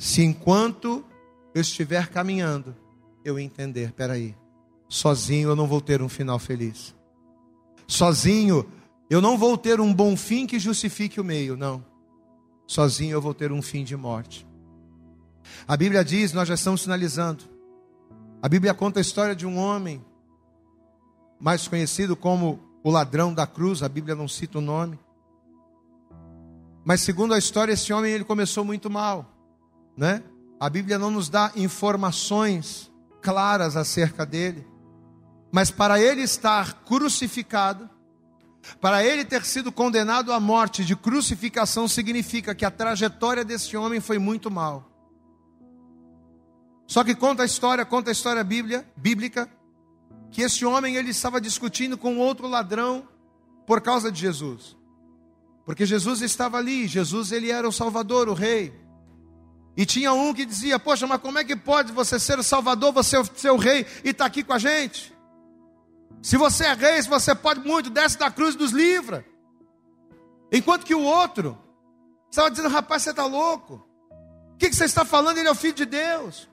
se 0.00 0.24
enquanto 0.24 1.04
eu 1.54 1.60
estiver 1.60 2.08
caminhando, 2.08 2.74
eu 3.22 3.38
entender, 3.38 3.92
peraí, 3.92 4.34
sozinho 4.88 5.50
eu 5.50 5.56
não 5.56 5.66
vou 5.66 5.82
ter 5.82 6.00
um 6.00 6.08
final 6.08 6.38
feliz. 6.38 6.94
Sozinho 7.86 8.66
eu 9.10 9.20
não 9.20 9.36
vou 9.36 9.58
ter 9.58 9.78
um 9.78 9.92
bom 9.92 10.16
fim 10.16 10.46
que 10.46 10.58
justifique 10.58 11.20
o 11.20 11.24
meio, 11.24 11.54
não. 11.54 11.84
Sozinho 12.66 13.12
eu 13.12 13.20
vou 13.20 13.34
ter 13.34 13.52
um 13.52 13.60
fim 13.60 13.84
de 13.84 13.94
morte. 13.94 14.46
A 15.68 15.76
Bíblia 15.76 16.02
diz, 16.02 16.32
nós 16.32 16.48
já 16.48 16.54
estamos 16.54 16.82
finalizando. 16.82 17.44
A 18.40 18.48
Bíblia 18.48 18.72
conta 18.72 19.00
a 19.00 19.02
história 19.02 19.36
de 19.36 19.46
um 19.46 19.58
homem, 19.58 20.02
mais 21.40 21.66
conhecido 21.66 22.14
como 22.14 22.60
o 22.84 22.90
ladrão 22.90 23.32
da 23.32 23.46
cruz, 23.46 23.82
a 23.82 23.88
Bíblia 23.88 24.14
não 24.14 24.28
cita 24.28 24.58
o 24.58 24.62
nome. 24.62 24.98
Mas 26.84 27.00
segundo 27.00 27.34
a 27.34 27.38
história, 27.38 27.72
esse 27.72 27.92
homem 27.92 28.12
ele 28.12 28.24
começou 28.24 28.64
muito 28.64 28.88
mal 28.90 29.40
né? 30.00 30.22
A 30.58 30.70
Bíblia 30.70 30.98
não 30.98 31.10
nos 31.10 31.28
dá 31.28 31.52
informações 31.54 32.90
claras 33.20 33.76
acerca 33.76 34.24
dele, 34.24 34.66
mas 35.52 35.70
para 35.70 36.00
ele 36.00 36.22
estar 36.22 36.84
crucificado, 36.84 37.88
para 38.80 39.04
ele 39.04 39.24
ter 39.24 39.44
sido 39.44 39.70
condenado 39.70 40.32
à 40.32 40.40
morte 40.40 40.82
de 40.82 40.96
crucificação, 40.96 41.86
significa 41.86 42.54
que 42.54 42.64
a 42.64 42.70
trajetória 42.70 43.44
desse 43.44 43.76
homem 43.76 44.00
foi 44.00 44.18
muito 44.18 44.50
mal. 44.50 44.86
Só 46.86 47.04
que 47.04 47.14
conta 47.14 47.42
a 47.42 47.46
história, 47.46 47.84
conta 47.84 48.10
a 48.10 48.12
história 48.12 48.42
bíblia, 48.42 48.90
bíblica, 48.96 49.50
que 50.30 50.42
esse 50.42 50.64
homem 50.64 50.96
ele 50.96 51.10
estava 51.10 51.40
discutindo 51.40 51.98
com 51.98 52.18
outro 52.18 52.46
ladrão 52.46 53.08
por 53.66 53.80
causa 53.80 54.10
de 54.10 54.20
Jesus. 54.20 54.76
Porque 55.64 55.86
Jesus 55.86 56.22
estava 56.22 56.58
ali, 56.58 56.88
Jesus 56.88 57.32
ele 57.32 57.50
era 57.50 57.68
o 57.68 57.72
Salvador, 57.72 58.28
o 58.28 58.34
rei. 58.34 58.74
E 59.76 59.86
tinha 59.86 60.12
um 60.12 60.34
que 60.34 60.44
dizia: 60.44 60.78
Poxa, 60.78 61.06
mas 61.06 61.20
como 61.20 61.38
é 61.38 61.44
que 61.44 61.54
pode 61.56 61.92
você 61.92 62.18
ser 62.18 62.38
o 62.38 62.42
Salvador, 62.42 62.92
você 62.92 63.22
ser 63.36 63.50
o 63.50 63.56
rei 63.56 63.86
e 64.04 64.10
estar 64.10 64.24
tá 64.24 64.26
aqui 64.26 64.42
com 64.42 64.52
a 64.52 64.58
gente? 64.58 65.14
Se 66.22 66.36
você 66.36 66.64
é 66.64 66.74
rei, 66.74 67.02
se 67.02 67.08
você 67.08 67.34
pode 67.34 67.60
muito, 67.60 67.88
desce 67.88 68.18
da 68.18 68.30
cruz 68.30 68.54
e 68.54 68.58
nos 68.58 68.72
livra. 68.72 69.24
Enquanto 70.52 70.84
que 70.84 70.94
o 70.94 71.02
outro 71.02 71.56
estava 72.28 72.50
dizendo: 72.50 72.68
Rapaz, 72.68 73.02
você 73.02 73.10
está 73.10 73.24
louco? 73.24 73.86
O 74.54 74.56
que, 74.58 74.68
que 74.68 74.76
você 74.76 74.84
está 74.84 75.04
falando? 75.04 75.38
Ele 75.38 75.48
é 75.48 75.52
o 75.52 75.54
filho 75.54 75.74
de 75.74 75.86
Deus. 75.86 76.49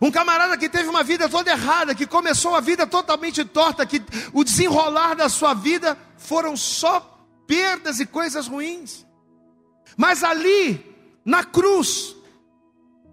Um 0.00 0.10
camarada 0.10 0.56
que 0.56 0.68
teve 0.68 0.88
uma 0.88 1.02
vida 1.02 1.28
toda 1.28 1.50
errada, 1.50 1.94
que 1.94 2.06
começou 2.06 2.54
a 2.54 2.60
vida 2.60 2.86
totalmente 2.86 3.44
torta, 3.44 3.86
que 3.86 4.02
o 4.32 4.42
desenrolar 4.42 5.14
da 5.14 5.28
sua 5.28 5.54
vida 5.54 5.96
foram 6.16 6.56
só 6.56 7.00
perdas 7.46 8.00
e 8.00 8.06
coisas 8.06 8.46
ruins. 8.46 9.06
Mas 9.96 10.24
ali, 10.24 10.84
na 11.24 11.44
cruz, 11.44 12.16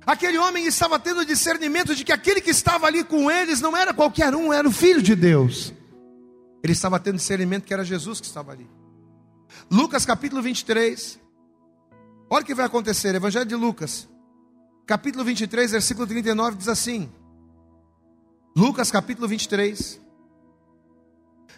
Aquele 0.06 0.38
homem 0.38 0.66
estava 0.66 1.00
tendo 1.00 1.24
discernimento 1.24 1.96
de 1.96 2.04
que 2.04 2.12
aquele 2.12 2.42
que 2.42 2.50
estava 2.50 2.88
ali 2.88 3.04
com 3.04 3.30
eles 3.30 3.62
não 3.62 3.78
era 3.78 3.94
qualquer 3.94 4.34
um, 4.34 4.52
era 4.52 4.68
o 4.68 4.72
Filho 4.72 5.02
de 5.02 5.16
Deus. 5.16 5.74
Ele 6.64 6.74
estava 6.74 7.00
tendo 7.00 7.18
discernimento 7.18 7.66
que 7.66 7.74
era 7.74 7.84
Jesus 7.84 8.20
que 8.20 8.26
estava 8.26 8.52
ali. 8.52 8.68
Lucas 9.70 10.06
capítulo 10.06 10.42
23. 10.42 11.20
Olha 12.30 12.42
o 12.42 12.46
que 12.46 12.56
vai 12.56 12.66
acontecer, 12.66 13.14
Evangelho 13.14 13.46
de 13.46 13.56
Lucas, 13.56 14.08
capítulo 14.86 15.24
23, 15.24 15.72
versículo 15.72 16.08
39 16.08 16.58
diz 16.58 16.68
assim: 16.68 17.10
Lucas 18.56 18.92
capítulo 18.92 19.28
23, 19.28 20.00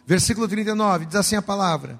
versículo 0.05 0.47
39, 0.47 1.05
diz 1.05 1.15
assim 1.15 1.35
a 1.35 1.41
palavra: 1.41 1.99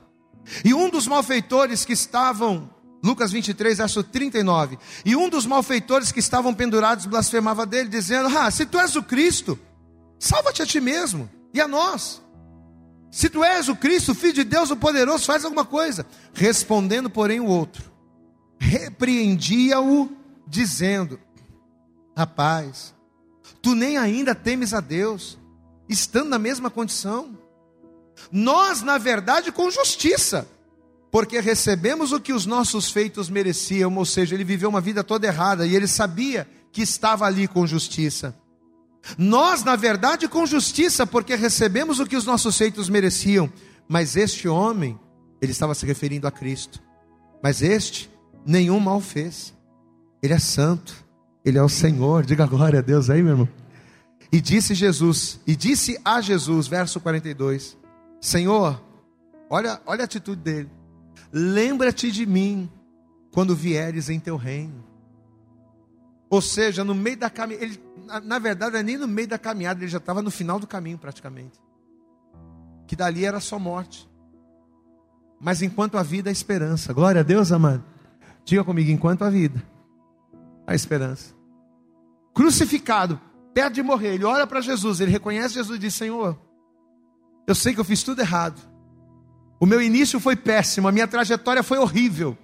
E 0.64 0.74
um 0.74 0.90
dos 0.90 1.08
malfeitores 1.08 1.86
que 1.86 1.94
estavam 1.94 2.70
Lucas 3.04 3.34
23, 3.34 3.80
verso 3.80 4.02
39. 4.02 4.80
E 5.04 5.14
um 5.14 5.28
dos 5.28 5.46
malfeitores 5.46 6.10
que 6.12 6.22
estavam 6.22 6.54
pendurados 6.54 7.06
blasfemava 7.06 7.66
dele, 7.66 7.90
dizendo: 7.90 8.30
Ah, 8.38 8.50
se 8.50 8.66
tu 8.66 8.80
és 8.80 8.96
o 8.96 9.04
Cristo, 9.04 9.60
salva-te 10.18 10.62
a 10.62 10.66
ti 10.66 10.80
mesmo 10.80 11.30
e 11.54 11.60
a 11.60 11.68
nós. 11.68 12.22
Se 13.12 13.30
tu 13.30 13.44
és 13.44 13.68
o 13.68 13.76
Cristo, 13.76 14.16
filho 14.16 14.34
de 14.34 14.44
Deus, 14.46 14.72
o 14.72 14.78
poderoso, 14.78 15.26
faz 15.26 15.44
alguma 15.44 15.66
coisa. 15.66 16.06
Respondendo, 16.34 17.10
porém, 17.10 17.42
o 17.42 17.46
outro, 17.46 17.92
repreendia-o, 18.58 20.10
dizendo: 20.54 21.20
Rapaz, 22.16 22.94
tu 23.62 23.76
nem 23.76 23.98
ainda 23.98 24.36
temes 24.36 24.74
a 24.74 24.80
Deus, 24.80 25.38
estando 25.90 26.30
na 26.30 26.40
mesma 26.40 26.70
condição. 26.70 27.38
Nós, 28.32 28.82
na 28.82 28.98
verdade, 28.98 29.52
com 29.52 29.70
justiça 29.70 30.48
porque 31.12 31.40
recebemos 31.40 32.12
o 32.12 32.20
que 32.20 32.34
os 32.34 32.48
nossos 32.48 32.90
feitos 32.90 33.30
mereciam, 33.30 33.96
ou 33.96 34.04
seja, 34.04 34.34
ele 34.34 34.44
viveu 34.44 34.68
uma 34.68 34.82
vida 34.82 35.04
toda 35.04 35.28
errada 35.28 35.64
e 35.64 35.76
ele 35.76 35.88
sabia 35.88 36.48
que 36.72 36.82
estava 36.82 37.28
ali 37.28 37.48
com 37.48 37.68
justiça. 37.68 38.36
Nós, 39.16 39.64
na 39.64 39.76
verdade, 39.76 40.28
com 40.28 40.44
justiça, 40.44 41.06
porque 41.06 41.36
recebemos 41.36 42.00
o 42.00 42.08
que 42.08 42.16
os 42.16 42.26
nossos 42.26 42.58
feitos 42.58 42.90
mereciam, 42.90 43.52
mas 43.88 44.16
este 44.16 44.48
homem, 44.48 45.00
ele 45.40 45.52
estava 45.52 45.76
se 45.76 45.86
referindo 45.86 46.26
a 46.26 46.32
Cristo, 46.32 46.82
mas 47.44 47.62
este 47.62 48.10
nenhum 48.44 48.80
mal 48.80 49.00
fez, 49.00 49.53
ele 50.24 50.34
é 50.34 50.40
santo, 50.40 51.06
ele 51.44 51.58
é 51.58 51.62
o 51.62 51.68
Senhor, 51.68 52.26
diga 52.26 52.46
glória 52.46 52.80
a 52.80 52.82
Deus 52.82 53.10
aí, 53.10 53.22
meu 53.22 53.34
irmão. 53.34 53.50
E 54.32 54.40
disse 54.40 54.74
Jesus, 54.74 55.42
e 55.46 55.54
disse 55.54 56.00
a 56.04 56.22
Jesus, 56.22 56.66
verso 56.66 57.02
42, 57.02 57.78
Senhor, 58.22 58.82
olha, 59.50 59.82
olha 59.86 60.02
a 60.02 60.06
atitude 60.06 60.42
dele. 60.42 60.72
Lembra-te 61.32 62.10
de 62.10 62.26
mim 62.26 62.72
quando 63.34 63.54
vieres 63.54 64.10
em 64.10 64.18
teu 64.18 64.38
reino. 64.38 64.82
Ou 66.30 66.42
seja, 66.42 66.86
no 66.86 66.96
meio 66.96 67.18
da 67.18 67.30
caminhada, 67.30 67.68
na, 68.06 68.20
na 68.22 68.40
verdade, 68.40 68.78
é 68.78 68.82
nem 68.82 68.98
no 68.98 69.08
meio 69.08 69.28
da 69.28 69.38
caminhada, 69.38 69.82
ele 69.82 69.92
já 69.92 69.98
estava 69.98 70.22
no 70.22 70.32
final 70.32 70.58
do 70.58 70.66
caminho 70.66 70.98
praticamente. 70.98 71.60
Que 72.88 72.96
dali 72.96 73.26
era 73.26 73.42
só 73.42 73.60
morte. 73.60 74.10
Mas 75.40 75.62
enquanto 75.62 75.98
a 75.98 76.02
vida, 76.02 76.30
a 76.30 76.32
esperança. 76.32 76.94
Glória 76.94 77.20
a 77.20 77.24
Deus, 77.24 77.52
amado. 77.52 77.84
Diga 78.46 78.64
comigo, 78.64 78.90
enquanto 78.90 79.24
a 79.24 79.30
vida, 79.30 79.62
a 80.66 80.76
esperança. 80.76 81.34
Crucificado, 82.34 83.20
perto 83.54 83.76
de 83.76 83.84
morrer, 83.84 84.16
ele 84.16 84.26
olha 84.26 84.48
para 84.48 84.62
Jesus, 84.62 85.00
ele 85.00 85.12
reconhece 85.12 85.54
Jesus 85.54 85.78
e 85.78 85.80
diz: 85.80 85.94
Senhor, 85.94 86.38
eu 87.48 87.56
sei 87.56 87.74
que 87.74 87.80
eu 87.80 87.86
fiz 87.86 88.04
tudo 88.04 88.22
errado. 88.22 88.60
O 89.60 89.66
meu 89.66 89.82
início 89.82 90.20
foi 90.20 90.36
péssimo, 90.36 90.88
a 90.88 90.92
minha 90.92 91.08
trajetória 91.08 91.64
foi 91.64 91.78
horrível. 91.78 92.38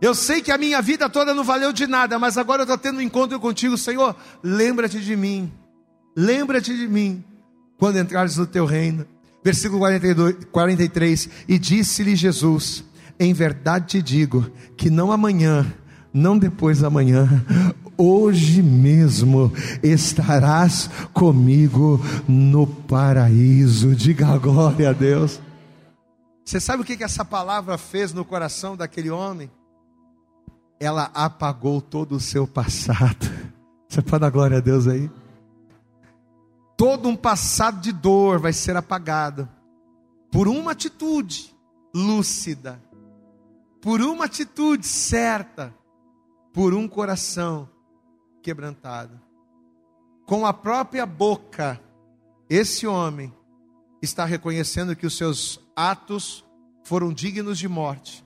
Eu 0.00 0.14
sei 0.14 0.42
que 0.42 0.50
a 0.50 0.58
minha 0.58 0.82
vida 0.82 1.08
toda 1.08 1.32
não 1.32 1.44
valeu 1.44 1.72
de 1.72 1.86
nada, 1.86 2.18
mas 2.18 2.36
agora 2.36 2.62
eu 2.62 2.64
estou 2.64 2.76
tendo 2.76 2.98
um 2.98 3.00
encontro 3.00 3.38
contigo, 3.38 3.78
Senhor. 3.78 4.16
Lembra-te 4.42 5.00
de 5.00 5.16
mim, 5.16 5.52
lembra-te 6.16 6.76
de 6.76 6.88
mim 6.88 7.24
quando 7.78 7.98
entrares 7.98 8.36
no 8.36 8.46
teu 8.46 8.66
reino. 8.66 9.06
Versículo 9.44 9.80
42, 9.80 10.44
43: 10.50 11.28
E 11.48 11.58
disse-lhe 11.58 12.14
Jesus: 12.14 12.84
Em 13.18 13.32
verdade 13.32 13.86
te 13.86 14.02
digo 14.02 14.50
que 14.76 14.90
não 14.90 15.12
amanhã, 15.12 15.72
não 16.12 16.38
depois 16.38 16.80
da 16.80 16.90
manhã, 16.90 17.28
hoje 17.96 18.62
mesmo 18.62 19.52
estarás 19.82 20.88
comigo 21.12 22.00
no 22.28 22.66
paraíso. 22.66 23.94
Diga 23.94 24.36
glória 24.38 24.90
a 24.90 24.92
Deus. 24.92 25.40
Você 26.44 26.60
sabe 26.60 26.82
o 26.82 26.84
que, 26.84 27.02
essa 27.02 27.24
palavra 27.24 27.78
fez 27.78 28.12
no 28.12 28.24
coração 28.24 28.76
daquele 28.76 29.10
homem? 29.10 29.50
Ela 30.80 31.10
apagou 31.14 31.80
todo 31.80 32.16
o 32.16 32.20
seu 32.20 32.46
passado. 32.46 33.30
Você 33.88 34.02
pode 34.02 34.20
dar 34.20 34.30
glória 34.30 34.58
a 34.58 34.60
Deus 34.60 34.88
aí? 34.88 35.10
Todo 36.76 37.08
um 37.08 37.14
passado 37.16 37.80
de 37.80 37.92
dor 37.92 38.40
vai 38.40 38.52
ser 38.52 38.76
apagado 38.76 39.48
por 40.32 40.48
uma 40.48 40.72
atitude 40.72 41.54
lúcida, 41.94 42.82
por 43.80 44.00
uma 44.00 44.24
atitude 44.24 44.86
certa, 44.86 45.72
por 46.52 46.74
um 46.74 46.86
coração 46.86 47.68
quebrantado. 48.42 49.20
Com 50.26 50.46
a 50.46 50.52
própria 50.52 51.06
boca, 51.06 51.80
esse 52.48 52.86
homem 52.86 53.32
está 54.00 54.24
reconhecendo 54.24 54.96
que 54.96 55.06
os 55.06 55.16
seus 55.16 55.60
atos 55.74 56.44
foram 56.84 57.12
dignos 57.12 57.58
de 57.58 57.68
morte. 57.68 58.24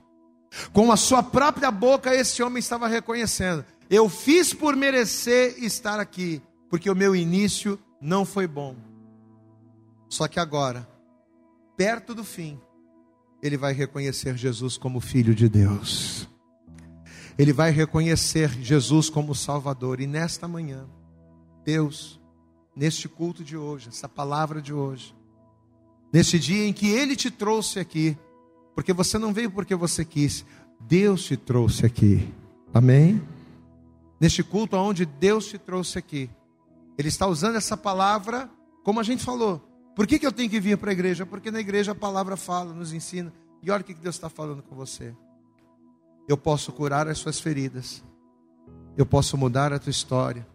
Com 0.73 0.91
a 0.91 0.97
sua 0.97 1.21
própria 1.21 1.69
boca, 1.71 2.15
esse 2.15 2.41
homem 2.41 2.59
estava 2.59 2.87
reconhecendo: 2.87 3.63
eu 3.89 4.09
fiz 4.09 4.53
por 4.53 4.75
merecer 4.75 5.63
estar 5.63 5.99
aqui, 5.99 6.41
porque 6.69 6.89
o 6.89 6.95
meu 6.95 7.15
início 7.15 7.79
não 8.01 8.25
foi 8.25 8.47
bom. 8.47 8.75
Só 10.09 10.27
que 10.27 10.39
agora, 10.39 10.87
perto 11.75 12.15
do 12.15 12.23
fim, 12.23 12.59
ele 13.41 13.57
vai 13.57 13.73
reconhecer 13.73 14.37
Jesus 14.37 14.77
como 14.77 14.99
Filho 14.99 15.35
de 15.35 15.47
Deus. 15.49 16.27
Ele 17.37 17.53
vai 17.53 17.71
reconhecer 17.71 18.49
Jesus 18.61 19.09
como 19.09 19.35
Salvador. 19.35 20.01
E 20.01 20.07
nesta 20.07 20.47
manhã, 20.47 20.87
Deus, 21.63 22.19
neste 22.75 23.07
culto 23.07 23.43
de 23.43 23.55
hoje, 23.55 23.89
essa 23.89 24.09
palavra 24.09 24.61
de 24.61 24.73
hoje, 24.73 25.15
nesse 26.11 26.39
dia 26.39 26.65
em 26.65 26.73
que 26.73 26.87
Ele 26.87 27.15
te 27.15 27.29
trouxe 27.29 27.79
aqui, 27.79 28.17
porque 28.73 28.91
você 28.91 29.17
não 29.19 29.33
veio 29.33 29.51
porque 29.51 29.75
você 29.75 30.03
quis, 30.03 30.43
Deus 30.79 31.25
te 31.25 31.37
trouxe 31.37 31.85
aqui. 31.85 32.27
Amém? 32.73 33.21
Neste 34.19 34.43
culto 34.43 34.75
onde 34.75 35.05
Deus 35.05 35.45
te 35.45 35.59
trouxe 35.59 35.99
aqui, 35.99 36.29
Ele 36.97 37.07
está 37.07 37.27
usando 37.27 37.55
essa 37.55 37.77
palavra, 37.77 38.49
como 38.83 38.99
a 38.99 39.03
gente 39.03 39.23
falou. 39.23 39.61
Por 39.95 40.07
que, 40.07 40.17
que 40.17 40.25
eu 40.25 40.31
tenho 40.31 40.49
que 40.49 40.59
vir 40.59 40.77
para 40.77 40.89
a 40.89 40.93
igreja? 40.93 41.25
Porque 41.25 41.51
na 41.51 41.59
igreja 41.59 41.91
a 41.91 41.95
palavra 41.95 42.35
fala, 42.35 42.73
nos 42.73 42.93
ensina. 42.93 43.31
E 43.61 43.69
olha 43.69 43.81
o 43.81 43.83
que 43.83 43.93
Deus 43.93 44.15
está 44.15 44.29
falando 44.29 44.61
com 44.63 44.75
você 44.75 45.15
eu 46.27 46.37
posso 46.37 46.71
curar 46.71 47.07
as 47.07 47.17
suas 47.17 47.39
feridas, 47.39 48.03
eu 48.97 49.05
posso 49.05 49.37
mudar 49.37 49.71
a 49.71 49.79
tua 49.79 49.91
história, 49.91 50.45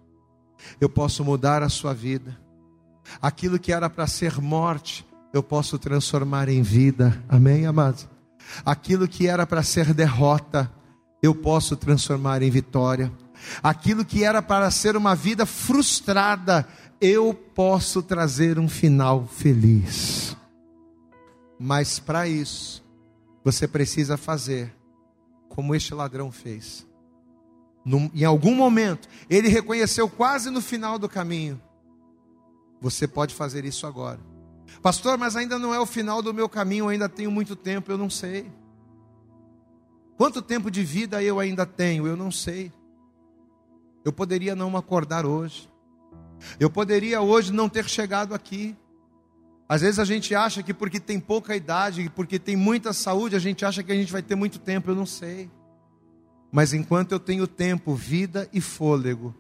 eu 0.80 0.88
posso 0.88 1.24
mudar 1.24 1.62
a 1.62 1.68
sua 1.68 1.94
vida. 1.94 2.38
Aquilo 3.20 3.58
que 3.58 3.72
era 3.72 3.88
para 3.88 4.06
ser 4.06 4.40
morte, 4.40 5.06
eu 5.32 5.42
posso 5.42 5.78
transformar 5.78 6.48
em 6.48 6.62
vida. 6.62 7.22
Amém, 7.28 7.66
amados? 7.66 8.08
Aquilo 8.64 9.08
que 9.08 9.26
era 9.26 9.46
para 9.46 9.62
ser 9.62 9.94
derrota, 9.94 10.70
eu 11.22 11.34
posso 11.34 11.76
transformar 11.76 12.42
em 12.42 12.50
vitória. 12.50 13.10
Aquilo 13.62 14.04
que 14.04 14.22
era 14.22 14.42
para 14.42 14.70
ser 14.70 14.96
uma 14.96 15.14
vida 15.14 15.46
frustrada, 15.46 16.66
eu 17.00 17.34
posso 17.34 18.02
trazer 18.02 18.58
um 18.58 18.68
final 18.68 19.26
feliz. 19.26 20.36
Mas 21.58 21.98
para 21.98 22.28
isso, 22.28 22.84
você 23.44 23.66
precisa 23.66 24.16
fazer 24.16 24.72
como 25.54 25.74
este 25.74 25.92
ladrão 25.92 26.32
fez. 26.32 26.86
Em 28.14 28.24
algum 28.24 28.54
momento, 28.54 29.08
ele 29.28 29.48
reconheceu 29.48 30.08
quase 30.08 30.48
no 30.50 30.62
final 30.62 30.98
do 30.98 31.08
caminho. 31.08 31.60
Você 32.80 33.06
pode 33.06 33.34
fazer 33.34 33.64
isso 33.64 33.86
agora. 33.86 34.18
Pastor, 34.80 35.18
mas 35.18 35.36
ainda 35.36 35.58
não 35.58 35.74
é 35.74 35.78
o 35.78 35.84
final 35.84 36.22
do 36.22 36.32
meu 36.32 36.48
caminho, 36.48 36.88
ainda 36.88 37.08
tenho 37.08 37.30
muito 37.30 37.54
tempo, 37.54 37.92
eu 37.92 37.98
não 37.98 38.08
sei. 38.08 38.50
Quanto 40.16 40.40
tempo 40.40 40.70
de 40.70 40.82
vida 40.82 41.22
eu 41.22 41.38
ainda 41.38 41.66
tenho? 41.66 42.06
Eu 42.06 42.16
não 42.16 42.30
sei. 42.30 42.72
Eu 44.04 44.12
poderia 44.12 44.56
não 44.56 44.74
acordar 44.76 45.26
hoje. 45.26 45.68
Eu 46.58 46.70
poderia 46.70 47.20
hoje 47.20 47.52
não 47.52 47.68
ter 47.68 47.84
chegado 47.84 48.34
aqui. 48.34 48.74
Às 49.72 49.80
vezes 49.80 49.98
a 49.98 50.04
gente 50.04 50.34
acha 50.34 50.62
que 50.62 50.74
porque 50.74 51.00
tem 51.00 51.18
pouca 51.18 51.56
idade, 51.56 52.12
porque 52.14 52.38
tem 52.38 52.54
muita 52.54 52.92
saúde, 52.92 53.34
a 53.34 53.38
gente 53.38 53.64
acha 53.64 53.82
que 53.82 53.90
a 53.90 53.94
gente 53.94 54.12
vai 54.12 54.20
ter 54.20 54.34
muito 54.34 54.58
tempo, 54.58 54.90
eu 54.90 54.94
não 54.94 55.06
sei. 55.06 55.50
Mas 56.52 56.74
enquanto 56.74 57.12
eu 57.12 57.18
tenho 57.18 57.46
tempo, 57.46 57.94
vida 57.94 58.46
e 58.52 58.60
fôlego, 58.60 59.34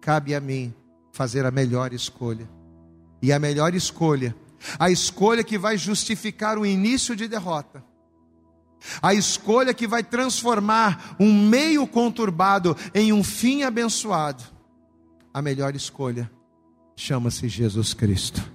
cabe 0.00 0.34
a 0.34 0.40
mim 0.40 0.72
fazer 1.12 1.44
a 1.44 1.50
melhor 1.50 1.92
escolha. 1.92 2.48
E 3.20 3.30
a 3.30 3.38
melhor 3.38 3.74
escolha, 3.74 4.34
a 4.78 4.90
escolha 4.90 5.44
que 5.44 5.58
vai 5.58 5.76
justificar 5.76 6.56
o 6.56 6.64
início 6.64 7.14
de 7.14 7.28
derrota, 7.28 7.84
a 9.02 9.12
escolha 9.12 9.74
que 9.74 9.86
vai 9.86 10.02
transformar 10.02 11.14
um 11.20 11.46
meio 11.46 11.86
conturbado 11.86 12.74
em 12.94 13.12
um 13.12 13.22
fim 13.22 13.64
abençoado, 13.64 14.44
a 15.34 15.42
melhor 15.42 15.76
escolha 15.76 16.30
chama-se 16.96 17.50
Jesus 17.50 17.92
Cristo. 17.92 18.53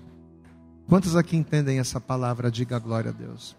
Quantos 0.89 1.15
aqui 1.15 1.37
entendem 1.37 1.77
essa 1.77 2.01
palavra? 2.01 2.49
Diga 2.49 2.79
glória 2.79 3.11
a 3.11 3.13
Deus. 3.13 3.55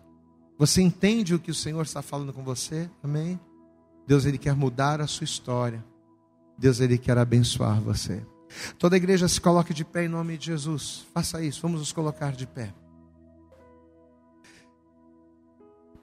Você 0.58 0.82
entende 0.82 1.32
o 1.32 1.38
que 1.38 1.52
o 1.52 1.54
Senhor 1.54 1.82
está 1.82 2.02
falando 2.02 2.32
com 2.32 2.42
você? 2.42 2.90
Amém? 3.04 3.38
Deus, 4.04 4.24
Ele 4.24 4.36
quer 4.36 4.56
mudar 4.56 5.00
a 5.00 5.06
sua 5.06 5.24
história. 5.24 5.82
Deus, 6.58 6.80
Ele 6.80 6.98
quer 6.98 7.16
abençoar 7.16 7.80
você. 7.80 8.20
Toda 8.80 8.96
a 8.96 8.98
igreja 8.98 9.28
se 9.28 9.40
coloque 9.40 9.72
de 9.72 9.84
pé 9.84 10.06
em 10.06 10.08
nome 10.08 10.36
de 10.36 10.46
Jesus. 10.46 11.06
Faça 11.14 11.40
isso, 11.40 11.62
vamos 11.62 11.78
nos 11.78 11.92
colocar 11.92 12.32
de 12.32 12.48
pé. 12.48 12.74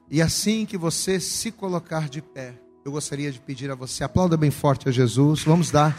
E 0.09 0.21
assim 0.21 0.65
que 0.65 0.77
você 0.77 1.19
se 1.19 1.51
colocar 1.51 2.07
de 2.07 2.21
pé, 2.21 2.57
eu 2.85 2.91
gostaria 2.93 3.29
de 3.33 3.41
pedir 3.41 3.69
a 3.69 3.75
você, 3.75 4.01
aplauda 4.01 4.37
bem 4.37 4.49
forte 4.49 4.87
a 4.87 4.93
Jesus. 4.93 5.43
Vamos 5.43 5.71
dar 5.71 5.93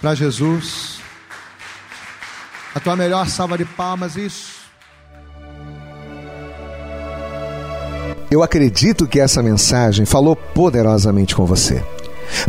para 0.00 0.14
Jesus 0.14 1.03
a 2.74 2.80
tua 2.80 2.96
melhor 2.96 3.28
salva 3.28 3.56
de 3.56 3.64
palmas, 3.64 4.16
isso. 4.16 4.64
Eu 8.30 8.42
acredito 8.42 9.06
que 9.06 9.20
essa 9.20 9.42
mensagem 9.42 10.04
falou 10.04 10.34
poderosamente 10.34 11.36
com 11.36 11.46
você. 11.46 11.82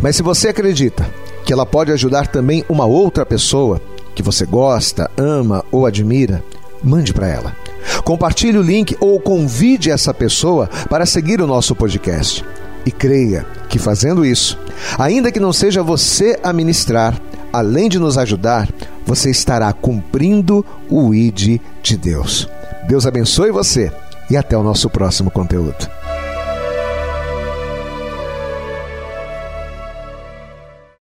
Mas 0.02 0.16
se 0.16 0.22
você 0.22 0.48
acredita 0.48 1.08
que 1.44 1.52
ela 1.52 1.64
pode 1.64 1.92
ajudar 1.92 2.26
também 2.26 2.64
uma 2.68 2.86
outra 2.86 3.24
pessoa 3.24 3.80
que 4.14 4.22
você 4.22 4.44
gosta, 4.44 5.08
ama 5.16 5.64
ou 5.70 5.86
admira, 5.86 6.42
mande 6.82 7.12
para 7.12 7.28
ela. 7.28 7.56
Compartilhe 8.02 8.58
o 8.58 8.62
link 8.62 8.96
ou 8.98 9.20
convide 9.20 9.90
essa 9.90 10.12
pessoa 10.12 10.68
para 10.90 11.06
seguir 11.06 11.40
o 11.40 11.46
nosso 11.46 11.74
podcast. 11.74 12.44
E 12.84 12.90
creia 12.90 13.46
que 13.68 13.78
fazendo 13.78 14.24
isso, 14.24 14.58
ainda 14.98 15.30
que 15.30 15.40
não 15.40 15.52
seja 15.52 15.82
você 15.82 16.38
a 16.42 16.52
ministrar, 16.52 17.20
além 17.52 17.88
de 17.88 17.98
nos 17.98 18.18
ajudar, 18.18 18.68
você 19.04 19.30
estará 19.30 19.72
cumprindo 19.72 20.64
o 20.88 21.14
ID 21.14 21.60
de 21.82 21.96
Deus. 21.96 22.48
Deus 22.88 23.06
abençoe 23.06 23.50
você 23.50 23.92
e 24.30 24.36
até 24.36 24.56
o 24.56 24.62
nosso 24.62 24.88
próximo 24.90 25.30
conteúdo. 25.30 25.88